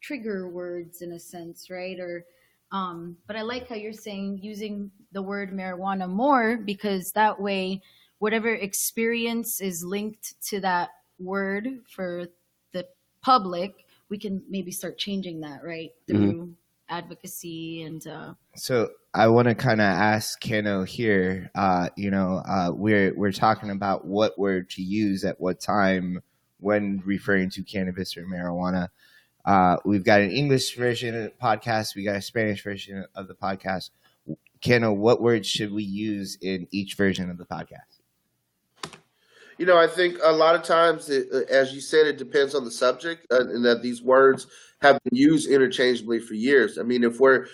trigger 0.00 0.48
words 0.48 1.02
in 1.02 1.12
a 1.12 1.18
sense 1.18 1.68
right 1.70 1.98
or 2.00 2.24
um 2.72 3.16
but 3.26 3.36
i 3.36 3.42
like 3.42 3.68
how 3.68 3.74
you're 3.74 3.92
saying 3.92 4.38
using 4.42 4.90
the 5.12 5.20
word 5.22 5.52
marijuana 5.52 6.08
more 6.08 6.56
because 6.56 7.12
that 7.12 7.40
way 7.40 7.82
whatever 8.18 8.48
experience 8.54 9.60
is 9.60 9.84
linked 9.84 10.40
to 10.42 10.60
that 10.60 10.90
word 11.18 11.68
for 11.94 12.26
public 13.26 13.84
we 14.08 14.16
can 14.18 14.40
maybe 14.48 14.70
start 14.70 14.96
changing 14.98 15.40
that 15.40 15.64
right 15.64 15.90
Mhm. 16.02 16.06
through 16.06 16.54
advocacy 16.88 17.82
and 17.82 18.06
uh 18.06 18.34
So 18.54 18.90
I 19.12 19.26
want 19.28 19.48
to 19.48 19.54
kind 19.56 19.80
of 19.80 19.86
ask 19.86 20.38
Keno 20.38 20.84
here. 20.84 21.50
Uh, 21.54 21.88
you 21.96 22.10
know, 22.10 22.42
uh, 22.46 22.70
we're 22.72 23.12
we're 23.16 23.32
talking 23.32 23.70
about 23.70 24.06
what 24.06 24.38
word 24.38 24.70
to 24.76 24.82
use 24.82 25.24
at 25.24 25.40
what 25.40 25.58
time 25.58 26.22
when 26.60 27.02
referring 27.04 27.50
to 27.50 27.62
cannabis 27.64 28.16
or 28.16 28.24
marijuana. 28.26 28.88
Uh, 29.44 29.76
we've 29.84 30.04
got 30.04 30.20
an 30.20 30.30
English 30.30 30.76
version 30.76 31.14
of 31.16 31.24
the 31.24 31.32
podcast. 31.42 31.96
We 31.96 32.04
got 32.04 32.16
a 32.16 32.22
Spanish 32.22 32.62
version 32.62 33.04
of 33.14 33.26
the 33.26 33.34
podcast. 33.34 33.90
Keno, 34.60 34.92
what 34.92 35.20
words 35.20 35.48
should 35.48 35.72
we 35.72 35.82
use 35.82 36.36
in 36.40 36.68
each 36.70 36.94
version 36.94 37.30
of 37.30 37.38
the 37.38 37.46
podcast? 37.46 37.95
You 39.58 39.66
know, 39.66 39.78
I 39.78 39.86
think 39.86 40.18
a 40.22 40.32
lot 40.32 40.54
of 40.54 40.62
times, 40.62 41.08
it, 41.08 41.28
uh, 41.32 41.40
as 41.50 41.72
you 41.72 41.80
said, 41.80 42.06
it 42.06 42.18
depends 42.18 42.54
on 42.54 42.64
the 42.64 42.70
subject, 42.70 43.26
uh, 43.30 43.40
and 43.40 43.64
that 43.64 43.82
these 43.82 44.02
words 44.02 44.46
have 44.82 44.98
been 45.04 45.16
used 45.16 45.48
interchangeably 45.48 46.20
for 46.20 46.34
years. 46.34 46.78
I 46.78 46.82
mean, 46.82 47.04
if 47.04 47.18
we're 47.18 47.46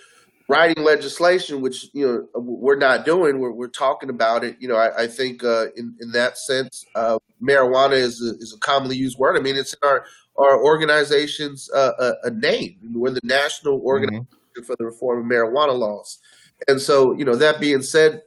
writing 0.49 0.83
legislation, 0.83 1.61
which 1.61 1.89
you 1.93 2.05
know 2.05 2.27
we're 2.35 2.77
not 2.77 3.05
doing, 3.05 3.39
we're, 3.39 3.51
we're 3.51 3.67
talking 3.67 4.09
about 4.09 4.43
it. 4.43 4.57
You 4.59 4.67
know, 4.67 4.75
I, 4.75 5.03
I 5.03 5.07
think 5.07 5.43
uh, 5.43 5.67
in 5.75 5.95
in 6.01 6.11
that 6.11 6.37
sense, 6.37 6.85
uh, 6.95 7.19
marijuana 7.41 7.93
is 7.93 8.21
a, 8.21 8.35
is 8.41 8.53
a 8.55 8.59
commonly 8.59 8.97
used 8.97 9.17
word. 9.17 9.37
I 9.37 9.41
mean, 9.41 9.55
it's 9.55 9.73
in 9.73 9.87
our 9.87 10.05
our 10.37 10.63
organization's 10.63 11.69
uh, 11.71 11.91
a, 11.99 12.27
a, 12.27 12.31
name. 12.31 12.75
We're 12.93 13.11
the 13.11 13.21
national 13.23 13.79
organization 13.81 14.27
mm-hmm. 14.57 14.63
for 14.63 14.75
the 14.77 14.85
reform 14.85 15.19
of 15.19 15.25
marijuana 15.25 15.77
laws, 15.77 16.19
and 16.67 16.81
so 16.81 17.13
you 17.13 17.25
know 17.25 17.35
that 17.35 17.59
being 17.59 17.81
said. 17.81 18.21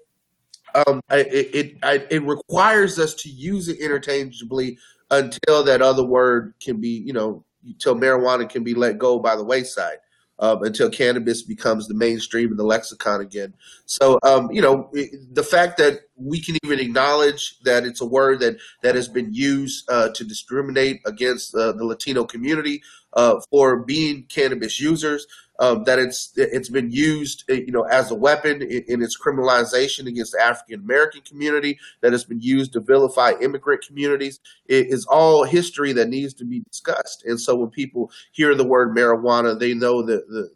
Um, 0.76 1.00
it 1.10 1.76
it, 1.82 2.06
it 2.10 2.22
requires 2.22 2.98
us 2.98 3.14
to 3.14 3.28
use 3.28 3.68
it 3.68 3.78
interchangeably 3.78 4.78
until 5.10 5.64
that 5.64 5.82
other 5.82 6.04
word 6.04 6.54
can 6.60 6.80
be, 6.80 6.88
you 6.88 7.12
know, 7.12 7.44
until 7.64 7.94
marijuana 7.94 8.48
can 8.48 8.64
be 8.64 8.74
let 8.74 8.98
go 8.98 9.18
by 9.18 9.36
the 9.36 9.44
wayside 9.44 9.98
um, 10.38 10.62
until 10.62 10.90
cannabis 10.90 11.42
becomes 11.42 11.88
the 11.88 11.94
mainstream 11.94 12.50
in 12.50 12.56
the 12.56 12.64
lexicon 12.64 13.20
again. 13.20 13.54
So, 13.86 14.18
um, 14.22 14.50
you 14.50 14.60
know, 14.60 14.90
the 15.32 15.42
fact 15.42 15.78
that 15.78 16.00
we 16.16 16.40
can 16.40 16.56
even 16.64 16.78
acknowledge 16.78 17.58
that 17.60 17.84
it's 17.84 18.00
a 18.00 18.06
word 18.06 18.40
that 18.40 18.56
that 18.82 18.94
has 18.94 19.08
been 19.08 19.32
used 19.32 19.88
uh, 19.90 20.10
to 20.10 20.24
discriminate 20.24 21.00
against 21.06 21.54
uh, 21.54 21.72
the 21.72 21.84
Latino 21.84 22.24
community 22.24 22.82
uh, 23.14 23.40
for 23.50 23.78
being 23.78 24.24
cannabis 24.24 24.80
users 24.80 25.26
um, 25.58 25.84
that 25.84 25.98
it's 25.98 26.32
it's 26.36 26.68
been 26.68 26.90
used, 26.90 27.44
eh, 27.48 27.62
you 27.66 27.72
know, 27.72 27.82
as 27.84 28.10
a 28.10 28.14
weapon 28.14 28.62
in, 28.62 28.84
in 28.88 29.02
its 29.02 29.18
criminalization 29.18 30.06
against 30.06 30.32
the 30.32 30.42
African 30.42 30.80
American 30.80 31.22
community. 31.22 31.78
That 32.00 32.12
has 32.12 32.24
been 32.24 32.40
used 32.40 32.72
to 32.74 32.80
vilify 32.80 33.32
immigrant 33.40 33.84
communities. 33.86 34.40
It 34.66 34.88
is 34.88 35.06
all 35.06 35.44
history 35.44 35.92
that 35.94 36.08
needs 36.08 36.34
to 36.34 36.44
be 36.44 36.60
discussed. 36.60 37.24
And 37.24 37.40
so 37.40 37.56
when 37.56 37.70
people 37.70 38.10
hear 38.32 38.54
the 38.54 38.64
word 38.64 38.94
marijuana, 38.96 39.58
they 39.58 39.74
know 39.74 40.02
that 40.02 40.28
the 40.28 40.50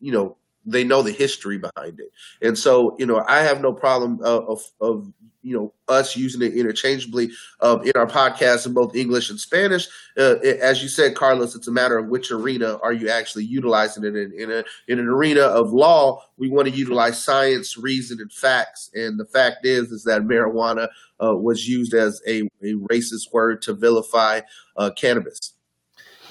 you 0.00 0.12
know 0.12 0.36
they 0.64 0.84
know 0.84 1.02
the 1.02 1.12
history 1.12 1.58
behind 1.58 2.00
it. 2.00 2.12
And 2.40 2.56
so, 2.56 2.96
you 2.98 3.06
know, 3.06 3.24
I 3.26 3.40
have 3.40 3.60
no 3.60 3.72
problem 3.72 4.20
uh, 4.22 4.40
of, 4.46 4.62
of 4.80 5.12
you 5.42 5.56
know 5.56 5.72
us 5.88 6.16
using 6.16 6.40
it 6.42 6.54
interchangeably 6.54 7.30
um, 7.60 7.82
in 7.82 7.92
our 7.96 8.06
podcast 8.06 8.64
in 8.66 8.72
both 8.72 8.94
English 8.94 9.28
and 9.28 9.38
Spanish. 9.38 9.88
Uh, 10.16 10.36
as 10.60 10.82
you 10.82 10.88
said, 10.88 11.14
Carlos, 11.14 11.54
it's 11.54 11.68
a 11.68 11.72
matter 11.72 11.98
of 11.98 12.08
which 12.08 12.30
arena 12.30 12.78
are 12.82 12.92
you 12.92 13.08
actually 13.08 13.44
utilizing 13.44 14.04
it 14.04 14.14
in. 14.14 14.32
In, 14.38 14.50
a, 14.50 14.64
in 14.88 14.98
an 14.98 15.08
arena 15.08 15.42
of 15.42 15.72
law, 15.72 16.22
we 16.36 16.48
want 16.48 16.68
to 16.68 16.74
utilize 16.74 17.22
science, 17.22 17.76
reason, 17.76 18.20
and 18.20 18.32
facts. 18.32 18.90
And 18.94 19.18
the 19.18 19.26
fact 19.26 19.66
is, 19.66 19.90
is 19.90 20.04
that 20.04 20.22
marijuana 20.22 20.88
uh, 21.22 21.36
was 21.36 21.68
used 21.68 21.94
as 21.94 22.22
a, 22.26 22.42
a 22.62 22.74
racist 22.74 23.32
word 23.32 23.62
to 23.62 23.74
vilify 23.74 24.40
uh, 24.76 24.90
cannabis. 24.96 25.54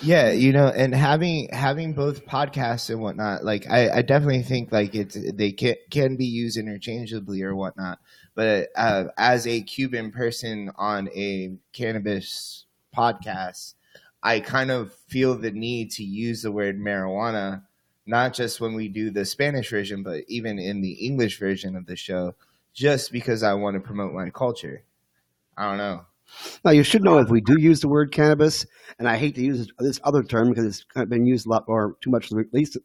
Yeah, 0.03 0.31
you 0.31 0.51
know, 0.51 0.67
and 0.67 0.95
having 0.95 1.49
having 1.51 1.93
both 1.93 2.25
podcasts 2.25 2.89
and 2.89 3.01
whatnot, 3.01 3.43
like 3.45 3.69
I, 3.69 3.97
I 3.97 4.01
definitely 4.01 4.41
think 4.41 4.71
like 4.71 4.95
it's 4.95 5.15
they 5.33 5.51
can 5.51 5.75
can 5.91 6.15
be 6.15 6.25
used 6.25 6.57
interchangeably 6.57 7.43
or 7.43 7.55
whatnot. 7.55 7.99
But 8.33 8.69
uh, 8.75 9.05
as 9.15 9.45
a 9.45 9.61
Cuban 9.61 10.11
person 10.11 10.71
on 10.75 11.07
a 11.09 11.51
cannabis 11.71 12.65
podcast, 12.95 13.75
I 14.23 14.39
kind 14.39 14.71
of 14.71 14.91
feel 15.07 15.35
the 15.35 15.51
need 15.51 15.91
to 15.91 16.03
use 16.03 16.41
the 16.41 16.51
word 16.51 16.79
marijuana, 16.79 17.63
not 18.07 18.33
just 18.33 18.59
when 18.59 18.73
we 18.73 18.87
do 18.87 19.11
the 19.11 19.25
Spanish 19.25 19.69
version, 19.69 20.01
but 20.01 20.23
even 20.27 20.57
in 20.57 20.81
the 20.81 20.93
English 20.93 21.37
version 21.37 21.75
of 21.75 21.85
the 21.85 21.95
show, 21.95 22.33
just 22.73 23.11
because 23.11 23.43
I 23.43 23.53
want 23.53 23.75
to 23.75 23.79
promote 23.79 24.13
my 24.13 24.31
culture. 24.31 24.83
I 25.55 25.69
don't 25.69 25.77
know. 25.77 26.05
Now, 26.63 26.71
you 26.71 26.83
should 26.83 27.03
know 27.03 27.17
if 27.19 27.29
we 27.29 27.41
do 27.41 27.59
use 27.59 27.81
the 27.81 27.87
word 27.87 28.11
cannabis, 28.11 28.65
and 28.99 29.07
I 29.07 29.17
hate 29.17 29.35
to 29.35 29.41
use 29.41 29.71
this 29.79 29.99
other 30.03 30.23
term 30.23 30.49
because 30.49 30.65
it's 30.65 30.83
kind 30.83 31.03
of 31.03 31.09
been 31.09 31.25
used 31.25 31.45
a 31.45 31.49
lot 31.49 31.67
more 31.67 31.95
too 32.01 32.09
much 32.09 32.31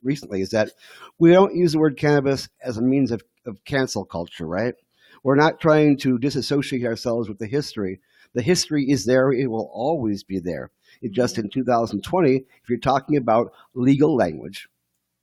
recently, 0.02 0.40
is 0.40 0.50
that 0.50 0.70
we 1.18 1.32
don't 1.32 1.54
use 1.54 1.72
the 1.72 1.78
word 1.78 1.96
cannabis 1.96 2.48
as 2.62 2.76
a 2.76 2.82
means 2.82 3.11
of, 3.11 3.22
of 3.44 3.64
cancel 3.64 4.04
culture, 4.04 4.46
right? 4.46 4.74
We're 5.22 5.37
not 5.37 5.61
trying 5.61 5.98
to 5.98 6.18
disassociate 6.18 6.85
ourselves 6.85 7.28
with 7.28 7.38
the 7.38 7.46
history. 7.46 8.00
The 8.35 8.42
history 8.42 8.90
is 8.90 9.04
there, 9.04 9.32
it 9.32 9.50
will 9.50 9.70
always 9.72 10.22
be 10.22 10.38
there. 10.38 10.70
It 11.02 11.12
just 11.12 11.38
in 11.38 11.50
2020, 11.50 12.37
if 12.37 12.68
you're 12.68 12.78
talking 12.78 13.16
about 13.16 13.52
legal 13.74 14.14
language, 14.14 14.68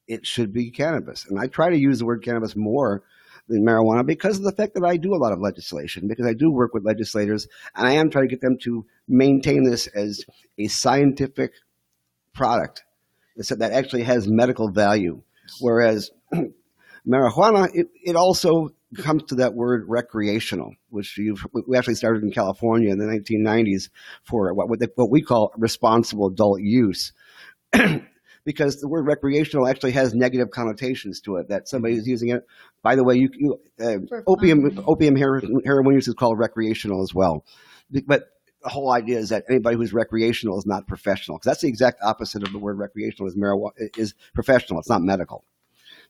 it 0.08 0.26
should 0.26 0.52
be 0.52 0.72
cannabis. 0.72 1.26
And 1.26 1.40
I 1.40 1.48
try 1.48 1.70
to 1.70 1.78
use 1.78 2.00
the 2.00 2.06
word 2.06 2.24
cannabis 2.24 2.56
more 2.56 3.04
than 3.48 3.66
marijuana 3.66 4.06
because 4.06 4.38
of 4.38 4.44
the 4.44 4.52
fact 4.52 4.74
that 4.76 4.84
I 4.84 4.98
do 4.98 5.14
a 5.14 5.18
lot 5.18 5.34
of 5.34 5.40
legislation, 5.40 6.08
because 6.08 6.26
I 6.26 6.34
do 6.34 6.50
work 6.50 6.74
with 6.74 6.86
legislators, 6.86 7.48
and 7.76 7.88
I 7.88 7.94
am 7.94 8.10
trying 8.10 8.28
to 8.28 8.36
get 8.36 8.42
them 8.42 8.58
to 8.64 8.86
maintain 9.08 9.64
this 9.64 9.88
as 9.88 10.24
a 10.58 10.68
scientific 10.68 11.52
product 12.34 12.84
that 13.36 13.72
actually 13.72 14.04
has 14.04 14.28
medical 14.28 14.70
value. 14.70 15.22
Whereas 15.60 16.12
marijuana, 17.08 17.70
it, 17.74 17.88
it 18.04 18.16
also 18.16 18.70
comes 18.98 19.24
to 19.24 19.36
that 19.36 19.54
word 19.54 19.86
recreational, 19.88 20.76
which 20.90 21.20
we 21.68 21.78
actually 21.78 21.96
started 21.96 22.24
in 22.24 22.32
California 22.32 22.92
in 22.92 23.00
the 23.00 23.06
1990s 23.06 23.90
for 24.24 24.54
what, 24.54 24.70
what 24.70 25.10
we 25.10 25.22
call 25.22 25.52
responsible 25.58 26.28
adult 26.28 26.62
use. 26.62 27.12
because 28.46 28.82
the 28.82 28.88
word 28.88 29.06
recreational 29.08 29.68
actually 29.68 29.92
has 29.92 30.14
negative 30.14 30.52
connotations 30.52 31.22
to 31.22 31.38
it. 31.38 31.50
That 31.50 31.68
somebody 31.68 31.96
is 31.96 32.08
using 32.08 32.30
it. 32.30 32.46
By 32.82 32.96
the 32.96 33.04
way, 33.04 33.16
you, 33.16 33.30
you 33.34 33.60
uh, 33.80 33.98
opium 34.28 34.84
opium 34.88 35.16
heroin, 35.16 35.62
heroin 35.66 35.96
use 35.96 36.08
is 36.08 36.14
called 36.14 36.38
recreational 36.38 37.02
as 37.02 37.14
well. 37.14 37.46
But 38.06 38.24
the 38.62 38.70
whole 38.70 38.92
idea 38.92 39.20
is 39.20 39.30
that 39.30 39.44
anybody 39.50 39.76
who's 39.76 39.94
recreational 39.94 40.58
is 40.58 40.66
not 40.66 40.88
professional 40.88 41.38
because 41.38 41.52
that's 41.52 41.62
the 41.62 41.68
exact 41.68 42.02
opposite 42.02 42.44
of 42.44 42.54
the 42.54 42.60
word 42.60 42.78
recreational 42.78 43.28
is 43.28 43.36
marijuana 43.36 43.72
is 43.98 44.14
professional. 44.34 44.80
It's 44.80 44.90
not 44.90 45.02
medical. 45.02 45.44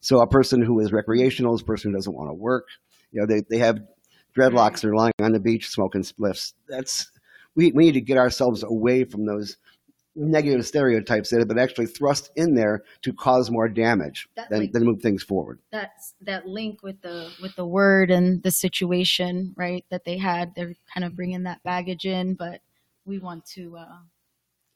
So 0.02 0.20
a 0.20 0.28
person 0.28 0.62
who 0.62 0.80
is 0.80 0.92
recreational 0.92 1.56
is 1.56 1.62
a 1.62 1.66
person 1.66 1.92
who 1.92 1.98
doesn't 1.98 2.14
want 2.14 2.30
to 2.30 2.34
work. 2.34 2.68
You 3.12 3.22
know, 3.22 3.28
they, 3.28 3.42
they 3.50 3.60
have 3.60 3.80
dreadlocks. 4.38 4.82
They're 4.82 4.96
lying 4.96 5.14
on 5.22 5.32
the 5.32 5.40
beach 5.40 5.70
smoking 5.70 6.02
spliffs. 6.02 6.54
That's 6.68 7.10
we, 7.56 7.72
we 7.72 7.86
need 7.86 7.94
to 7.94 8.02
get 8.02 8.18
ourselves 8.18 8.64
away 8.64 9.04
from 9.04 9.26
those 9.26 9.58
negative 10.16 10.66
stereotypes 10.66 11.30
that 11.30 11.40
have 11.40 11.48
been 11.48 11.60
actually 11.60 11.88
thrust 11.88 12.32
in 12.36 12.56
there 12.56 12.84
to 13.02 13.14
cause 13.14 13.50
more 13.50 13.68
damage 13.68 14.28
that, 14.36 14.50
than, 14.50 14.60
like, 14.62 14.72
than 14.72 14.86
move 14.86 15.02
things 15.02 15.24
forward. 15.24 15.60
That's 15.72 16.14
that 16.22 16.46
link 16.48 16.84
with 16.84 17.02
the 17.02 17.32
with 17.42 17.56
the 17.56 17.66
word 17.66 18.12
and 18.12 18.42
the 18.44 18.52
situation, 18.52 19.54
right? 19.58 19.86
That 19.90 20.06
they 20.06 20.18
had, 20.18 20.54
they're 20.56 20.76
kind 20.94 21.04
of 21.04 21.16
bringing 21.16 21.44
that 21.44 21.64
baggage 21.64 22.06
in, 22.06 22.36
but 22.36 22.62
we 23.06 23.20
want 23.20 23.46
to. 23.54 23.78
Uh, 23.78 23.98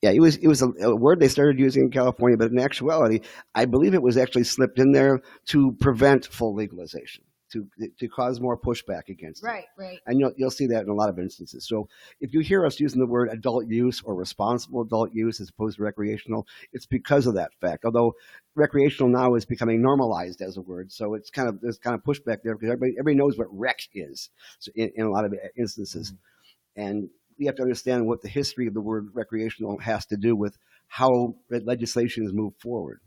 yeah, 0.01 0.11
it 0.11 0.19
was 0.19 0.37
it 0.37 0.47
was 0.47 0.61
a, 0.61 0.69
a, 0.81 0.95
word 0.95 1.19
they 1.19 1.27
started 1.27 1.59
using 1.59 1.83
in 1.83 1.91
California, 1.91 2.37
but 2.37 2.51
in 2.51 2.59
actuality, 2.59 3.21
I 3.55 3.65
believe 3.65 3.93
it 3.93 4.01
was 4.01 4.17
actually 4.17 4.43
slipped 4.43 4.79
in 4.79 4.91
there 4.91 5.21
to 5.47 5.75
prevent 5.79 6.27
full 6.27 6.53
legalization 6.53 7.23
to 7.51 7.67
to 7.99 8.07
cause 8.07 8.39
more 8.39 8.57
pushback 8.57 9.09
against 9.09 9.43
right, 9.43 9.63
it. 9.63 9.81
Right, 9.81 9.87
right. 9.87 9.99
And 10.05 10.19
you'll 10.19 10.33
you'll 10.37 10.51
see 10.51 10.67
that 10.67 10.83
in 10.83 10.89
a 10.89 10.93
lot 10.93 11.09
of 11.09 11.19
instances. 11.19 11.67
So 11.67 11.87
if 12.19 12.33
you 12.33 12.41
hear 12.41 12.65
us 12.65 12.79
using 12.79 12.99
the 12.99 13.07
word 13.07 13.29
adult 13.29 13.67
use 13.67 14.01
or 14.03 14.15
responsible 14.15 14.81
adult 14.81 15.13
use 15.13 15.39
as 15.39 15.49
opposed 15.49 15.77
to 15.77 15.83
recreational, 15.83 16.47
it's 16.73 16.85
because 16.85 17.25
of 17.27 17.35
that 17.35 17.51
fact. 17.61 17.85
Although 17.85 18.13
recreational 18.55 19.09
now 19.09 19.35
is 19.35 19.45
becoming 19.45 19.81
normalized 19.81 20.41
as 20.41 20.57
a 20.57 20.61
word, 20.61 20.91
so 20.91 21.13
it's 21.13 21.29
kind 21.29 21.49
of 21.49 21.61
there's 21.61 21.77
kind 21.77 21.95
of 21.95 22.03
pushback 22.03 22.39
there 22.43 22.55
because 22.55 22.71
everybody 22.71 22.93
everybody 22.99 23.15
knows 23.15 23.37
what 23.37 23.47
rec 23.51 23.79
is 23.93 24.29
so 24.59 24.71
in, 24.75 24.91
in 24.95 25.05
a 25.05 25.11
lot 25.11 25.25
of 25.25 25.33
instances, 25.57 26.11
mm-hmm. 26.11 26.81
and 26.81 27.09
we 27.39 27.45
have 27.45 27.55
to 27.55 27.61
understand 27.61 28.05
what 28.05 28.21
the 28.21 28.29
history 28.29 28.67
of 28.67 28.73
the 28.73 28.81
word 28.81 29.09
recreational 29.13 29.77
has 29.79 30.05
to 30.07 30.17
do 30.17 30.35
with 30.35 30.57
how 30.87 31.35
legislation 31.49 32.23
has 32.23 32.33
moved 32.33 32.59
forward. 32.59 32.99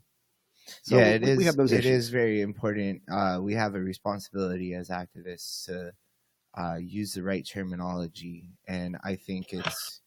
So 0.83 0.97
yeah, 0.97 1.09
it 1.09 1.21
we, 1.21 1.29
is. 1.29 1.37
We 1.37 1.43
have 1.45 1.55
those 1.55 1.71
it 1.71 1.85
is 1.85 2.09
very 2.09 2.41
important. 2.41 3.01
Uh, 3.11 3.39
we 3.41 3.53
have 3.53 3.75
a 3.75 3.79
responsibility 3.79 4.73
as 4.73 4.89
activists 4.89 5.65
to 5.65 5.91
uh, 6.57 6.75
use 6.79 7.13
the 7.13 7.23
right 7.23 7.45
terminology, 7.45 8.49
and 8.67 8.97
I 9.03 9.15
think 9.15 9.53
it's 9.53 10.01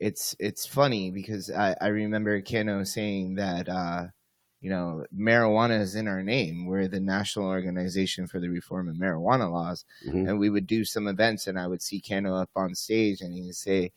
it's 0.00 0.34
it's 0.38 0.66
funny 0.66 1.10
because 1.10 1.50
I, 1.50 1.76
I 1.80 1.88
remember 1.88 2.40
Kano 2.42 2.84
saying 2.84 3.36
that 3.36 3.68
uh, 3.68 4.06
you 4.60 4.70
know 4.70 5.04
marijuana 5.16 5.80
is 5.80 5.94
in 5.94 6.08
our 6.08 6.22
name. 6.22 6.66
We're 6.66 6.88
the 6.88 7.00
National 7.00 7.46
Organization 7.46 8.26
for 8.26 8.40
the 8.40 8.48
Reform 8.48 8.88
of 8.88 8.96
Marijuana 8.96 9.50
Laws, 9.50 9.84
mm-hmm. 10.06 10.28
and 10.28 10.38
we 10.38 10.50
would 10.50 10.66
do 10.66 10.84
some 10.84 11.06
events, 11.06 11.46
and 11.46 11.58
I 11.58 11.66
would 11.66 11.82
see 11.82 12.00
Kano 12.00 12.34
up 12.34 12.50
on 12.56 12.74
stage, 12.74 13.20
and 13.20 13.32
he'd 13.32 13.54
say, 13.54 13.92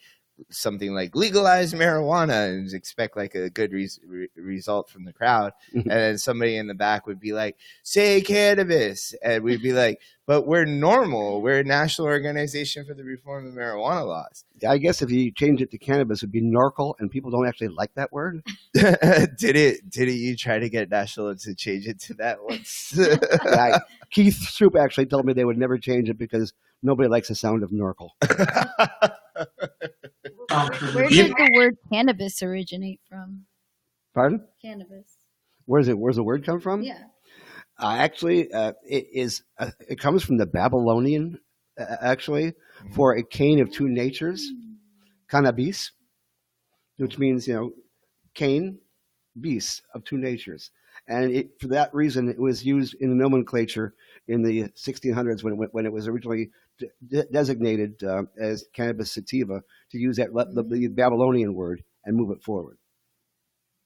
something 0.50 0.94
like 0.94 1.16
legalize 1.16 1.74
marijuana 1.74 2.50
and 2.50 2.74
expect 2.74 3.16
like 3.16 3.36
a 3.36 3.50
good 3.50 3.72
re- 3.72 3.90
re- 4.06 4.30
result 4.36 4.90
from 4.90 5.06
the 5.06 5.14
crowd. 5.14 5.54
Mm-hmm. 5.70 5.90
And 5.90 6.00
then 6.00 6.18
somebody 6.18 6.58
in 6.58 6.68
the 6.68 6.74
back 6.74 7.08
would 7.08 7.20
be 7.20 7.34
like 7.34 7.58
say 7.84 8.22
cannabis. 8.22 9.14
And 9.24 9.44
we'd 9.44 9.62
be 9.62 9.74
like 9.74 10.00
but 10.28 10.48
we're 10.48 10.66
NORML. 10.66 11.42
We're 11.42 11.60
a 11.60 11.64
national 11.64 12.08
organization 12.08 12.84
for 12.84 12.96
the 12.96 13.04
reform 13.04 13.46
of 13.48 13.54
marijuana 13.54 14.08
laws. 14.08 14.44
I 14.68 14.80
guess 14.80 15.04
if 15.04 15.12
you 15.12 15.32
change 15.32 15.62
it 15.62 15.70
to 15.72 15.78
cannabis 15.78 16.24
it 16.24 16.28
would 16.28 16.32
be 16.32 16.42
NORCL 16.42 16.96
and 17.00 17.12
people 17.12 17.30
don't 17.30 17.48
actually 17.48 17.68
like 17.68 17.94
that 17.96 18.12
word? 18.12 18.44
Did 18.74 19.56
it 19.56 19.90
did 19.90 20.08
it 20.08 20.14
you 20.14 20.36
try 20.36 20.60
to 20.60 20.70
get 20.70 20.90
national 20.90 21.36
to 21.36 21.56
change 21.56 21.88
it 21.88 22.00
to 22.02 22.14
that 22.16 22.44
once? 22.44 22.98
Yeah, 23.46 23.80
keith 24.10 24.36
Stroup 24.36 24.80
actually 24.80 25.06
told 25.06 25.26
me 25.26 25.34
they 25.34 25.46
would 25.46 25.58
never 25.58 25.78
change 25.78 26.10
it 26.10 26.18
because 26.18 26.54
nobody 26.82 27.10
likes 27.10 27.28
the 27.28 27.36
sound 27.36 27.64
of 27.64 27.72
NORCL 27.72 28.10
Where 30.94 31.10
did 31.10 31.32
the 31.32 31.52
word 31.56 31.78
cannabis 31.92 32.42
originate 32.42 33.02
from? 33.10 33.46
Pardon? 34.14 34.46
Cannabis. 34.62 35.18
Where's 35.66 35.88
it? 35.88 35.98
Where's 35.98 36.16
the 36.16 36.24
word 36.24 36.46
come 36.46 36.60
from? 36.60 36.84
Yeah. 36.84 37.04
Uh, 37.78 37.96
actually, 38.00 38.52
uh, 38.52 38.74
it 38.88 39.08
is. 39.12 39.44
Uh, 39.58 39.72
it 39.90 40.00
comes 40.00 40.24
from 40.24 40.38
the 40.38 40.46
Babylonian, 40.46 41.40
uh, 41.78 41.98
actually, 42.02 42.54
for 42.94 43.16
a 43.16 43.24
cane 43.24 43.60
of 43.60 43.72
two 43.72 43.90
natures, 43.90 44.50
cannabis, 45.30 45.92
which 46.98 47.18
means 47.18 47.48
you 47.48 47.54
know, 47.54 47.72
cane, 48.34 48.80
beast 49.40 49.82
of 49.94 50.06
two 50.06 50.18
natures, 50.18 50.72
and 51.08 51.32
it, 51.32 51.60
for 51.60 51.68
that 51.68 51.94
reason, 51.94 52.30
it 52.30 52.40
was 52.40 52.66
used 52.66 52.96
in 52.96 53.10
the 53.10 53.16
nomenclature 53.16 53.94
in 54.28 54.42
the 54.42 54.70
1600s 54.70 55.44
when 55.44 55.54
it, 55.62 55.70
when 55.74 55.86
it 55.86 55.92
was 55.92 56.08
originally 56.08 56.50
de- 56.78 56.88
de- 57.08 57.26
designated 57.32 58.04
uh, 58.04 58.24
as 58.38 58.66
cannabis 58.74 59.12
sativa 59.12 59.62
to 59.92 59.98
use 59.98 60.18
that 60.18 60.34
le- 60.34 60.52
the, 60.54 60.64
the 60.64 60.88
Babylonian 60.88 61.54
word 61.54 61.84
and 62.06 62.16
move 62.16 62.32
it 62.32 62.44
forward. 62.44 62.78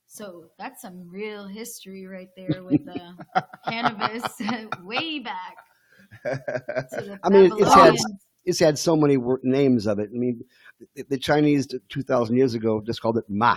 So 0.08 0.49
that's 0.58 0.82
some 0.82 1.08
real 1.10 1.47
history 1.47 2.08
right 2.08 2.30
there 2.36 2.63
with 2.63 2.84
the 2.86 3.15
cannabis 3.67 4.23
way 4.84 5.19
back 5.19 5.58
I 7.23 7.30
mean, 7.30 7.52
it's 7.58 7.73
had 7.73 7.95
it's 8.45 8.60
had 8.60 8.78
so 8.78 8.95
many 8.95 9.17
wor- 9.17 9.39
names 9.43 9.86
of 9.88 9.99
it. 9.99 10.10
I 10.13 10.17
mean, 10.17 10.43
the, 10.95 11.04
the 11.04 11.17
Chinese 11.17 11.67
two 11.89 12.04
thousand 12.04 12.38
years 12.38 12.54
ago 12.54 12.82
just 12.82 13.02
called 13.02 13.17
it 13.17 13.25
ma, 13.28 13.56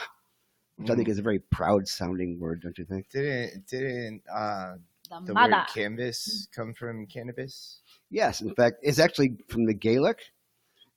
which 0.77 0.90
I 0.90 0.95
think 0.95 1.09
is 1.09 1.18
a 1.18 1.23
very 1.23 1.38
proud 1.38 1.88
sounding 1.88 2.38
word, 2.38 2.62
don't 2.62 2.77
you 2.79 2.85
think? 2.85 3.09
didn't 3.11 3.66
didn't 3.66 4.23
uh, 4.33 4.75
the 5.20 5.27
the 5.27 5.35
mother. 5.35 5.53
word 5.53 5.66
canvas 5.75 6.48
come 6.55 6.72
from 6.75 7.07
cannabis? 7.07 7.81
Yes, 8.11 8.40
in 8.40 8.55
fact, 8.55 8.77
it's 8.83 8.98
actually 8.98 9.37
from 9.48 9.66
the 9.66 9.75
Gaelic. 9.75 10.18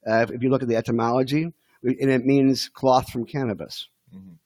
Uh, 0.08 0.26
if 0.30 0.42
you 0.44 0.50
look 0.50 0.62
at 0.62 0.68
the 0.68 0.76
etymology, 0.76 1.44
and 1.84 2.10
it 2.12 2.26
means 2.26 2.70
cloth 2.70 3.10
from 3.12 3.26
cannabis. 3.26 3.90
Mhm. 4.16 4.38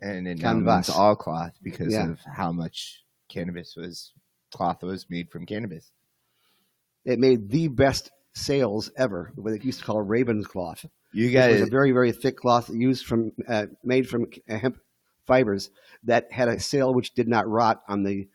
And 0.00 0.26
it 0.28 0.38
now 0.38 0.54
means 0.54 0.64
Canvas. 0.66 0.90
all 0.90 1.14
cloth 1.16 1.52
because 1.62 1.92
Yeah. 1.92 2.10
of 2.10 2.20
how 2.20 2.52
much 2.52 3.04
cannabis 3.28 3.76
was 3.76 4.12
cloth 4.50 4.82
was 4.82 5.08
made 5.08 5.30
from 5.30 5.46
cannabis. 5.46 5.90
It 7.04 7.18
made 7.18 7.48
the 7.50 7.68
best 7.68 8.10
sails 8.34 8.90
ever. 8.96 9.32
What 9.36 9.50
they 9.52 9.60
used 9.64 9.80
to 9.80 9.84
call 9.84 10.00
Raven's 10.02 10.46
cloth. 10.46 10.84
You 11.12 11.26
Which 11.26 11.32
got 11.34 11.50
was 11.50 11.60
a 11.60 11.66
very 11.66 11.92
very 11.92 12.12
thick 12.12 12.36
cloth 12.36 12.70
used 12.70 13.04
from 13.06 13.32
uh, 13.46 13.66
made 13.84 14.08
from 14.08 14.26
hemp 14.48 14.78
fibers 15.26 15.70
that 16.04 16.32
had 16.32 16.48
a 16.48 16.58
sail 16.58 16.92
which 16.94 17.14
did 17.14 17.28
not 17.28 17.46
rot 17.48 17.82
on 17.88 18.02
the 18.02 18.28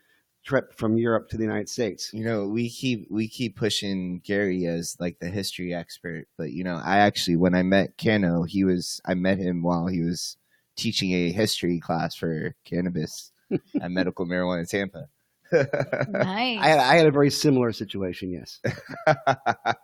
trip 0.48 0.74
from 0.74 0.98
Europe 0.98 1.30
to 1.30 1.38
the 1.38 1.44
United 1.44 1.70
States. 1.70 2.10
You 2.14 2.24
know, 2.24 2.48
we 2.48 2.70
keep 2.70 3.08
we 3.12 3.28
keep 3.28 3.58
pushing 3.58 4.22
Gary 4.24 4.66
as 4.66 4.96
like 5.00 5.20
the 5.20 5.28
history 5.28 5.74
expert, 5.74 6.28
but 6.38 6.52
you 6.52 6.64
know, 6.64 6.82
I 6.84 7.00
actually 7.00 7.36
when 7.36 7.54
I 7.54 7.64
met 7.64 7.98
Kano, 7.98 8.44
he 8.44 8.64
was 8.64 9.02
I 9.06 9.14
met 9.14 9.38
him 9.38 9.62
while 9.62 9.88
he 9.88 10.02
was 10.02 10.38
teaching 10.76 11.12
a 11.12 11.32
history 11.32 11.80
class 11.80 12.16
for 12.16 12.56
cannabis 12.66 13.32
at 13.82 13.92
Medical 13.92 14.26
Marijuana 14.26 14.62
in 14.62 14.66
Tampa. 14.66 15.10
Nice. 15.52 15.66
I 16.62 16.68
had, 16.68 16.80
I 16.80 16.96
had 16.96 17.08
a 17.08 17.12
very 17.12 17.32
similar 17.32 17.72
situation. 17.72 18.32
Yes. 18.32 18.60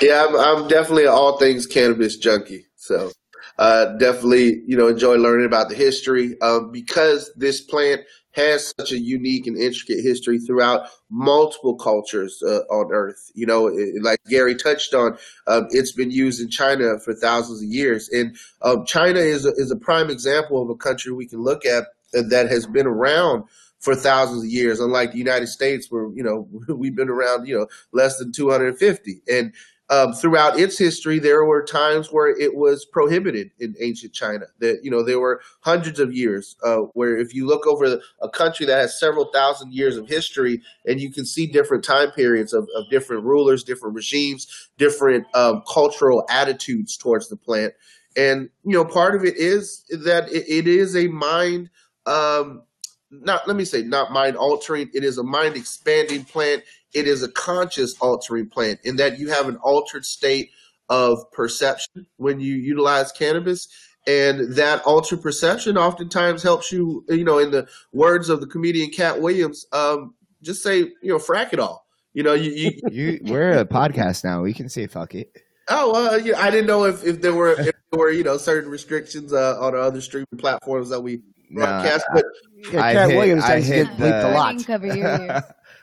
Yeah, 0.00 0.26
I'm, 0.28 0.36
I'm 0.36 0.68
definitely 0.68 1.04
an 1.04 1.10
all 1.10 1.38
things 1.38 1.66
cannabis 1.66 2.16
junkie. 2.16 2.66
So, 2.74 3.12
uh, 3.58 3.96
definitely, 3.96 4.62
you 4.66 4.76
know, 4.76 4.88
enjoy 4.88 5.14
learning 5.14 5.46
about 5.46 5.68
the 5.68 5.76
history. 5.76 6.38
Um, 6.40 6.72
because 6.72 7.30
this 7.36 7.60
plant 7.60 8.02
has 8.32 8.74
such 8.78 8.92
a 8.92 8.98
unique 8.98 9.46
and 9.46 9.56
intricate 9.56 10.02
history 10.02 10.38
throughout 10.38 10.88
multiple 11.10 11.74
cultures 11.74 12.42
uh, 12.42 12.60
on 12.70 12.92
Earth. 12.92 13.30
You 13.34 13.46
know, 13.46 13.66
it, 13.68 14.02
like 14.02 14.18
Gary 14.28 14.54
touched 14.54 14.94
on, 14.94 15.18
um, 15.46 15.68
it's 15.70 15.92
been 15.92 16.10
used 16.10 16.40
in 16.40 16.48
China 16.48 16.98
for 16.98 17.14
thousands 17.14 17.62
of 17.62 17.68
years, 17.68 18.08
and 18.08 18.36
um, 18.62 18.84
China 18.86 19.20
is 19.20 19.44
a, 19.46 19.52
is 19.56 19.70
a 19.70 19.76
prime 19.76 20.10
example 20.10 20.62
of 20.62 20.70
a 20.70 20.76
country 20.76 21.12
we 21.12 21.26
can 21.26 21.42
look 21.42 21.64
at 21.64 21.84
that 22.12 22.48
has 22.50 22.66
been 22.66 22.86
around 22.86 23.44
for 23.82 23.94
thousands 23.96 24.44
of 24.44 24.50
years. 24.50 24.80
Unlike 24.80 25.12
the 25.12 25.18
United 25.18 25.48
States, 25.48 25.88
where 25.90 26.08
you 26.14 26.22
know 26.22 26.48
we've 26.74 26.96
been 26.96 27.10
around, 27.10 27.46
you 27.46 27.58
know, 27.58 27.66
less 27.92 28.18
than 28.18 28.32
250, 28.32 29.22
and 29.30 29.52
um, 29.92 30.14
throughout 30.14 30.58
its 30.58 30.78
history, 30.78 31.18
there 31.18 31.44
were 31.44 31.62
times 31.62 32.10
where 32.10 32.28
it 32.28 32.56
was 32.56 32.86
prohibited 32.86 33.50
in 33.60 33.74
ancient 33.78 34.14
China. 34.14 34.46
That 34.58 34.80
you 34.82 34.90
know 34.90 35.02
there 35.02 35.20
were 35.20 35.42
hundreds 35.60 36.00
of 36.00 36.14
years 36.14 36.56
uh, 36.64 36.78
where 36.94 37.18
if 37.18 37.34
you 37.34 37.46
look 37.46 37.66
over 37.66 38.00
a 38.22 38.28
country 38.30 38.64
that 38.64 38.80
has 38.80 38.98
several 38.98 39.26
thousand 39.34 39.74
years 39.74 39.98
of 39.98 40.08
history, 40.08 40.62
and 40.86 40.98
you 40.98 41.12
can 41.12 41.26
see 41.26 41.46
different 41.46 41.84
time 41.84 42.10
periods 42.12 42.54
of, 42.54 42.66
of 42.74 42.88
different 42.88 43.24
rulers, 43.24 43.62
different 43.62 43.94
regimes, 43.94 44.70
different 44.78 45.26
um, 45.34 45.62
cultural 45.70 46.24
attitudes 46.30 46.96
towards 46.96 47.28
the 47.28 47.36
plant, 47.36 47.74
and 48.16 48.48
you 48.64 48.72
know 48.72 48.86
part 48.86 49.14
of 49.14 49.26
it 49.26 49.36
is 49.36 49.84
that 49.90 50.26
it, 50.32 50.48
it 50.48 50.66
is 50.66 50.96
a 50.96 51.08
mind. 51.08 51.68
Um, 52.06 52.62
not 53.10 53.46
let 53.46 53.58
me 53.58 53.66
say 53.66 53.82
not 53.82 54.10
mind 54.10 54.38
altering. 54.38 54.88
It 54.94 55.04
is 55.04 55.18
a 55.18 55.22
mind 55.22 55.54
expanding 55.54 56.24
plant 56.24 56.62
it 56.94 57.06
is 57.08 57.22
a 57.22 57.30
conscious 57.30 57.94
altering 58.00 58.48
plant 58.48 58.78
in 58.84 58.96
that 58.96 59.18
you 59.18 59.28
have 59.30 59.48
an 59.48 59.56
altered 59.56 60.04
state 60.04 60.50
of 60.88 61.18
perception 61.32 62.06
when 62.16 62.40
you 62.40 62.54
utilize 62.54 63.12
cannabis 63.12 63.68
and 64.06 64.54
that 64.56 64.82
altered 64.84 65.22
perception 65.22 65.78
oftentimes 65.78 66.42
helps 66.42 66.72
you 66.72 67.04
you 67.08 67.24
know 67.24 67.38
in 67.38 67.50
the 67.50 67.66
words 67.92 68.28
of 68.28 68.40
the 68.40 68.46
comedian 68.46 68.90
Katt 68.90 69.20
Williams 69.20 69.64
um, 69.72 70.14
just 70.42 70.62
say 70.62 70.78
you 70.80 70.92
know 71.12 71.18
frack 71.18 71.52
it 71.52 71.60
all 71.60 71.86
you 72.14 72.22
know 72.22 72.34
you, 72.34 72.50
you 72.50 72.70
you 72.90 73.20
we're 73.32 73.52
a 73.52 73.64
podcast 73.64 74.24
now. 74.24 74.42
We 74.42 74.52
can 74.52 74.68
say 74.68 74.86
fuck 74.86 75.14
it. 75.14 75.32
oh 75.68 76.14
uh, 76.14 76.16
yeah, 76.16 76.38
i 76.40 76.50
didn't 76.50 76.66
know 76.66 76.84
if, 76.84 77.04
if 77.04 77.22
there 77.22 77.32
were 77.34 77.52
if 77.52 77.70
there 77.90 77.98
were 78.00 78.10
you 78.10 78.24
know 78.24 78.36
certain 78.36 78.68
restrictions 78.70 79.32
uh, 79.32 79.58
on 79.60 79.74
other 79.76 80.00
streaming 80.00 80.26
platforms 80.36 80.88
that 80.90 81.00
we 81.00 81.22
No, 81.48 81.64
broadcast 81.64 82.04
but 82.12 82.24
Yeah, 82.72 82.82
I 82.84 82.92
Katt 82.92 83.08
hit- 83.10 83.16
Williams 83.18 83.44
I 83.44 83.60
hit 83.60 83.86
get 83.86 83.96
bleeped 83.98 84.22
the- 84.28 84.34
lot. 84.34 84.66
cover 84.66 84.86
your 84.88 85.20
ears. 85.22 85.42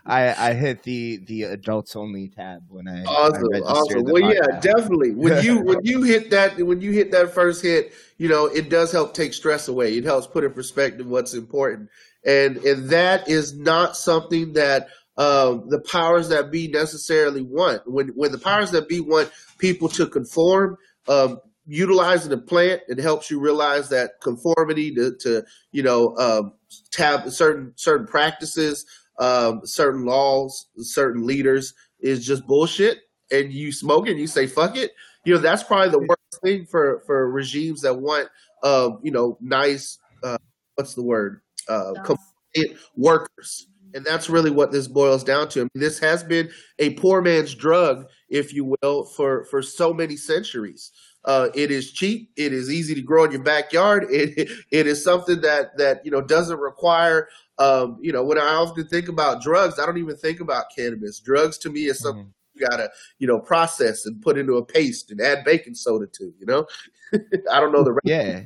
I 0.09 0.49
I 0.49 0.53
hit 0.53 0.83
the 0.83 1.17
the 1.17 1.43
adults 1.43 1.95
only 1.95 2.29
tab 2.29 2.63
when 2.67 2.87
I 2.87 3.01
I 3.01 3.05
Awesome, 3.05 3.47
registered 3.51 3.63
awesome. 3.67 4.03
Well, 4.05 4.33
yeah, 4.33 4.59
definitely. 4.59 5.11
When 5.11 5.43
you 5.43 5.59
when 5.63 5.83
you 5.83 6.01
hit 6.03 6.31
that 6.31 6.57
when 6.57 6.81
you 6.81 6.91
hit 6.91 7.11
that 7.11 7.33
first 7.33 7.61
hit, 7.61 7.93
you 8.17 8.27
know 8.27 8.45
it 8.47 8.69
does 8.69 8.91
help 8.91 9.13
take 9.13 9.33
stress 9.33 9.67
away. 9.67 9.95
It 9.97 10.03
helps 10.03 10.27
put 10.27 10.43
in 10.43 10.51
perspective 10.53 11.07
what's 11.07 11.33
important, 11.33 11.89
and 12.25 12.57
and 12.57 12.89
that 12.89 13.27
is 13.29 13.57
not 13.57 13.95
something 13.95 14.53
that 14.53 14.87
um, 15.17 15.69
the 15.69 15.81
powers 15.81 16.29
that 16.29 16.49
be 16.49 16.69
necessarily 16.69 17.41
want. 17.43 17.81
When 17.85 18.07
when 18.09 18.31
the 18.31 18.39
powers 18.39 18.71
that 18.71 18.87
be 18.87 19.01
want 19.01 19.31
people 19.57 19.89
to 19.89 20.07
conform, 20.07 20.77
um, 21.07 21.39
utilizing 21.67 22.31
the 22.31 22.37
plant, 22.37 22.81
it 22.87 22.97
helps 22.97 23.29
you 23.29 23.39
realize 23.39 23.89
that 23.89 24.21
conformity 24.21 24.95
to, 24.95 25.15
to 25.17 25.43
you 25.71 25.83
know 25.83 26.15
um, 26.17 26.53
tab 26.91 27.29
certain 27.29 27.73
certain 27.75 28.07
practices, 28.07 28.85
um, 29.19 29.61
certain 29.65 30.05
laws, 30.05 30.67
certain 30.77 31.25
leaders 31.25 31.73
is 31.99 32.25
just 32.25 32.47
bullshit 32.47 32.99
and 33.31 33.53
you 33.53 33.71
smoke 33.71 34.07
it 34.07 34.11
and 34.11 34.19
you 34.19 34.27
say 34.27 34.47
fuck 34.47 34.75
it, 34.75 34.91
you 35.25 35.33
know 35.33 35.39
that's 35.39 35.63
probably 35.63 35.89
the 35.89 35.99
worst 35.99 36.41
thing 36.41 36.65
for 36.65 37.03
for 37.05 37.29
regimes 37.29 37.81
that 37.81 37.93
want 37.93 38.29
uh, 38.63 38.89
you 39.03 39.11
know 39.11 39.37
nice 39.41 39.99
uh, 40.23 40.37
what's 40.75 40.93
the 40.93 41.03
word 41.03 41.41
uh, 41.67 41.93
compliant 42.03 42.79
workers. 42.95 43.67
And 43.95 44.05
that's 44.05 44.29
really 44.29 44.51
what 44.51 44.71
this 44.71 44.87
boils 44.87 45.23
down 45.23 45.49
to. 45.49 45.61
I 45.61 45.63
mean, 45.63 45.69
this 45.73 45.97
has 45.99 46.23
been 46.23 46.51
a 46.77 46.91
poor 46.91 47.23
man's 47.23 47.55
drug, 47.55 48.07
if 48.29 48.53
you 48.53 48.75
will, 48.81 49.05
for 49.05 49.45
for 49.45 49.63
so 49.63 49.93
many 49.93 50.15
centuries. 50.15 50.91
Uh, 51.25 51.49
it 51.53 51.69
is 51.69 51.91
cheap. 51.91 52.31
It 52.37 52.53
is 52.53 52.69
easy 52.71 52.95
to 52.95 53.01
grow 53.01 53.25
in 53.25 53.31
your 53.31 53.43
backyard. 53.43 54.05
It 54.09 54.49
it 54.71 54.87
is 54.87 55.03
something 55.03 55.41
that 55.41 55.77
that 55.77 56.05
you 56.05 56.11
know 56.11 56.21
doesn't 56.21 56.59
require. 56.59 57.27
Um, 57.57 57.97
you 58.01 58.13
know, 58.13 58.23
when 58.23 58.37
I 58.37 58.53
often 58.55 58.87
think 58.87 59.09
about 59.09 59.41
drugs, 59.41 59.79
I 59.79 59.85
don't 59.85 59.97
even 59.97 60.15
think 60.15 60.39
about 60.39 60.65
cannabis. 60.75 61.19
Drugs 61.19 61.57
to 61.59 61.69
me 61.69 61.85
is 61.85 61.99
something 61.99 62.25
Mhm. 62.25 62.33
you 62.53 62.67
gotta 62.67 62.89
you 63.19 63.27
know 63.27 63.39
process 63.39 64.05
and 64.05 64.21
put 64.21 64.37
into 64.37 64.57
a 64.57 64.65
paste 64.65 65.11
and 65.11 65.19
add 65.19 65.43
baking 65.43 65.75
soda 65.75 66.07
to. 66.07 66.33
You 66.39 66.45
know, 66.45 66.67
I 67.51 67.59
don't 67.59 67.73
know 67.73 67.83
the 67.83 67.99
Yeah. 68.03 68.43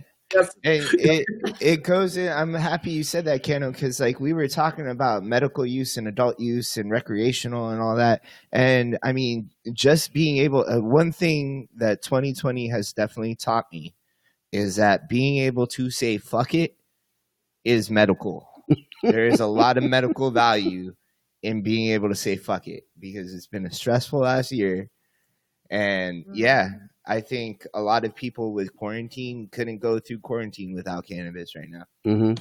It 0.63 1.25
it 1.59 1.83
goes 1.83 2.17
in. 2.17 2.31
I'm 2.31 2.53
happy 2.53 2.91
you 2.91 3.03
said 3.03 3.25
that, 3.25 3.43
Keno, 3.43 3.71
because 3.71 3.99
like 3.99 4.19
we 4.19 4.33
were 4.33 4.47
talking 4.47 4.87
about 4.87 5.23
medical 5.23 5.65
use 5.65 5.97
and 5.97 6.07
adult 6.07 6.39
use 6.39 6.77
and 6.77 6.91
recreational 6.91 7.69
and 7.69 7.81
all 7.81 7.95
that. 7.95 8.23
And 8.51 8.97
I 9.03 9.13
mean, 9.13 9.49
just 9.73 10.13
being 10.13 10.37
able. 10.37 10.65
Uh, 10.67 10.81
one 10.81 11.11
thing 11.11 11.67
that 11.77 12.01
2020 12.01 12.67
has 12.69 12.93
definitely 12.93 13.35
taught 13.35 13.65
me 13.71 13.93
is 14.51 14.75
that 14.77 15.09
being 15.09 15.37
able 15.39 15.67
to 15.67 15.89
say 15.89 16.17
"fuck 16.17 16.53
it" 16.53 16.75
is 17.63 17.89
medical. 17.89 18.47
there 19.03 19.27
is 19.27 19.39
a 19.39 19.47
lot 19.47 19.77
of 19.77 19.83
medical 19.83 20.31
value 20.31 20.93
in 21.41 21.61
being 21.61 21.91
able 21.91 22.09
to 22.09 22.15
say 22.15 22.35
"fuck 22.35 22.67
it" 22.67 22.83
because 22.99 23.33
it's 23.33 23.47
been 23.47 23.65
a 23.65 23.71
stressful 23.71 24.19
last 24.19 24.51
year. 24.51 24.89
And 25.69 26.25
yeah, 26.33 26.69
I 27.05 27.21
think 27.21 27.65
a 27.73 27.81
lot 27.81 28.05
of 28.05 28.15
people 28.15 28.53
with 28.53 28.75
quarantine 28.75 29.49
couldn't 29.51 29.79
go 29.79 29.99
through 29.99 30.19
quarantine 30.19 30.73
without 30.73 31.07
cannabis 31.07 31.55
right 31.55 31.69
now. 31.69 31.85
hmm 32.05 32.33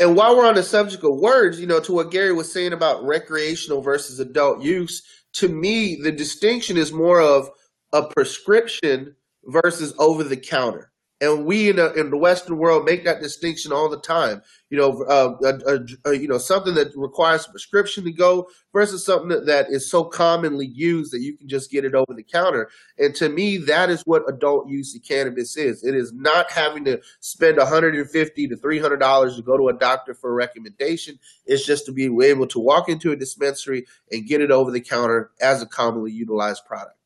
And 0.00 0.16
while 0.16 0.36
we're 0.36 0.46
on 0.46 0.54
the 0.54 0.62
subject 0.62 1.04
of 1.04 1.16
words, 1.16 1.60
you 1.60 1.66
know, 1.66 1.80
to 1.80 1.92
what 1.92 2.10
Gary 2.10 2.32
was 2.32 2.52
saying 2.52 2.72
about 2.72 3.04
recreational 3.04 3.82
versus 3.82 4.18
adult 4.20 4.62
use, 4.62 5.02
to 5.34 5.48
me, 5.48 5.96
the 5.96 6.12
distinction 6.12 6.76
is 6.76 6.92
more 6.92 7.20
of 7.20 7.50
a 7.92 8.02
prescription 8.02 9.14
versus 9.44 9.94
over 9.98 10.24
the 10.24 10.36
counter. 10.36 10.90
And 11.20 11.46
we 11.46 11.70
in, 11.70 11.78
in 11.78 12.10
the 12.10 12.18
Western 12.18 12.58
world 12.58 12.84
make 12.84 13.04
that 13.04 13.22
distinction 13.22 13.72
all 13.72 13.88
the 13.88 14.00
time. 14.00 14.42
You 14.68 14.76
know, 14.76 15.02
uh, 15.04 15.36
a, 15.42 15.74
a, 15.74 16.10
a, 16.10 16.18
you 16.18 16.28
know 16.28 16.36
something 16.36 16.74
that 16.74 16.92
requires 16.94 17.46
a 17.46 17.50
prescription 17.50 18.04
to 18.04 18.12
go 18.12 18.48
versus 18.72 19.04
something 19.04 19.28
that, 19.28 19.46
that 19.46 19.70
is 19.70 19.90
so 19.90 20.04
commonly 20.04 20.66
used 20.66 21.12
that 21.12 21.20
you 21.20 21.34
can 21.34 21.48
just 21.48 21.70
get 21.70 21.86
it 21.86 21.94
over 21.94 22.12
the 22.12 22.22
counter. 22.22 22.68
And 22.98 23.14
to 23.14 23.30
me, 23.30 23.56
that 23.58 23.88
is 23.88 24.02
what 24.02 24.28
adult 24.28 24.68
use 24.68 24.94
of 24.94 25.04
cannabis 25.04 25.56
is. 25.56 25.84
It 25.84 25.94
is 25.94 26.12
not 26.12 26.50
having 26.50 26.84
to 26.84 27.00
spend 27.20 27.56
150 27.56 28.48
to 28.48 28.56
300 28.56 28.96
dollars 28.98 29.36
to 29.36 29.42
go 29.42 29.56
to 29.56 29.68
a 29.68 29.78
doctor 29.78 30.12
for 30.12 30.30
a 30.30 30.34
recommendation. 30.34 31.18
It's 31.46 31.64
just 31.64 31.86
to 31.86 31.92
be 31.92 32.04
able 32.26 32.48
to 32.48 32.58
walk 32.58 32.90
into 32.90 33.12
a 33.12 33.16
dispensary 33.16 33.86
and 34.12 34.26
get 34.26 34.42
it 34.42 34.50
over 34.50 34.70
the 34.70 34.80
counter 34.80 35.30
as 35.40 35.62
a 35.62 35.66
commonly 35.66 36.12
utilized 36.12 36.66
product. 36.66 36.96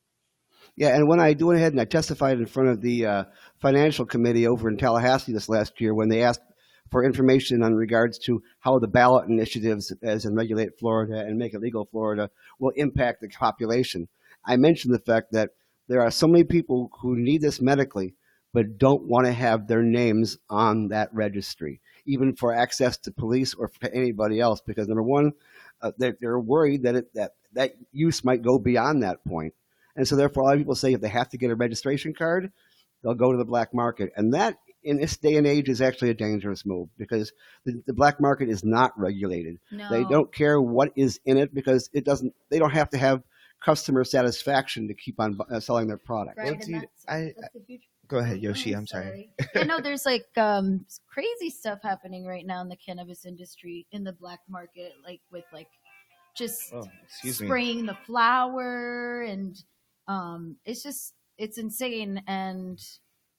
Yeah, 0.81 0.97
and 0.97 1.07
when 1.07 1.21
I 1.21 1.37
went 1.39 1.59
ahead 1.59 1.73
and 1.73 1.81
I 1.81 1.85
testified 1.85 2.39
in 2.39 2.47
front 2.47 2.71
of 2.71 2.81
the 2.81 3.05
uh, 3.05 3.25
financial 3.61 4.07
committee 4.07 4.47
over 4.47 4.69
in 4.69 4.77
Tallahassee 4.77 5.33
this 5.33 5.49
last 5.49 5.81
year, 5.81 5.95
when 5.95 6.09
they 6.09 6.23
asked 6.23 6.43
for 6.91 7.05
information 7.05 7.63
on 7.63 7.75
regards 7.75 8.19
to 8.19 8.43
how 8.61 8.79
the 8.79 8.89
ballot 8.89 9.29
initiatives, 9.29 9.93
as 10.03 10.25
in 10.25 10.35
regulate 10.35 10.79
Florida 10.79 11.21
and 11.21 11.39
make 11.39 11.55
it 11.55 11.61
legal 11.61 11.87
Florida, 11.87 12.31
will 12.59 12.73
impact 12.77 13.21
the 13.21 13.29
population, 13.29 14.09
I 14.45 14.57
mentioned 14.57 14.95
the 14.95 14.99
fact 14.99 15.33
that 15.33 15.51
there 15.89 16.01
are 16.01 16.11
so 16.11 16.27
many 16.27 16.45
people 16.45 16.91
who 17.01 17.17
need 17.17 17.43
this 17.43 17.61
medically, 17.61 18.15
but 18.53 18.79
don't 18.79 19.07
want 19.07 19.27
to 19.27 19.33
have 19.33 19.69
their 19.69 19.83
names 19.83 20.39
on 20.49 20.89
that 20.89 21.11
registry, 21.13 21.81
even 22.07 22.35
for 22.35 22.55
access 22.55 22.97
to 22.99 23.13
police 23.13 23.55
or 23.55 23.69
for 23.69 23.89
anybody 23.91 24.41
else, 24.41 24.61
because 24.61 24.89
number 24.89 25.03
one, 25.03 25.33
uh, 25.83 25.93
they're, 25.99 26.17
they're 26.21 26.41
worried 26.41 26.83
that 26.83 26.97
it, 26.97 27.15
that 27.15 27.33
that 27.53 27.75
use 27.93 28.25
might 28.25 28.43
go 28.43 28.59
beyond 28.59 29.03
that 29.03 29.25
point. 29.25 29.55
And 29.97 30.07
so 30.07 30.17
therefore, 30.17 30.45
a 30.45 30.47
lot 30.47 30.53
of 30.55 30.61
people 30.61 30.75
say 30.75 30.93
if 30.93 31.01
they 31.01 31.09
have 31.09 31.29
to 31.31 31.39
get 31.39 31.51
a 31.51 31.57
registration 31.57 32.15
card, 32.15 32.53
they'll 33.03 33.15
go 33.15 33.33
to 33.33 33.39
the 33.39 33.45
black 33.45 33.73
market. 33.75 34.13
And 34.17 34.35
that, 34.35 34.59
in 34.83 34.99
this 34.99 35.17
day 35.17 35.37
and 35.37 35.47
age, 35.47 35.69
is 35.69 35.81
actually 35.81 36.11
a 36.11 36.15
dangerous 36.15 36.65
move 36.65 36.89
because 36.97 37.33
the, 37.65 37.83
the 37.87 37.93
black 37.93 38.21
market 38.21 38.49
is 38.49 38.65
not 38.65 38.99
regulated. 38.99 39.59
No. 39.71 39.89
They 39.91 40.05
don't 40.05 40.33
care 40.33 40.61
what 40.61 40.93
is 40.97 41.21
in 41.25 41.37
it 41.37 41.55
because 41.55 41.91
it 41.93 42.05
doesn't. 42.05 42.35
They 42.51 42.59
don't 42.59 42.73
have 42.73 42.91
to 42.91 42.99
have 42.99 43.23
customer 43.63 44.05
satisfaction 44.05 44.89
to 44.89 44.95
keep 44.95 45.21
on 45.21 45.39
uh, 45.51 45.61
selling 45.61 45.87
their 45.87 45.99
product. 45.99 46.39
Right, 46.39 46.47
Well, 46.47 46.81
that's, 46.81 47.07
I- 47.09 47.35
that's 47.39 47.53
the. 47.55 47.81
Go 48.09 48.19
ahead, 48.19 48.43
Yoshi. 48.43 48.73
I'm 48.73 48.89
sorry. 48.89 49.31
I 49.55 49.63
know 49.63 49.79
there's 49.83 50.05
like 50.05 50.27
um 50.37 50.85
crazy 51.07 51.49
stuff 51.49 51.79
happening 51.81 52.27
right 52.27 52.45
now 52.45 52.61
in 52.61 52.69
the 52.69 52.75
cannabis 52.75 53.25
industry 53.25 53.87
in 53.93 54.03
the 54.03 54.13
black 54.13 54.41
market, 54.49 54.95
like 55.05 55.21
with 55.31 55.45
like 55.53 55.69
just 56.35 56.73
Oh, 56.75 56.83
excuse 57.05 57.41
me. 57.41 57.47
spraying 57.47 57.87
the 57.87 57.97
flower 58.07 59.23
and 59.23 59.57
um 60.09 60.57
it's 60.65 60.83
just 60.83 61.15
it's 61.41 61.59
insane 61.59 62.23
and 62.27 62.79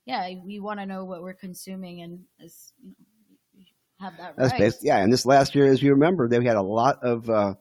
yeah 0.06 0.30
we 0.44 0.60
want 0.60 0.80
to 0.80 0.86
know 0.86 1.06
what 1.06 1.22
we're 1.22 1.34
consuming 1.34 2.02
and 2.02 2.20
as 2.44 2.74
you 2.84 2.90
know, 2.90 3.66
have 4.02 4.18
that 4.18 4.36
That's 4.36 4.52
right 4.54 4.60
based, 4.60 4.84
yeah. 4.84 4.98
And 4.98 5.14
this 5.14 5.26
last 5.26 5.54
year, 5.56 5.68
as 5.68 5.82
you 5.82 5.92
remember, 5.92 6.28
they 6.28 6.44
had 6.44 6.56
a 6.58 6.62
lot 6.62 7.04
of 7.04 7.30
uh, 7.30 7.54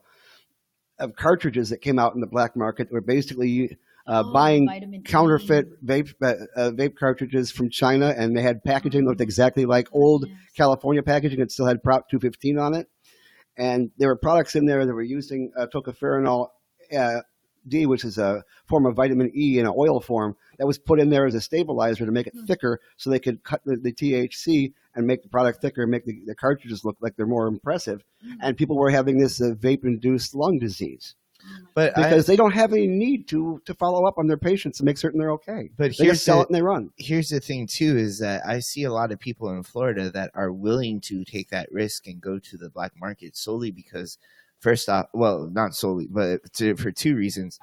of 0.99 1.15
cartridges 1.15 1.69
that 1.71 1.79
came 1.83 1.99
out 1.99 2.15
in 2.15 2.21
the 2.21 2.27
black 2.27 2.57
market. 2.57 2.89
that 2.89 2.95
Were 2.95 3.01
basically 3.01 3.77
uh, 4.07 4.23
Oh, 4.27 4.33
buying 4.33 5.03
counterfeit 5.05 5.85
vape 5.85 6.15
uh, 6.23 6.35
uh, 6.57 6.71
vape 6.71 6.97
cartridges 6.97 7.51
from 7.51 7.71
China, 7.71 8.15
and 8.17 8.37
they 8.37 8.43
had 8.43 8.65
packaging 8.65 9.05
that 9.05 9.11
looked 9.11 9.21
exactly 9.21 9.67
like 9.67 9.89
old 9.93 10.27
Yes. 10.27 10.37
California 10.57 11.03
packaging. 11.03 11.41
It 11.41 11.53
still 11.53 11.67
had 11.67 11.83
Prop 11.83 12.09
215 12.09 12.59
on 12.59 12.75
it, 12.75 12.89
and 13.57 13.91
there 13.99 14.09
were 14.09 14.17
products 14.17 14.57
in 14.57 14.67
there 14.67 14.87
that 14.87 14.95
were 14.95 15.03
using 15.03 15.53
uh, 15.59 15.67
tocopherol 15.73 16.49
uh, 16.97 17.21
D, 17.69 17.87
which 17.87 18.05
is 18.05 18.19
a 18.19 18.45
form 18.67 18.87
of 18.87 18.95
vitamin 18.97 19.31
E 19.35 19.59
in 19.59 19.67
an 19.67 19.73
oil 19.77 20.01
form 20.01 20.37
that 20.59 20.67
was 20.67 20.79
put 20.79 21.01
in 21.01 21.11
there 21.11 21.27
as 21.27 21.35
a 21.35 21.41
stabilizer 21.41 22.05
to 22.07 22.13
make 22.13 22.27
it 22.27 22.35
Hmm. 22.35 22.45
thicker, 22.45 22.81
so 22.97 23.11
they 23.11 23.19
could 23.19 23.43
cut 23.45 23.63
the, 23.65 23.77
the 23.77 23.93
THC 23.93 24.73
and 24.95 25.07
make 25.07 25.23
the 25.23 25.29
product 25.29 25.61
thicker, 25.61 25.83
and 25.83 25.91
make 25.91 26.05
the, 26.05 26.21
the 26.27 26.35
cartridges 26.35 26.85
look 26.85 26.97
like 27.01 27.17
they're 27.17 27.27
more 27.27 27.47
impressive. 27.47 28.03
Mm. 28.27 28.37
And 28.43 28.57
people 28.57 28.77
were 28.77 28.91
having 28.91 29.19
this 29.19 29.41
uh, 29.41 29.55
vape-induced 29.59 30.35
lung 30.35 30.59
disease 30.59 31.15
Oh 31.43 31.47
my 31.65 31.71
But 31.75 31.99
I, 31.99 32.03
because 32.03 32.27
they 32.27 32.37
don't 32.37 32.53
have 32.53 32.73
any 32.73 32.87
need 32.87 33.27
to 33.29 33.63
to 33.65 33.73
follow 33.75 34.05
up 34.07 34.19
on 34.19 34.27
their 34.27 34.37
patients 34.37 34.77
to 34.79 34.85
make 34.85 34.99
certain 34.99 35.19
they're 35.19 35.31
okay. 35.33 35.71
but 35.77 35.97
They 35.97 36.05
here's 36.05 36.17
just 36.17 36.25
sell 36.25 36.39
the, 36.39 36.43
it 36.43 36.49
and 36.49 36.57
they 36.57 36.63
run. 36.63 36.91
here's 36.99 37.31
the 37.31 37.41
thing 37.41 37.67
too 37.67 37.97
is 37.97 38.19
that 38.19 38.43
I 38.47 38.59
see 38.61 38.85
a 38.85 38.93
lot 38.93 39.11
of 39.11 39.19
people 39.19 39.49
in 39.51 39.63
Florida 39.63 40.11
that 40.11 40.31
are 40.35 40.53
willing 40.53 41.01
to 41.03 41.25
take 41.25 41.49
that 41.51 41.73
risk 41.73 42.07
and 42.07 42.21
go 42.21 42.39
to 42.39 42.57
the 42.59 42.69
black 42.69 42.93
market 42.99 43.37
solely 43.37 43.71
because 43.71 44.19
first 44.61 44.89
off, 44.89 45.07
well, 45.13 45.49
not 45.51 45.75
solely, 45.75 46.07
but 46.09 46.53
to, 46.55 46.77
for 46.77 46.91
two 46.91 47.17
reasons. 47.17 47.59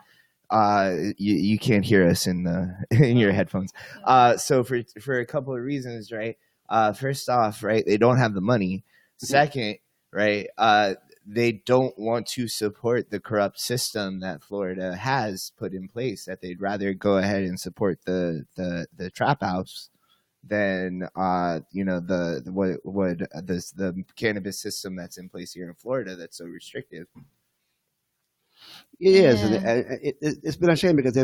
Uh, 0.50 0.96
you, 1.18 1.36
you 1.36 1.60
can't 1.60 1.84
hear 1.84 2.08
us 2.08 2.26
in 2.26 2.44
the 2.44 2.74
in 2.92 3.18
your 3.18 3.32
headphones. 3.32 3.72
Uh, 4.04 4.38
so 4.38 4.64
for 4.64 4.82
for 5.02 5.20
a 5.20 5.26
couple 5.26 5.56
of 5.56 5.62
reasons, 5.62 6.12
right? 6.12 6.38
Uh, 6.70 6.94
first 6.94 7.30
off, 7.30 7.64
right, 7.64 7.86
they 7.86 7.98
don't 7.98 8.18
have 8.18 8.34
the 8.34 8.42
money. 8.42 8.84
Second, 9.18 9.78
right, 10.12 10.48
uh, 10.58 10.94
they 11.26 11.52
don't 11.52 11.98
want 11.98 12.28
to 12.28 12.48
support 12.48 13.10
the 13.10 13.20
corrupt 13.20 13.60
system 13.60 14.22
that 14.22 14.42
Florida 14.42 14.96
has 14.96 15.52
put 15.58 15.74
in 15.74 15.90
place. 15.90 16.26
That 16.26 16.42
they'd 16.42 16.62
rather 16.62 16.94
go 16.94 17.18
ahead 17.18 17.44
and 17.44 17.60
support 17.60 18.00
the 18.06 18.46
the 18.56 18.88
the 18.96 19.10
trap 19.10 19.42
house 19.42 19.90
than 20.50 21.08
uh 21.16 21.60
you 21.72 21.84
know 21.86 22.00
the, 22.00 22.42
the 22.44 22.52
what 22.52 22.78
what 22.84 23.18
this 23.46 23.72
the 23.72 24.04
cannabis 24.16 24.60
system 24.62 24.96
that's 24.96 25.18
in 25.18 25.30
place 25.30 25.54
here 25.54 25.68
in 25.70 25.76
Florida 25.76 26.16
that's 26.16 26.38
so 26.38 26.46
restrictive. 26.46 27.08
It 29.00 29.16
is, 29.16 29.44
and 29.44 29.54
Yeah. 29.54 29.74
it, 29.74 29.88
it, 30.02 30.18
it, 30.22 30.38
it's 30.44 30.58
been 30.58 30.72
a 30.72 30.76
shame 30.76 30.96
because 30.96 31.18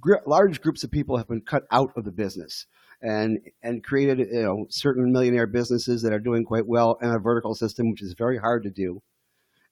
gr- 0.00 0.14
large 0.26 0.60
groups 0.60 0.84
of 0.84 0.90
people 0.90 1.16
have 1.16 1.28
been 1.28 1.40
cut 1.40 1.64
out 1.72 1.92
of 1.96 2.04
the 2.04 2.12
business 2.12 2.66
and 3.02 3.40
and 3.62 3.82
created 3.84 4.28
you 4.30 4.42
know 4.42 4.66
certain 4.70 5.12
millionaire 5.12 5.46
businesses 5.46 6.02
that 6.02 6.12
are 6.12 6.20
doing 6.20 6.44
quite 6.44 6.66
well 6.66 6.98
in 7.02 7.10
a 7.10 7.18
vertical 7.18 7.54
system, 7.54 7.90
which 7.90 8.02
is 8.02 8.14
very 8.14 8.38
hard 8.38 8.62
to 8.64 8.70
do. 8.70 9.02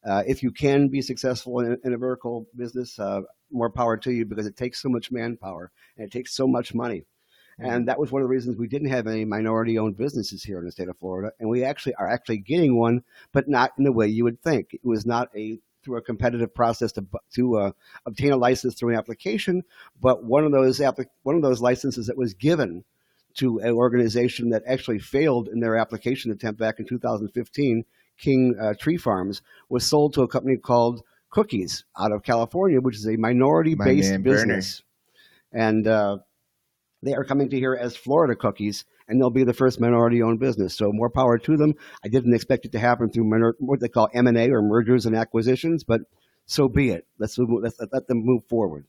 Uh, 0.05 0.23
if 0.27 0.43
you 0.43 0.51
can 0.51 0.89
be 0.89 1.03
successful 1.03 1.61
in, 1.61 1.79
in 1.85 1.93
a 1.95 1.99
vertical 1.99 2.47
business, 2.57 2.99
uh, 2.99 3.21
more 3.53 3.71
power 3.71 3.97
to 3.97 4.13
you 4.13 4.25
because 4.25 4.47
it 4.47 4.57
takes 4.57 4.83
so 4.83 4.89
much 4.89 5.13
manpower 5.13 5.71
and 5.97 6.07
it 6.07 6.13
takes 6.13 6.35
so 6.35 6.47
much 6.49 6.75
money. 6.75 7.05
And 7.59 7.89
that 7.89 7.99
was 7.99 8.11
one 8.11 8.23
of 8.23 8.29
the 8.29 8.35
reasons 8.35 8.57
we 8.57 8.69
didn't 8.69 8.89
have 8.89 9.07
any 9.07 9.25
minority-owned 9.25 9.97
businesses 9.97 10.43
here 10.43 10.59
in 10.59 10.65
the 10.65 10.73
state 10.73 10.89
of 10.89 10.99
Florida, 10.99 11.33
and 11.39 11.49
we 11.49 11.65
actually 11.65 11.95
are 11.95 12.09
actually 12.09 12.39
getting 12.39 12.77
one, 12.77 13.05
but 13.33 13.49
not 13.49 13.73
in 13.79 13.85
the 13.85 13.93
way 13.93 14.09
you 14.09 14.25
would 14.25 14.43
think. 14.43 14.75
It 14.75 14.85
was 14.85 15.07
not 15.07 15.29
a 15.37 15.61
through 15.83 15.97
a 15.97 16.03
competitive 16.03 16.55
process 16.55 16.93
to 16.93 17.05
to 17.35 17.57
uh, 17.59 17.73
obtain 18.07 18.33
a 18.33 18.37
license 18.37 18.75
through 18.75 18.91
an 18.91 18.99
application, 18.99 19.63
but 20.01 20.25
one 20.25 20.45
of 20.45 20.53
those 20.53 20.79
applic- 20.81 21.07
one 21.23 21.37
of 21.37 21.43
those 21.43 21.61
licenses 21.61 22.07
that 22.07 22.17
was 22.17 22.35
given 22.35 22.85
to 23.35 23.59
an 23.61 23.71
organization 23.71 24.51
that 24.51 24.63
actually 24.67 24.99
failed 24.99 25.49
in 25.49 25.61
their 25.61 25.77
application 25.77 26.31
attempt 26.31 26.61
back 26.61 26.79
in 26.79 26.87
2015, 26.87 27.85
King 28.19 28.55
uh, 28.61 28.75
Tree 28.79 28.99
Farms, 28.99 29.43
was 29.69 29.87
sold 29.87 30.15
to 30.15 30.23
a 30.23 30.29
company 30.29 30.57
called 30.57 31.03
Cookies 31.31 31.85
out 31.99 32.13
of 32.13 32.23
California, 32.23 32.81
which 32.81 32.97
is 32.97 33.07
a 33.07 33.17
minority-based 33.17 34.11
business, 34.23 34.83
and 35.51 35.87
uh, 35.87 36.19
they 37.03 37.15
are 37.15 37.25
coming 37.25 37.49
to 37.51 37.59
here 37.59 37.75
as 37.75 37.97
Florida 37.97 38.35
Cookies, 38.37 38.85
and 39.09 39.21
they'll 39.21 39.31
be 39.31 39.45
the 39.45 39.53
first 39.53 39.81
minority-owned 39.81 40.39
business. 40.39 40.75
So 40.75 40.93
more 40.93 41.11
power 41.11 41.39
to 41.39 41.57
them. 41.57 41.75
I 42.05 42.09
didn't 42.09 42.35
expect 42.35 42.65
it 42.65 42.73
to 42.73 42.79
happen 42.79 43.11
through 43.11 43.25
minor- 43.25 43.57
what 43.59 43.81
they 43.81 43.89
call 43.89 44.09
M 44.15 44.27
and 44.27 44.39
A 44.39 44.51
or 44.51 44.63
mergers 44.63 45.07
and 45.07 45.17
acquisitions, 45.17 45.85
but 45.85 46.03
so 46.47 46.69
be 46.69 46.91
it. 46.91 47.07
Let's 47.19 47.39
move, 47.39 47.63
let's 47.63 47.79
let 47.93 48.07
them 48.07 48.25
move 48.25 48.45
forward. 48.45 48.87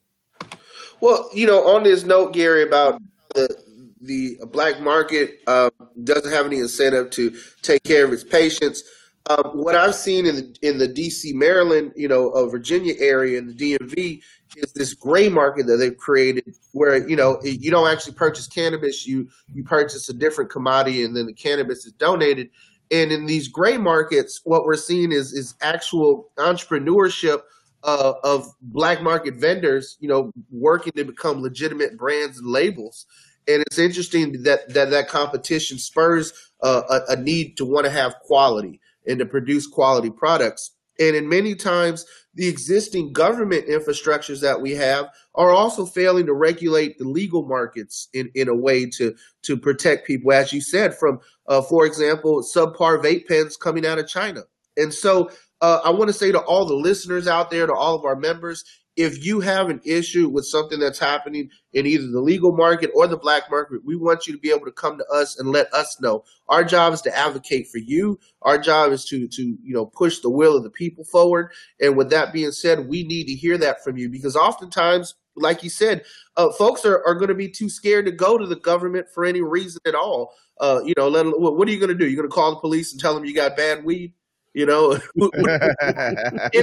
Well, 1.01 1.29
you 1.33 1.47
know, 1.47 1.67
on 1.75 1.83
this 1.83 2.03
note, 2.03 2.33
Gary, 2.33 2.63
about 2.63 3.01
the 3.33 3.63
the 4.01 4.37
black 4.51 4.81
market 4.81 5.39
uh, 5.47 5.69
doesn't 6.03 6.31
have 6.31 6.45
any 6.45 6.59
incentive 6.59 7.09
to 7.11 7.33
take 7.61 7.83
care 7.83 8.05
of 8.05 8.11
its 8.11 8.23
patients. 8.23 8.83
Um, 9.29 9.51
what 9.53 9.75
I've 9.75 9.95
seen 9.95 10.25
in 10.25 10.35
the 10.35 10.57
in 10.61 10.77
the 10.77 10.87
D.C., 10.87 11.31
Maryland, 11.33 11.93
you 11.95 12.09
know, 12.09 12.29
uh, 12.31 12.45
Virginia 12.47 12.93
area 12.99 13.39
in 13.39 13.47
the 13.47 13.53
DMV 13.53 14.21
is 14.55 14.73
this 14.73 14.93
gray 14.93 15.29
market 15.29 15.67
that 15.67 15.77
they've 15.77 15.97
created, 15.97 16.55
where 16.71 17.07
you 17.07 17.15
know 17.15 17.39
you 17.43 17.71
don't 17.71 17.89
actually 17.89 18.13
purchase 18.13 18.47
cannabis, 18.47 19.05
you 19.07 19.27
you 19.53 19.63
purchase 19.63 20.09
a 20.09 20.13
different 20.13 20.49
commodity, 20.49 21.03
and 21.03 21.15
then 21.15 21.25
the 21.25 21.33
cannabis 21.33 21.85
is 21.85 21.93
donated. 21.93 22.49
And 22.91 23.11
in 23.11 23.25
these 23.25 23.47
gray 23.47 23.77
markets, 23.77 24.41
what 24.43 24.65
we're 24.65 24.75
seeing 24.75 25.11
is 25.11 25.33
is 25.33 25.55
actual 25.61 26.29
entrepreneurship 26.37 27.41
uh, 27.83 28.13
of 28.23 28.47
black 28.61 29.01
market 29.01 29.35
vendors, 29.35 29.97
you 29.99 30.07
know, 30.07 30.31
working 30.51 30.93
to 30.93 31.03
become 31.03 31.41
legitimate 31.41 31.97
brands 31.97 32.37
and 32.39 32.47
labels. 32.47 33.05
And 33.47 33.61
it's 33.63 33.77
interesting 33.77 34.43
that 34.43 34.73
that, 34.73 34.91
that 34.91 35.09
competition 35.09 35.77
spurs 35.77 36.33
uh, 36.61 36.83
a, 36.89 37.13
a 37.13 37.15
need 37.17 37.57
to 37.57 37.65
want 37.65 37.85
to 37.85 37.91
have 37.91 38.15
quality 38.19 38.79
and 39.05 39.19
to 39.19 39.25
produce 39.25 39.67
quality 39.67 40.09
products. 40.09 40.71
And 40.99 41.15
in 41.15 41.27
many 41.27 41.55
times, 41.55 42.05
the 42.35 42.47
existing 42.47 43.13
government 43.13 43.67
infrastructures 43.67 44.41
that 44.41 44.61
we 44.61 44.71
have 44.71 45.07
are 45.35 45.51
also 45.51 45.85
failing 45.85 46.25
to 46.25 46.33
regulate 46.33 46.97
the 46.97 47.07
legal 47.07 47.45
markets 47.45 48.07
in, 48.13 48.31
in 48.35 48.47
a 48.47 48.55
way 48.55 48.85
to 48.87 49.15
to 49.43 49.57
protect 49.57 50.07
people, 50.07 50.31
as 50.33 50.51
you 50.51 50.61
said, 50.61 50.95
from, 50.95 51.19
uh, 51.47 51.61
for 51.61 51.85
example, 51.85 52.41
subpar 52.41 53.03
vape 53.03 53.27
pens 53.27 53.57
coming 53.57 53.85
out 53.85 53.99
of 53.99 54.07
China. 54.07 54.41
And 54.77 54.93
so 54.93 55.29
uh, 55.61 55.79
I 55.85 55.91
want 55.91 56.09
to 56.09 56.13
say 56.13 56.31
to 56.31 56.39
all 56.39 56.65
the 56.65 56.75
listeners 56.75 57.27
out 57.27 57.51
there, 57.51 57.67
to 57.67 57.73
all 57.73 57.95
of 57.95 58.05
our 58.05 58.15
members, 58.15 58.65
if 58.95 59.25
you 59.25 59.39
have 59.39 59.69
an 59.69 59.81
issue 59.83 60.29
with 60.29 60.45
something 60.45 60.79
that's 60.79 60.99
happening 60.99 61.49
in 61.73 61.87
either 61.87 62.07
the 62.07 62.21
legal 62.21 62.55
market 62.55 62.91
or 62.93 63.07
the 63.07 63.17
black 63.17 63.49
market, 63.49 63.81
we 63.83 63.95
want 63.95 64.27
you 64.27 64.33
to 64.33 64.39
be 64.39 64.51
able 64.51 64.65
to 64.65 64.71
come 64.71 64.97
to 64.97 65.05
us 65.07 65.39
and 65.39 65.49
let 65.49 65.73
us 65.73 65.99
know. 65.99 66.23
Our 66.47 66.63
job 66.63 66.93
is 66.93 67.01
to 67.01 67.17
advocate 67.17 67.67
for 67.69 67.79
you. 67.79 68.19
Our 68.43 68.57
job 68.57 68.91
is 68.91 69.05
to 69.05 69.27
to 69.27 69.41
you 69.41 69.73
know 69.73 69.85
push 69.85 70.19
the 70.19 70.29
will 70.29 70.55
of 70.55 70.63
the 70.63 70.69
people 70.69 71.03
forward. 71.05 71.51
And 71.81 71.97
with 71.97 72.09
that 72.11 72.33
being 72.33 72.51
said, 72.51 72.87
we 72.87 73.03
need 73.03 73.25
to 73.25 73.33
hear 73.33 73.57
that 73.57 73.83
from 73.83 73.97
you 73.97 74.09
because 74.09 74.35
oftentimes, 74.35 75.15
like 75.35 75.63
you 75.63 75.69
said, 75.69 76.03
uh, 76.37 76.51
folks 76.51 76.85
are, 76.85 77.03
are 77.05 77.15
going 77.15 77.29
to 77.29 77.35
be 77.35 77.49
too 77.49 77.69
scared 77.69 78.05
to 78.05 78.11
go 78.11 78.37
to 78.37 78.45
the 78.45 78.55
government 78.55 79.07
for 79.13 79.25
any 79.25 79.41
reason 79.41 79.81
at 79.87 79.95
all. 79.95 80.33
Uh, 80.59 80.81
you 80.85 80.93
know, 80.95 81.07
let, 81.07 81.25
what 81.25 81.67
are 81.67 81.71
you 81.71 81.79
going 81.79 81.89
to 81.89 81.95
do? 81.95 82.05
You're 82.05 82.21
going 82.21 82.29
to 82.29 82.33
call 82.33 82.51
the 82.51 82.61
police 82.61 82.91
and 82.91 83.01
tell 83.01 83.15
them 83.15 83.25
you 83.25 83.33
got 83.33 83.57
bad 83.57 83.83
weed? 83.83 84.13
You 84.53 84.65
know, 84.65 84.91
in 85.15 85.29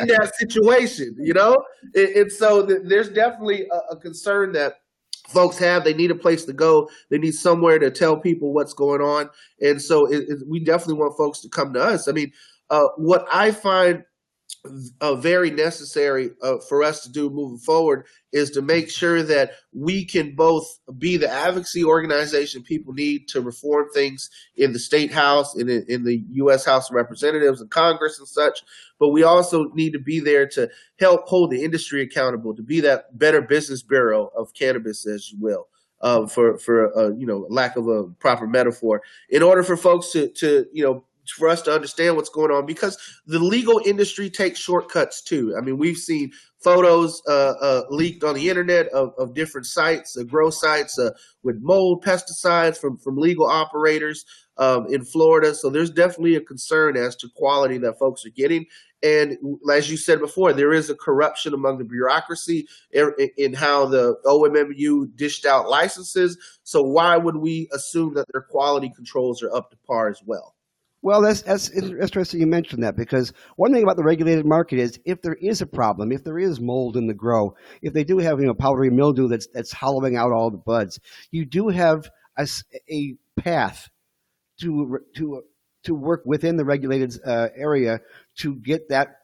that 0.07 0.33
situation, 0.39 1.17
you 1.19 1.35
know? 1.35 1.63
And, 1.95 2.09
and 2.09 2.33
so 2.33 2.67
th- 2.67 2.83
there's 2.85 3.09
definitely 3.09 3.67
a, 3.69 3.95
a 3.95 3.97
concern 3.97 4.53
that 4.53 4.75
folks 5.29 5.59
have. 5.59 5.85
They 5.85 5.95
need 5.95 6.11
a 6.11 6.17
place 6.17 6.45
to 6.45 6.53
go. 6.53 6.89
They 7.09 7.19
need 7.19 7.33
somewhere 7.33 7.79
to 7.79 7.91
tell 7.91 8.17
people 8.17 8.53
what's 8.53 8.75
going 8.75 9.01
on. 9.01 9.31
And 9.61 9.81
so 9.81 10.07
it, 10.07 10.25
it, 10.29 10.39
we 10.47 10.61
definitely 10.61 10.95
want 10.95 11.17
folks 11.17 11.41
to 11.41 11.49
come 11.49 11.73
to 11.75 11.83
us. 11.83 12.09
I 12.09 12.13
mean, 12.13 12.33
uh, 12.71 12.89
what 12.97 13.27
I 13.33 13.51
find 13.51 14.05
uh, 15.01 15.15
very 15.15 15.51
necessary 15.51 16.31
uh, 16.43 16.59
for 16.69 16.83
us 16.83 17.03
to 17.03 17.11
do 17.11 17.31
moving 17.31 17.59
forward 17.59 18.05
is 18.33 18.51
to 18.51 18.61
make 18.61 18.91
sure 18.91 19.23
that 19.23 19.53
we 19.73 20.05
can 20.05 20.35
both 20.35 20.79
be 20.99 21.17
the 21.17 21.31
advocacy 21.31 21.83
organization 21.83 22.63
people 22.63 22.93
need 22.93 23.27
to 23.27 23.41
reform 23.41 23.87
things 23.95 24.29
in 24.57 24.73
the 24.73 24.79
state 24.79 25.11
house 25.11 25.57
in, 25.57 25.71
in 25.89 26.05
the 26.05 26.23
U.S. 26.33 26.65
House 26.65 26.91
of 26.91 26.97
Representatives 26.97 27.61
and 27.61 27.71
Congress 27.71 28.19
and 28.19 28.29
such, 28.29 28.63
but 28.99 29.09
we 29.09 29.23
also 29.23 29.71
need 29.73 29.93
to 29.93 29.99
be 29.99 30.21
there 30.21 30.47
to 30.49 30.69
help 30.99 31.27
hold 31.27 31.51
the 31.51 31.65
industry 31.65 32.03
accountable, 32.03 32.55
to 32.55 32.63
be 32.63 32.81
that 32.81 33.19
better 33.19 33.41
business 33.41 33.83
bureau 33.83 34.31
of 34.37 34.53
cannabis, 34.53 35.07
as 35.07 35.33
you 35.33 35.39
will. 35.41 35.69
Um, 36.03 36.29
for 36.29 36.57
for 36.57 36.97
uh, 36.99 37.11
you 37.11 37.27
know 37.27 37.47
lack 37.51 37.77
of 37.77 37.87
a 37.87 38.05
proper 38.05 38.47
metaphor, 38.47 39.03
in 39.29 39.43
order 39.43 39.63
for 39.63 39.77
folks 39.77 40.13
to 40.13 40.29
to 40.29 40.65
you 40.73 40.83
know 40.83 41.05
for 41.31 41.49
us 41.49 41.63
to 41.63 41.73
understand 41.73 42.17
what's 42.17 42.29
going 42.29 42.51
on 42.51 42.67
because 42.67 42.99
the 43.27 43.39
legal 43.39 43.81
industry 43.85 44.31
takes 44.31 44.59
shortcuts 44.59 45.23
too. 45.23 45.55
I 45.57 45.61
mean, 45.61 45.79
we've 45.79 45.97
seen 45.97 46.33
photos 46.63 47.23
uh, 47.27 47.55
uh, 47.61 47.83
leaked 47.91 48.23
on 48.23 48.35
the 48.35 48.49
internet 48.49 48.89
of, 48.89 49.15
of 49.19 49.35
different 49.35 49.67
sites, 49.67 50.17
uh, 50.17 50.25
grow 50.25 50.51
sites 50.51 50.99
uh, 50.99 51.11
with 51.43 51.57
mold 51.61 52.05
pesticides 52.05 52.77
from, 52.77 52.99
from 52.99 53.17
legal 53.17 53.47
operators 53.47 54.25
um, 54.59 54.87
in 54.93 55.05
Florida. 55.05 55.55
So 55.55 55.71
there's 55.71 55.91
definitely 55.91 56.37
a 56.37 56.41
concern 56.41 56.97
as 56.97 57.17
to 57.17 57.29
quality 57.35 57.79
that 57.79 57.99
folks 57.99 58.27
are 58.27 58.31
getting. 58.31 58.67
And 59.03 59.39
as 59.73 59.91
you 59.91 59.97
said 59.97 60.21
before, 60.21 60.53
there 60.53 60.75
is 60.75 60.91
a 60.91 60.95
corruption 60.95 61.55
among 61.55 61.79
the 61.79 61.85
bureaucracy 61.85 62.69
in, 62.93 63.13
in 63.39 63.55
how 63.55 63.87
the 63.87 64.17
OMMU 64.27 65.17
dished 65.17 65.47
out 65.47 65.71
licenses. 65.71 66.37
So 66.65 66.83
why 66.83 67.17
would 67.17 67.37
we 67.37 67.69
assume 67.73 68.13
that 68.15 68.27
their 68.33 68.43
quality 68.43 68.93
controls 68.95 69.43
are 69.43 69.55
up 69.55 69.71
to 69.71 69.79
par 69.87 70.11
as 70.11 70.21
well? 70.25 70.55
Well, 71.03 71.23
that's 71.23 71.43
that's 71.43 71.71
interesting 71.71 72.41
you 72.41 72.47
mentioned 72.47 72.83
that 72.83 72.95
because 72.97 73.33
one 73.57 73.73
thing 73.73 73.83
about 73.83 73.97
the 73.97 74.05
regulated 74.05 74.45
market 74.45 74.79
is 74.79 75.01
if 75.07 75.23
there 75.23 75.35
is 75.41 75.63
a 75.63 75.67
problem, 75.67 76.13
if 76.13 76.25
there 76.25 76.39
is 76.39 76.61
mold 76.61 76.97
in 76.97 77.07
the 77.07 77.15
grow, 77.15 77.55
if 77.81 77.95
they 77.95 78.05
do 78.05 78.19
have 78.19 78.39
you 78.39 78.47
know 78.47 78.55
powdery 78.55 78.91
mildew 78.91 79.29
that's 79.29 79.47
that's 79.55 79.73
hollowing 79.73 80.17
out 80.17 80.33
all 80.33 80.51
the 80.51 80.59
buds, 80.59 81.01
you 81.31 81.47
do 81.47 81.69
have 81.69 82.11
a, 82.37 82.47
a 82.91 83.17
path 83.39 83.89
to 84.61 84.99
to 85.17 85.43
to 85.85 85.95
work 85.95 86.23
within 86.27 86.57
the 86.57 86.65
regulated 86.65 87.15
uh, 87.27 87.49
area 87.57 88.01
to 88.39 88.57
get 88.57 88.89
that 88.91 89.17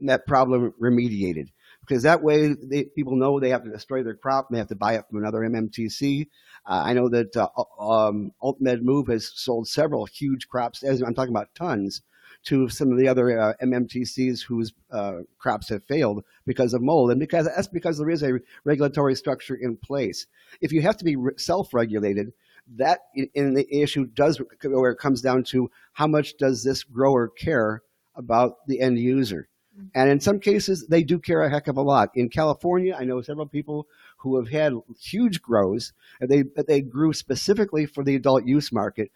that 0.00 0.26
problem 0.26 0.72
remediated 0.80 1.48
because 1.80 2.02
that 2.04 2.22
way 2.22 2.54
they, 2.54 2.84
people 2.84 3.16
know 3.16 3.38
they 3.38 3.50
have 3.50 3.64
to 3.64 3.70
destroy 3.70 4.02
their 4.02 4.14
crop 4.14 4.46
and 4.48 4.56
they 4.56 4.58
have 4.60 4.68
to 4.68 4.76
buy 4.76 4.94
it 4.94 5.04
from 5.08 5.18
another 5.18 5.40
MMTC. 5.40 6.28
Uh, 6.64 6.82
I 6.84 6.92
know 6.92 7.08
that 7.08 7.36
uh, 7.36 7.48
um, 7.78 8.32
AltMed 8.42 8.82
MÜV 8.82 9.08
has 9.08 9.32
sold 9.34 9.68
several 9.68 10.06
huge 10.06 10.48
crops, 10.48 10.82
as 10.82 11.02
I'm 11.02 11.14
talking 11.14 11.34
about 11.34 11.54
tons, 11.54 12.02
to 12.44 12.68
some 12.68 12.90
of 12.90 12.98
the 12.98 13.08
other 13.08 13.38
uh, 13.38 13.54
MMTCs 13.62 14.42
whose 14.42 14.72
uh, 14.90 15.18
crops 15.38 15.68
have 15.68 15.84
failed 15.84 16.24
because 16.46 16.74
of 16.74 16.82
mold, 16.82 17.10
and 17.10 17.20
because 17.20 17.46
that's 17.46 17.68
because 17.68 17.98
there 17.98 18.10
is 18.10 18.22
a 18.22 18.40
regulatory 18.64 19.14
structure 19.14 19.54
in 19.54 19.76
place. 19.76 20.26
If 20.60 20.72
you 20.72 20.82
have 20.82 20.96
to 20.98 21.04
be 21.04 21.16
self-regulated, 21.36 22.32
that 22.76 23.00
in 23.34 23.54
the 23.54 23.66
issue 23.70 24.06
does 24.06 24.40
where 24.62 24.92
it 24.92 24.98
comes 24.98 25.20
down 25.20 25.44
to 25.44 25.70
how 25.92 26.06
much 26.06 26.36
does 26.36 26.62
this 26.62 26.84
grower 26.84 27.28
care 27.28 27.82
about 28.14 28.66
the 28.66 28.80
end 28.80 28.98
user. 28.98 29.48
And 29.94 30.10
in 30.10 30.20
some 30.20 30.38
cases, 30.38 30.86
they 30.86 31.02
do 31.02 31.18
care 31.18 31.42
a 31.42 31.50
heck 31.50 31.66
of 31.66 31.78
a 31.78 31.82
lot. 31.82 32.10
In 32.14 32.28
California, 32.28 32.94
I 32.98 33.04
know 33.04 33.22
several 33.22 33.46
people 33.46 33.86
who 34.22 34.36
have 34.36 34.48
had 34.48 34.72
huge 35.00 35.42
grows, 35.42 35.92
and 36.20 36.30
they 36.30 36.44
they 36.66 36.80
grew 36.80 37.12
specifically 37.12 37.86
for 37.86 38.04
the 38.04 38.14
adult 38.14 38.46
use 38.46 38.72
market 38.72 39.10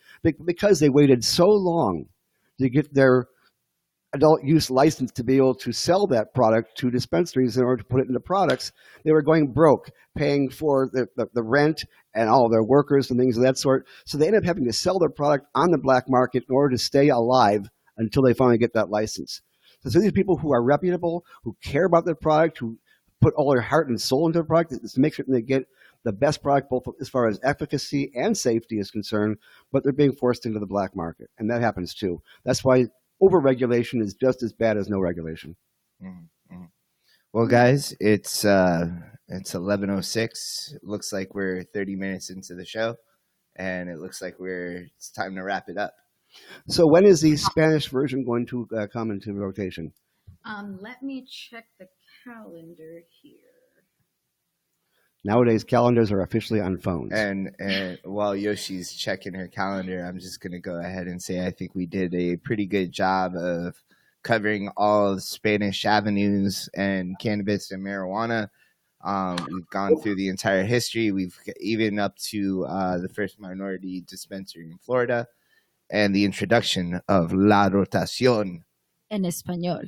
because 0.44 0.80
they 0.80 0.88
waited 0.88 1.24
so 1.24 1.48
long 1.48 2.06
to 2.58 2.68
get 2.68 2.92
their 2.92 3.28
adult 4.12 4.42
use 4.42 4.70
license 4.70 5.12
to 5.12 5.24
be 5.24 5.36
able 5.36 5.54
to 5.54 5.72
sell 5.72 6.06
that 6.06 6.34
product 6.34 6.76
to 6.78 6.90
dispensaries 6.90 7.56
in 7.56 7.64
order 7.64 7.82
to 7.82 7.88
put 7.88 8.00
it 8.00 8.08
into 8.08 8.20
products. 8.20 8.72
They 9.04 9.12
were 9.12 9.22
going 9.22 9.52
broke, 9.52 9.90
paying 10.16 10.48
for 10.48 10.88
the, 10.92 11.06
the, 11.16 11.26
the 11.34 11.42
rent 11.42 11.84
and 12.14 12.28
all 12.28 12.48
their 12.48 12.62
workers 12.64 13.10
and 13.10 13.20
things 13.20 13.36
of 13.36 13.42
that 13.42 13.58
sort. 13.58 13.86
So 14.06 14.16
they 14.16 14.26
ended 14.26 14.42
up 14.42 14.46
having 14.46 14.64
to 14.64 14.72
sell 14.72 14.98
their 14.98 15.10
product 15.10 15.46
on 15.54 15.70
the 15.70 15.78
black 15.78 16.08
market 16.08 16.44
in 16.48 16.54
order 16.54 16.74
to 16.74 16.82
stay 16.82 17.08
alive 17.08 17.68
until 17.96 18.22
they 18.22 18.34
finally 18.34 18.58
get 18.58 18.74
that 18.74 18.90
license. 18.90 19.42
So 19.86 20.00
these 20.00 20.12
people 20.12 20.36
who 20.36 20.52
are 20.52 20.62
reputable, 20.62 21.24
who 21.44 21.56
care 21.62 21.84
about 21.84 22.04
their 22.04 22.16
product, 22.16 22.58
who 22.58 22.78
put 23.20 23.34
all 23.34 23.50
their 23.50 23.60
heart 23.60 23.88
and 23.88 24.00
soul 24.00 24.26
into 24.26 24.40
the 24.40 24.44
product, 24.44 24.72
is 24.72 24.92
to 24.92 25.00
make 25.00 25.14
sure 25.14 25.24
they 25.28 25.42
get 25.42 25.66
the 26.04 26.12
best 26.12 26.42
product 26.42 26.70
both 26.70 26.84
as 27.00 27.08
far 27.08 27.26
as 27.26 27.40
efficacy 27.42 28.12
and 28.14 28.36
safety 28.36 28.78
is 28.78 28.90
concerned, 28.90 29.38
but 29.72 29.82
they're 29.82 29.92
being 29.92 30.12
forced 30.12 30.46
into 30.46 30.60
the 30.60 30.66
black 30.66 30.94
market. 30.94 31.28
And 31.38 31.50
that 31.50 31.62
happens 31.62 31.94
too. 31.94 32.22
That's 32.44 32.62
why 32.62 32.86
overregulation 33.20 34.00
is 34.02 34.14
just 34.14 34.42
as 34.42 34.52
bad 34.52 34.76
as 34.76 34.88
no 34.88 34.98
regulation. 34.98 35.56
Mm-hmm. 36.02 36.64
Well, 37.32 37.46
guys, 37.46 37.94
it's 38.00 38.44
uh, 38.44 38.86
it's 39.28 39.54
eleven 39.54 39.90
oh 39.90 40.00
six. 40.00 40.74
Looks 40.82 41.12
like 41.12 41.34
we're 41.34 41.64
thirty 41.64 41.96
minutes 41.96 42.30
into 42.30 42.54
the 42.54 42.64
show, 42.64 42.96
and 43.56 43.90
it 43.90 43.98
looks 43.98 44.22
like 44.22 44.38
we're 44.38 44.86
it's 44.96 45.10
time 45.10 45.34
to 45.34 45.42
wrap 45.42 45.68
it 45.68 45.76
up. 45.76 45.92
So 46.68 46.86
when 46.86 47.04
is 47.04 47.20
the 47.20 47.36
Spanish 47.36 47.88
version 47.88 48.24
going 48.24 48.46
to 48.46 48.68
uh, 48.76 48.86
come 48.86 49.10
into 49.10 49.34
rotation? 49.34 49.92
Um, 50.46 50.78
let 50.80 51.02
me 51.02 51.26
check 51.28 51.66
the 51.78 51.88
calendar 52.26 53.02
here. 53.22 53.38
Nowadays, 55.24 55.64
calendars 55.64 56.12
are 56.12 56.22
officially 56.22 56.60
on 56.60 56.78
phones. 56.78 57.12
And 57.12 57.50
and 57.58 57.98
while 58.04 58.36
Yoshi's 58.36 58.92
checking 58.92 59.34
her 59.34 59.48
calendar, 59.48 60.04
I'm 60.04 60.18
just 60.18 60.40
gonna 60.40 60.60
go 60.60 60.76
ahead 60.76 61.06
and 61.08 61.20
say 61.20 61.44
I 61.44 61.50
think 61.50 61.74
we 61.74 61.86
did 61.86 62.14
a 62.14 62.36
pretty 62.36 62.66
good 62.66 62.92
job 62.92 63.34
of 63.34 63.82
covering 64.22 64.70
all 64.76 65.18
Spanish 65.18 65.84
avenues 65.84 66.68
and 66.74 67.18
cannabis 67.18 67.70
and 67.70 67.84
marijuana. 67.84 68.50
Um, 69.04 69.36
we've 69.52 69.70
gone 69.70 70.00
through 70.00 70.16
the 70.16 70.28
entire 70.28 70.64
history. 70.64 71.12
We've 71.12 71.36
even 71.60 71.98
up 71.98 72.16
to 72.30 72.64
uh, 72.66 72.98
the 72.98 73.08
first 73.08 73.38
minority 73.38 74.02
dispensary 74.02 74.70
in 74.70 74.78
Florida 74.78 75.28
and 75.90 76.14
the 76.14 76.24
introduction 76.24 77.00
of 77.08 77.32
La 77.32 77.68
Rotación. 77.68 78.62
En 79.10 79.24
español. 79.24 79.84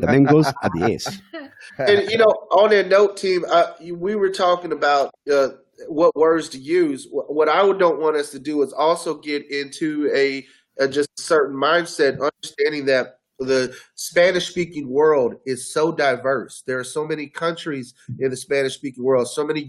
Domingos 0.00 0.46
a 0.62 0.70
diez. 0.74 1.20
and 1.78 2.10
you 2.10 2.18
know, 2.18 2.32
on 2.50 2.70
that 2.70 2.88
note, 2.88 3.16
team, 3.16 3.44
uh, 3.50 3.72
we 3.92 4.14
were 4.16 4.30
talking 4.30 4.72
about 4.72 5.14
uh, 5.32 5.48
what 5.88 6.14
words 6.14 6.48
to 6.50 6.58
use. 6.58 7.08
What 7.10 7.48
I 7.48 7.60
don't 7.72 8.00
want 8.00 8.16
us 8.16 8.30
to 8.30 8.38
do 8.38 8.62
is 8.62 8.72
also 8.72 9.14
get 9.14 9.50
into 9.50 10.10
a, 10.14 10.46
a 10.78 10.88
just 10.88 11.08
certain 11.18 11.56
mindset, 11.56 12.20
understanding 12.20 12.84
that 12.86 13.16
the 13.38 13.74
Spanish 13.94 14.48
speaking 14.48 14.88
world 14.88 15.36
is 15.46 15.72
so 15.72 15.92
diverse. 15.92 16.62
There 16.66 16.78
are 16.78 16.84
so 16.84 17.06
many 17.06 17.28
countries 17.28 17.94
in 18.18 18.30
the 18.30 18.36
Spanish 18.36 18.74
speaking 18.74 19.02
world, 19.02 19.28
so 19.28 19.46
many 19.46 19.60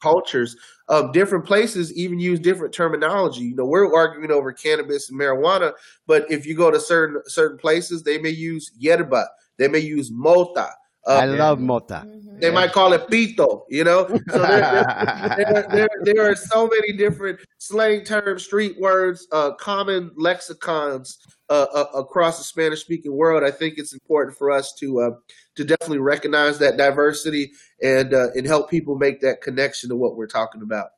cultures 0.00 0.56
of 0.88 1.12
different 1.12 1.44
places 1.44 1.92
even 1.94 2.18
use 2.18 2.38
different 2.38 2.72
terminology. 2.72 3.44
You 3.44 3.56
know, 3.56 3.66
we're 3.66 3.94
arguing 3.94 4.30
over 4.30 4.52
cannabis 4.52 5.10
and 5.10 5.18
marijuana, 5.18 5.72
but 6.06 6.30
if 6.30 6.46
you 6.46 6.54
go 6.54 6.70
to 6.70 6.80
certain 6.80 7.20
certain 7.26 7.58
places, 7.58 8.02
they 8.02 8.18
may 8.18 8.30
use 8.30 8.70
yerba, 8.78 9.26
they 9.58 9.68
may 9.68 9.80
use 9.80 10.10
mota. 10.10 10.70
Uh, 11.06 11.14
I 11.14 11.24
love 11.26 11.60
mota. 11.60 12.04
Mm-hmm. 12.04 12.40
They 12.40 12.48
yeah. 12.48 12.54
might 12.54 12.72
call 12.72 12.92
it 12.92 13.08
pito, 13.08 13.62
you 13.70 13.84
know. 13.84 14.06
So 14.08 14.38
there, 14.38 15.36
there, 15.36 15.66
there, 15.70 15.88
there, 16.02 16.30
are 16.30 16.34
so 16.34 16.68
many 16.68 16.92
different 16.92 17.40
slang 17.58 18.04
terms, 18.04 18.44
street 18.44 18.78
words, 18.78 19.26
uh, 19.32 19.52
common 19.52 20.10
lexicons 20.16 21.18
uh, 21.48 21.66
uh 21.72 21.84
across 21.94 22.38
the 22.38 22.44
Spanish-speaking 22.44 23.12
world. 23.12 23.42
I 23.42 23.50
think 23.50 23.78
it's 23.78 23.94
important 23.94 24.36
for 24.36 24.50
us 24.50 24.74
to 24.80 25.00
uh, 25.00 25.10
to 25.54 25.64
definitely 25.64 25.98
recognize 25.98 26.58
that 26.58 26.76
diversity 26.76 27.52
and 27.82 28.12
uh, 28.12 28.32
and 28.34 28.46
help 28.46 28.68
people 28.68 28.96
make 28.96 29.20
that 29.20 29.40
connection 29.40 29.88
to 29.88 29.96
what 29.96 30.16
we're 30.16 30.26
talking 30.26 30.62
about. 30.62 30.88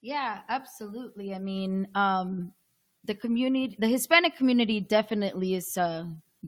Yeah, 0.00 0.40
absolutely. 0.48 1.34
I 1.34 1.38
mean, 1.38 1.88
um, 1.94 2.52
the 3.04 3.14
community, 3.14 3.76
the 3.78 3.88
Hispanic 3.88 4.36
community, 4.36 4.80
definitely 4.80 5.54
is 5.54 5.76
uh, 5.76 6.04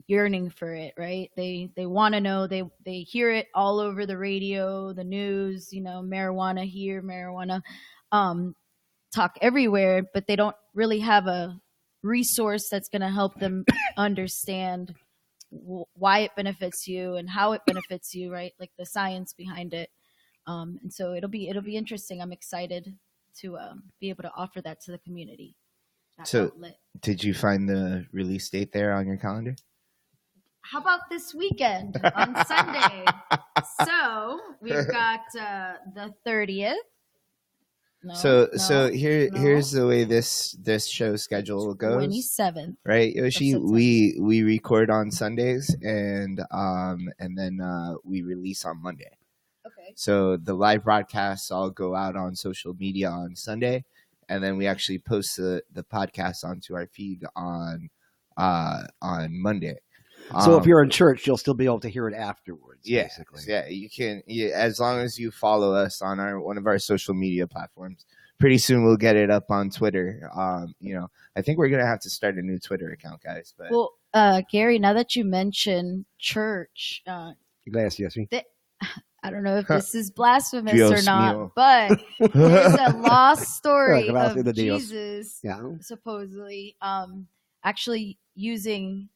yearning 0.07 0.49
for 0.49 0.73
it, 0.73 0.93
right? 0.97 1.29
They 1.35 1.69
they 1.75 1.85
want 1.85 2.13
to 2.13 2.21
know. 2.21 2.47
They 2.47 2.63
they 2.85 3.01
hear 3.01 3.31
it 3.31 3.47
all 3.53 3.79
over 3.79 4.05
the 4.05 4.17
radio, 4.17 4.93
the 4.93 5.03
news. 5.03 5.69
You 5.71 5.81
know, 5.81 6.01
marijuana 6.01 6.65
here, 6.65 7.01
marijuana 7.01 7.61
um, 8.11 8.55
talk 9.13 9.37
everywhere, 9.41 10.03
but 10.13 10.27
they 10.27 10.35
don't 10.35 10.55
really 10.73 10.99
have 10.99 11.27
a 11.27 11.59
resource 12.03 12.67
that's 12.69 12.89
going 12.89 13.01
to 13.01 13.09
help 13.09 13.39
them 13.39 13.65
understand 13.97 14.95
w- 15.51 15.85
why 15.93 16.19
it 16.19 16.31
benefits 16.35 16.87
you 16.87 17.15
and 17.15 17.29
how 17.29 17.51
it 17.51 17.61
benefits 17.67 18.13
you, 18.15 18.31
right? 18.31 18.53
Like 18.59 18.71
the 18.77 18.85
science 18.85 19.33
behind 19.33 19.73
it. 19.73 19.89
Um, 20.47 20.79
and 20.81 20.91
so 20.91 21.13
it'll 21.13 21.29
be 21.29 21.49
it'll 21.49 21.61
be 21.61 21.77
interesting. 21.77 22.21
I'm 22.21 22.31
excited 22.31 22.95
to 23.41 23.57
um, 23.57 23.83
be 23.99 24.09
able 24.09 24.23
to 24.23 24.31
offer 24.35 24.61
that 24.61 24.81
to 24.81 24.91
the 24.91 24.97
community. 24.99 25.55
So- 26.23 26.45
outlet. 26.45 26.77
Did 26.99 27.23
you 27.23 27.33
find 27.33 27.67
the 27.67 28.05
release 28.11 28.49
date 28.49 28.73
there 28.73 28.93
on 28.93 29.07
your 29.07 29.17
calendar? 29.17 29.55
How 30.61 30.79
about 30.79 31.09
this 31.09 31.33
weekend 31.33 31.97
on 32.15 32.45
Sunday? 32.45 33.05
so 33.85 34.39
we've 34.61 34.87
got 34.87 35.21
uh, 35.39 35.73
the 35.93 36.13
thirtieth. 36.23 36.77
No, 38.03 38.13
so 38.15 38.49
no, 38.51 38.57
so 38.57 38.91
here 38.91 39.29
no. 39.31 39.39
here's 39.39 39.71
the 39.71 39.85
way 39.85 40.05
this 40.05 40.57
this 40.59 40.87
show 40.87 41.15
schedule 41.15 41.73
goes. 41.75 41.95
twenty 41.95 42.21
seventh. 42.21 42.77
Right, 42.83 43.13
Yoshi. 43.13 43.55
We 43.55 44.17
we 44.19 44.41
record 44.41 44.89
on 44.89 45.11
Sundays 45.11 45.75
and 45.83 46.41
um 46.49 47.09
and 47.19 47.37
then 47.37 47.61
uh 47.61 47.95
we 48.03 48.23
release 48.23 48.65
on 48.65 48.81
Monday. 48.81 49.11
Okay. 49.67 49.93
So 49.95 50.37
the 50.37 50.55
live 50.55 50.83
broadcasts 50.83 51.51
all 51.51 51.69
go 51.69 51.95
out 51.95 52.15
on 52.15 52.35
social 52.35 52.73
media 52.73 53.09
on 53.09 53.35
Sunday, 53.35 53.85
and 54.29 54.43
then 54.43 54.57
we 54.57 54.65
actually 54.65 54.97
post 54.97 55.37
the 55.37 55.61
the 55.71 55.83
podcast 55.83 56.43
onto 56.43 56.73
our 56.75 56.87
feed 56.87 57.23
on 57.35 57.89
uh 58.35 58.83
on 58.99 59.39
Monday. 59.39 59.77
So 60.43 60.55
if 60.55 60.63
Um, 60.63 60.67
you're 60.69 60.81
in 60.83 60.89
church, 60.89 61.27
you'll 61.27 61.37
still 61.37 61.53
be 61.53 61.65
able 61.65 61.79
to 61.81 61.89
hear 61.89 62.07
it 62.07 62.13
afterwards. 62.15 62.81
yeah, 62.87 63.03
basically. 63.03 63.41
yeah, 63.47 63.67
you 63.67 63.89
can. 63.89 64.21
Yeah, 64.27 64.49
as 64.55 64.79
long 64.79 64.99
as 64.99 65.19
you 65.19 65.29
follow 65.31 65.73
us 65.73 66.01
on 66.01 66.19
our 66.19 66.39
one 66.39 66.57
of 66.57 66.67
our 66.67 66.79
social 66.79 67.13
media 67.13 67.47
platforms. 67.47 68.05
Pretty 68.39 68.57
soon 68.57 68.83
we'll 68.83 68.97
get 68.97 69.15
it 69.15 69.29
up 69.29 69.51
on 69.51 69.69
Twitter. 69.69 70.27
Um, 70.35 70.73
you 70.79 70.95
know, 70.95 71.09
I 71.35 71.41
think 71.43 71.59
we're 71.59 71.69
gonna 71.69 71.85
have 71.85 71.99
to 72.01 72.09
start 72.09 72.37
a 72.37 72.41
new 72.41 72.57
Twitter 72.57 72.89
account, 72.89 73.21
guys. 73.21 73.53
But 73.57 73.69
Well, 73.71 73.93
uh, 74.13 74.41
Gary, 74.51 74.79
now 74.79 74.93
that 74.93 75.15
you 75.15 75.23
mention 75.25 76.05
church, 76.17 77.03
uh, 77.05 77.33
Gracias. 77.69 78.15
sí. 78.15 78.27
I 79.23 79.29
don't 79.29 79.43
know 79.43 79.57
if 79.57 79.67
this 79.67 79.93
is 79.93 80.09
blasphemous 80.09 80.73
Dios 80.73 81.01
or 81.01 81.03
not, 81.05 81.35
mío. 81.35 81.51
but 81.55 81.99
there's 82.33 82.73
a 82.73 82.97
lost 82.97 83.55
story 83.57 84.09
of. 84.09 84.55
Jesus 84.55 85.39
Yeah. 85.43 85.61
supposedly 85.81 86.75
um, 86.81 87.27
actually 87.63 88.17
using 88.33 89.09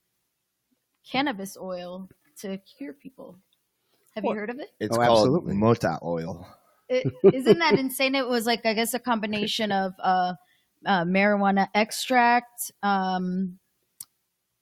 cannabis 1.10 1.58
oil 1.60 2.10
to 2.42 2.58
cure 2.78 2.94
people. 2.94 3.38
Have 4.16 4.24
you 4.24 4.34
heard 4.34 4.50
of 4.50 4.60
it? 4.60 4.70
it's 4.80 4.96
Oh, 4.96 5.00
called 5.02 5.20
absolutely. 5.28 5.56
Mota 5.56 6.00
oil. 6.04 6.48
it 6.90 7.12
isn't 7.34 7.60
that 7.60 7.78
insane? 7.80 8.16
It 8.16 8.28
was 8.28 8.46
like 8.46 8.66
I 8.66 8.74
guess 8.74 8.94
a 8.94 9.00
combination 9.00 9.72
of 9.72 9.94
uh, 10.02 10.34
uh, 10.86 11.04
marijuana 11.04 11.68
extract, 11.74 12.72
um, 12.84 13.58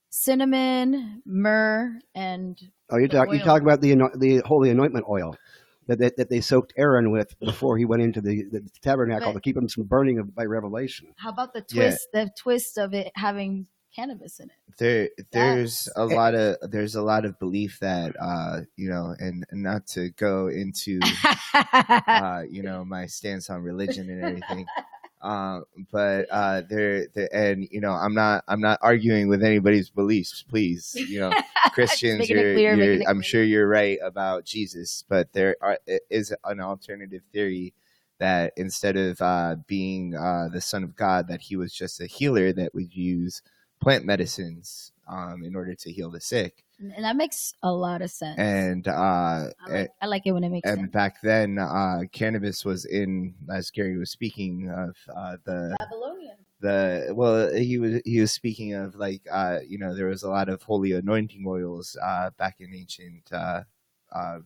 cinnamon, 0.10 1.22
myrrh, 1.26 2.00
and 2.16 2.60
Oh, 2.90 2.98
you 2.98 3.08
The 3.08 3.14
talk 3.18 3.34
you 3.34 3.40
talk 3.40 3.62
about 3.62 3.82
the 3.82 3.96
the 4.16 4.42
holy 4.46 4.70
anointment 4.70 5.06
oil 5.10 5.36
that 5.88 6.00
that, 6.00 6.18
that 6.18 6.30
they 6.30 6.42
soaked 6.42 6.74
Aaron 6.78 7.12
with 7.12 7.38
before 7.40 7.78
he 7.78 7.86
went 7.86 8.02
into 8.04 8.22
the, 8.22 8.44
the 8.52 8.62
tabernacle 8.82 9.30
But- 9.30 9.34
to 9.36 9.42
keep 9.42 9.58
him 9.58 9.68
from 9.68 9.84
burning 9.84 10.22
by 10.36 10.46
revelation. 10.46 11.08
how 11.18 11.30
about 11.30 11.54
the 11.54 11.66
Yeah. 11.72 11.90
twist? 11.90 12.08
The 12.14 12.32
twist 12.38 12.78
of 12.78 12.94
it 12.94 13.12
having 13.16 13.68
cannabis 13.96 14.40
in 14.40 14.50
it. 14.50 14.56
There, 14.80 15.10
there's 15.32 15.88
a 15.96 16.02
Eh. 16.02 16.16
lot 16.16 16.34
of 16.36 16.58
there's 16.72 16.96
a 16.96 17.02
lot 17.02 17.26
of 17.26 17.38
belief 17.40 17.80
that 17.82 18.16
uh, 18.20 18.62
you 18.76 18.90
know, 18.90 19.16
and, 19.20 19.46
and 19.52 19.62
not 19.64 19.86
to 19.88 20.10
go 20.12 20.48
into 20.48 21.00
uh, 21.54 22.44
you 22.50 22.64
know 22.64 22.84
my 22.86 23.06
stance 23.06 23.50
on 23.50 23.62
religion 23.62 24.10
and 24.10 24.24
everything. 24.24 24.66
Uh, 25.24 25.62
but 25.90 26.28
uh, 26.30 26.64
there, 26.70 27.08
there, 27.16 27.30
and 27.34 27.66
you 27.72 27.80
know, 27.80 27.94
I'm 27.94 28.14
not, 28.14 28.44
I'm 28.50 28.60
not 28.60 28.78
arguing 28.82 29.30
with 29.30 29.42
anybody's 29.42 29.90
beliefs. 29.90 30.44
Please, 30.44 30.94
you 30.96 31.22
know, 31.22 31.32
Christians, 31.72 32.30
you're, 32.30 32.56
clear, 32.56 32.76
you're- 32.76 33.06
I'm 33.06 33.22
sure 33.22 33.42
you're 33.42 33.66
right 33.70 33.98
about 34.04 34.44
Jesus, 34.44 35.06
but 35.08 35.32
there 35.32 35.56
are, 35.62 35.80
is 36.10 36.36
an 36.44 36.60
alternative 36.60 37.22
theory 37.32 37.74
that 38.20 38.52
instead 38.58 38.98
of 38.98 39.22
uh, 39.22 39.56
being 39.66 40.14
uh, 40.14 40.50
the 40.52 40.60
Son 40.60 40.84
of 40.84 40.94
God, 40.98 41.30
that 41.30 41.40
he 41.40 41.56
was 41.56 41.74
just 41.74 42.02
a 42.02 42.06
healer 42.06 42.52
that 42.52 42.76
would 42.76 42.94
use 42.94 43.42
plant 43.84 44.06
medicines 44.06 44.92
um, 45.08 45.44
in 45.44 45.56
order 45.56 45.76
to 45.76 45.92
heal 45.92 46.10
the 46.10 46.22
sick. 46.22 46.64
and 46.80 47.04
that 47.04 47.16
makes 47.16 47.54
a 47.62 47.72
lot 47.72 48.02
of 48.02 48.10
sense. 48.10 48.40
And 48.40 48.88
uh, 48.88 48.92
I 48.92 49.70
like, 49.70 49.90
I 50.02 50.06
like 50.08 50.22
it 50.26 50.32
when 50.32 50.44
it 50.44 50.50
makes 50.50 50.70
and 50.70 50.80
sense. 50.80 50.92
back 50.92 51.22
then, 51.22 51.60
uh, 51.60 52.02
cannabis 52.12 52.64
was 52.64 52.86
in, 52.86 53.36
as 53.52 53.72
Gary 53.72 53.98
was 53.98 54.10
speaking 54.10 54.70
of, 54.70 54.96
uh, 55.16 55.38
the 55.44 55.76
Babylonian. 55.80 56.38
the 56.62 57.14
well, 57.14 57.54
he 57.54 57.78
was 57.78 58.02
he 58.06 58.22
was 58.22 58.32
speaking 58.32 58.74
of 58.74 58.96
like 58.96 59.22
uh, 59.30 59.60
you 59.68 59.78
know 59.78 59.94
there 59.96 60.08
was 60.08 60.24
a 60.24 60.30
lot 60.30 60.50
of 60.50 60.64
holy 60.64 60.94
anointing 60.94 61.44
oils 61.46 61.98
uh, 62.02 62.30
back 62.38 62.56
in 62.60 62.74
ancient 62.74 63.32
uh, 63.32 63.62
uh, 64.12 64.40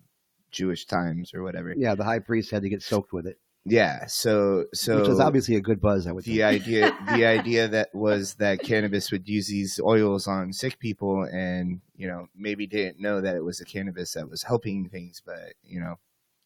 Jewish 0.51 0.85
times 0.85 1.33
or 1.33 1.43
whatever. 1.43 1.73
Yeah, 1.77 1.95
the 1.95 2.03
high 2.03 2.19
priest 2.19 2.51
had 2.51 2.63
to 2.63 2.69
get 2.69 2.81
soaked 2.81 3.13
with 3.13 3.27
it, 3.27 3.39
Yeah. 3.69 4.05
So 4.07 4.65
so 4.73 4.97
which 4.99 5.07
was 5.07 5.19
obviously 5.19 5.55
a 5.55 5.61
good 5.61 5.81
buzz. 5.81 6.07
I 6.07 6.11
would 6.11 6.23
the 6.23 6.37
think. 6.37 6.43
idea 6.43 6.97
the 7.13 7.25
idea 7.37 7.67
that 7.67 7.89
was 7.93 8.35
that 8.35 8.61
cannabis 8.61 9.11
would 9.11 9.27
use 9.27 9.47
these 9.47 9.79
oils 9.83 10.27
on 10.27 10.53
sick 10.53 10.79
people 10.79 11.23
and 11.23 11.81
you 11.95 12.07
know 12.07 12.27
maybe 12.35 12.67
didn't 12.67 12.99
know 12.99 13.21
that 13.21 13.35
it 13.35 13.43
was 13.43 13.59
a 13.61 13.65
cannabis 13.65 14.13
that 14.13 14.29
was 14.29 14.43
helping 14.43 14.89
things 14.89 15.21
but 15.25 15.53
you 15.63 15.79
know 15.79 15.95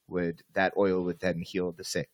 would 0.07 0.41
that 0.53 0.73
oil 0.77 1.03
would 1.03 1.19
then 1.19 1.39
heal 1.41 1.71
the 1.71 1.83
sick 1.83 2.09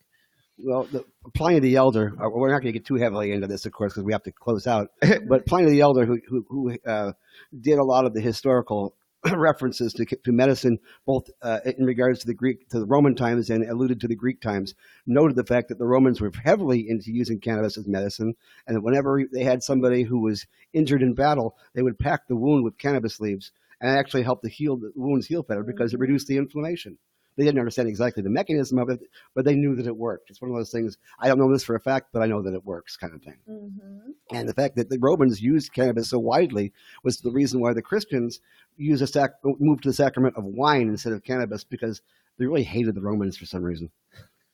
Well, 0.57 0.83
the, 0.91 1.05
Pliny 1.35 1.59
the 1.59 1.75
Elder. 1.75 2.13
uh, 2.21 2.29
We're 2.29 2.49
not 2.51 2.61
going 2.61 2.73
to 2.73 2.79
get 2.79 2.85
too 2.85 2.95
heavily 2.95 3.31
into 3.31 3.47
this, 3.47 3.65
of 3.65 3.71
course, 3.73 3.93
because 3.93 4.03
we 4.03 4.13
have 4.13 4.23
to 4.23 4.31
close 4.31 4.65
out. 4.67 4.89
but 5.27 5.45
Pliny 5.45 5.69
the 5.71 5.81
Elder, 5.81 6.05
who 6.05 6.19
who, 6.27 6.45
who 6.49 6.77
uh, 6.85 7.13
did 7.59 7.77
a 7.79 7.83
lot 7.83 8.05
of 8.05 8.13
the 8.13 8.21
historical 8.21 8.95
references 9.35 9.93
to, 9.93 10.05
to 10.05 10.31
medicine, 10.31 10.79
both 11.05 11.29
uh, 11.41 11.59
in 11.77 11.85
regards 11.85 12.19
to 12.19 12.27
the 12.27 12.33
Greek 12.33 12.69
to 12.69 12.79
the 12.79 12.85
Roman 12.85 13.15
times 13.15 13.49
and 13.49 13.63
alluded 13.63 14.01
to 14.01 14.07
the 14.07 14.15
Greek 14.15 14.41
times, 14.41 14.75
noted 15.05 15.35
the 15.35 15.43
fact 15.43 15.69
that 15.69 15.77
the 15.77 15.87
Romans 15.87 16.21
were 16.21 16.31
heavily 16.43 16.89
into 16.89 17.11
using 17.11 17.39
cannabis 17.39 17.77
as 17.77 17.87
medicine, 17.87 18.35
and 18.65 18.75
that 18.75 18.81
whenever 18.81 19.23
they 19.31 19.43
had 19.43 19.63
somebody 19.63 20.03
who 20.03 20.19
was 20.19 20.45
injured 20.73 21.01
in 21.01 21.13
battle, 21.13 21.55
they 21.73 21.81
would 21.81 21.99
pack 21.99 22.27
the 22.27 22.35
wound 22.35 22.63
with 22.63 22.77
cannabis 22.77 23.19
leaves, 23.19 23.51
and 23.81 23.89
actually 23.89 24.23
helped 24.23 24.43
the 24.43 24.49
heal 24.49 24.77
the 24.77 24.91
wounds 24.95 25.27
heal 25.27 25.43
better 25.43 25.63
because 25.63 25.93
it 25.93 25.99
reduced 25.99 26.27
the 26.27 26.37
inflammation. 26.37 26.97
They 27.37 27.43
didn't 27.43 27.59
understand 27.59 27.87
exactly 27.87 28.23
the 28.23 28.29
mechanism 28.29 28.79
of 28.79 28.89
it, 28.89 28.99
but 29.35 29.45
they 29.45 29.55
knew 29.55 29.75
that 29.75 29.85
it 29.85 29.95
worked. 29.95 30.29
It's 30.29 30.41
one 30.41 30.49
of 30.49 30.57
those 30.57 30.71
things. 30.71 30.97
I 31.19 31.27
don't 31.27 31.37
know 31.37 31.51
this 31.51 31.63
for 31.63 31.75
a 31.75 31.79
fact, 31.79 32.07
but 32.11 32.21
I 32.21 32.25
know 32.25 32.41
that 32.41 32.53
it 32.53 32.65
works, 32.65 32.97
kind 32.97 33.13
of 33.13 33.21
thing. 33.21 33.37
Mm-hmm. 33.49 34.35
And 34.35 34.49
the 34.49 34.53
fact 34.53 34.75
that 34.75 34.89
the 34.89 34.97
Romans 34.99 35.41
used 35.41 35.71
cannabis 35.71 36.09
so 36.09 36.19
widely 36.19 36.73
was 37.03 37.17
the 37.17 37.31
reason 37.31 37.61
why 37.61 37.73
the 37.73 37.81
Christians 37.81 38.41
used 38.75 39.03
a 39.03 39.07
sac- 39.07 39.35
moved 39.43 39.83
to 39.83 39.89
the 39.89 39.93
sacrament 39.93 40.35
of 40.35 40.43
wine 40.43 40.89
instead 40.89 41.13
of 41.13 41.23
cannabis 41.23 41.63
because 41.63 42.01
they 42.37 42.45
really 42.45 42.63
hated 42.63 42.95
the 42.95 43.01
Romans 43.01 43.37
for 43.37 43.45
some 43.45 43.63
reason. 43.63 43.91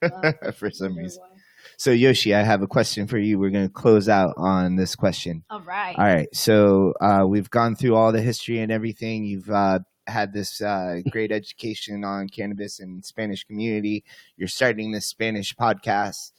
for 0.56 0.70
some 0.70 0.98
reason 0.98 1.24
so 1.78 1.92
yoshi 1.92 2.34
i 2.36 2.42
have 2.42 2.62
a 2.62 2.68
question 2.68 3.08
for 3.08 3.18
you 3.18 3.40
we're 3.40 3.50
going 3.50 3.68
to 3.68 3.74
close 3.74 4.10
out 4.10 4.34
on 4.38 4.76
this 4.76 4.96
question 4.96 5.44
All 5.50 5.62
right. 5.62 5.98
all 5.98 6.04
right 6.04 6.28
so 6.34 6.94
uh, 7.00 7.26
we've 7.26 7.50
gone 7.50 7.76
through 7.76 7.96
all 7.96 8.12
the 8.12 8.22
history 8.22 8.60
and 8.60 8.72
everything 8.72 9.24
you've 9.24 9.50
uh, 9.50 9.80
had 10.08 10.34
this 10.34 10.62
uh, 10.62 11.02
great 11.10 11.32
education 11.32 12.04
on 12.04 12.28
cannabis 12.28 12.80
and 12.80 13.04
spanish 13.04 13.44
community 13.44 14.04
you're 14.38 14.48
starting 14.48 14.92
this 14.92 15.06
spanish 15.06 15.56
podcast 15.56 16.32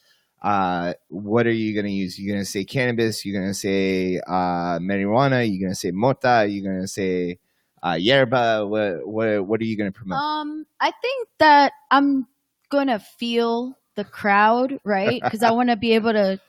uh, 0.43 0.93
what 1.09 1.47
are 1.47 1.53
you 1.53 1.73
going 1.73 1.87
to 1.87 1.91
use? 1.91 2.19
You're 2.19 2.35
going 2.35 2.45
to 2.45 2.51
say 2.51 2.65
cannabis. 2.65 3.25
You're 3.25 3.41
going 3.41 3.51
to 3.51 3.59
say 3.59 4.21
uh, 4.27 4.79
marijuana. 4.79 5.51
You're 5.51 5.59
going 5.61 5.73
to 5.73 5.75
say 5.75 5.91
mota. 5.91 6.47
You're 6.47 6.71
going 6.71 6.83
to 6.83 6.87
say 6.87 7.39
uh, 7.83 7.95
yerba. 7.95 8.67
What, 8.67 9.09
what, 9.09 9.47
what 9.47 9.61
are 9.62 9.65
you 9.65 9.75
going 9.75 9.91
to 9.91 9.99
promote? 9.99 10.19
Um, 10.19 10.67
I 10.79 10.93
think 11.01 11.29
that 11.39 11.73
I'm 11.91 12.27
gonna 12.75 12.99
feel 12.99 13.79
the 13.95 14.05
crowd, 14.05 14.79
right? 14.85 15.23
Because 15.23 15.43
I 15.43 15.53
want 15.53 15.71
to 15.71 15.77
be 15.77 15.95
able 15.95 16.12
to 16.12 16.41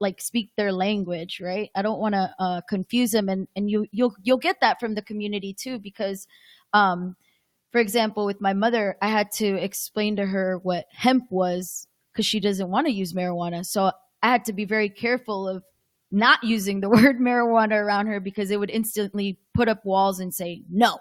like 0.00 0.20
speak 0.20 0.50
their 0.56 0.72
language, 0.72 1.40
right? 1.40 1.70
I 1.74 1.82
don't 1.82 2.00
want 2.00 2.14
to 2.14 2.34
uh, 2.38 2.60
confuse 2.68 3.10
them, 3.12 3.28
and 3.28 3.48
and 3.56 3.70
you 3.70 3.86
you'll 3.92 4.14
you'll 4.22 4.38
get 4.38 4.60
that 4.60 4.80
from 4.80 4.94
the 4.94 5.02
community 5.02 5.54
too, 5.54 5.78
because, 5.78 6.26
um, 6.72 7.16
for 7.72 7.80
example, 7.80 8.26
with 8.26 8.40
my 8.40 8.52
mother, 8.52 8.96
I 9.02 9.08
had 9.08 9.30
to 9.32 9.46
explain 9.56 10.16
to 10.16 10.26
her 10.26 10.58
what 10.62 10.86
hemp 10.92 11.24
was 11.30 11.86
because 12.12 12.26
she 12.26 12.40
doesn't 12.40 12.70
want 12.70 12.86
to 12.86 12.92
use 12.92 13.14
marijuana, 13.14 13.64
so 13.64 13.92
I 14.22 14.28
had 14.30 14.44
to 14.46 14.52
be 14.52 14.64
very 14.64 14.88
careful 14.90 15.48
of 15.48 15.64
not 16.10 16.44
using 16.44 16.80
the 16.80 16.88
word 16.90 17.18
marijuana 17.18 17.82
around 17.82 18.06
her 18.06 18.20
because 18.20 18.50
it 18.50 18.60
would 18.60 18.70
instantly 18.70 19.38
put 19.54 19.68
up 19.68 19.84
walls 19.84 20.20
and 20.20 20.34
say 20.34 20.62
no 20.70 20.98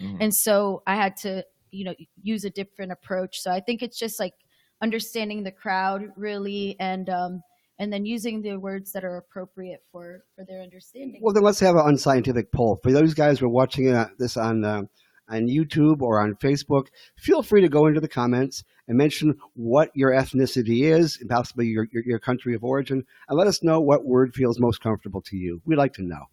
Mhm. 0.00 0.16
and 0.20 0.34
so 0.34 0.82
i 0.86 0.96
had 0.96 1.16
to 1.16 1.44
you 1.70 1.84
know 1.84 1.94
use 2.22 2.44
a 2.44 2.50
different 2.50 2.92
approach 2.92 3.40
so 3.40 3.50
i 3.50 3.60
think 3.60 3.82
it's 3.82 3.98
just 3.98 4.18
like 4.18 4.34
understanding 4.82 5.42
the 5.44 5.52
crowd 5.52 6.08
really 6.16 6.76
and 6.80 7.08
um 7.08 7.42
and 7.78 7.92
then 7.92 8.04
using 8.06 8.42
the 8.42 8.56
words 8.56 8.92
that 8.92 9.04
are 9.04 9.16
appropriate 9.16 9.82
for 9.90 10.24
for 10.36 10.44
their 10.44 10.62
understanding. 10.62 11.20
Well, 11.22 11.34
then 11.34 11.42
let's 11.42 11.60
have 11.60 11.76
an 11.76 11.86
unscientific 11.86 12.52
poll. 12.52 12.80
For 12.82 12.92
those 12.92 13.14
guys 13.14 13.38
who 13.38 13.46
are 13.46 13.50
watching 13.50 13.88
uh, 13.92 14.08
this 14.18 14.36
on 14.36 14.64
uh, 14.64 14.82
on 15.28 15.46
YouTube 15.46 16.02
or 16.02 16.20
on 16.20 16.34
Facebook, 16.36 16.88
feel 17.16 17.42
free 17.42 17.62
to 17.62 17.68
go 17.68 17.86
into 17.86 18.00
the 18.00 18.08
comments 18.08 18.62
and 18.86 18.98
mention 18.98 19.34
what 19.54 19.90
your 19.94 20.10
ethnicity 20.10 20.82
is, 20.82 21.16
and 21.18 21.30
possibly 21.30 21.66
your, 21.66 21.86
your, 21.90 22.02
your 22.04 22.18
country 22.18 22.54
of 22.54 22.62
origin, 22.62 23.02
and 23.28 23.38
let 23.38 23.46
us 23.46 23.62
know 23.62 23.80
what 23.80 24.04
word 24.04 24.34
feels 24.34 24.60
most 24.60 24.82
comfortable 24.82 25.22
to 25.22 25.36
you. 25.36 25.62
We'd 25.64 25.76
like 25.78 25.94
to 25.94 26.02
know. 26.02 26.24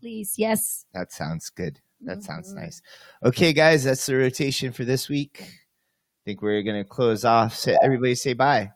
Please, 0.00 0.34
yes. 0.36 0.86
That 0.94 1.10
sounds 1.12 1.50
good. 1.50 1.80
That 2.00 2.22
sounds 2.22 2.52
Mhm. 2.52 2.56
nice. 2.56 2.82
Okay, 3.24 3.52
guys, 3.52 3.82
that's 3.84 4.06
the 4.06 4.16
rotation 4.16 4.72
for 4.72 4.84
this 4.84 5.08
week. 5.08 5.40
I 5.42 6.22
think 6.24 6.42
we're 6.42 6.62
gonna 6.62 6.84
close 6.84 7.24
off. 7.24 7.56
Say, 7.56 7.76
everybody 7.82 8.14
say 8.14 8.32
bye. 8.32 8.70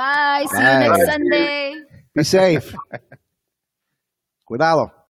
Bye. 0.00 0.46
See 0.50 0.56
you 0.56 0.64
Bye. 0.64 0.78
next 0.78 1.06
Sunday. 1.12 1.74
Be 2.14 2.24
safe. 2.24 2.74
Cuidado. 4.46 4.90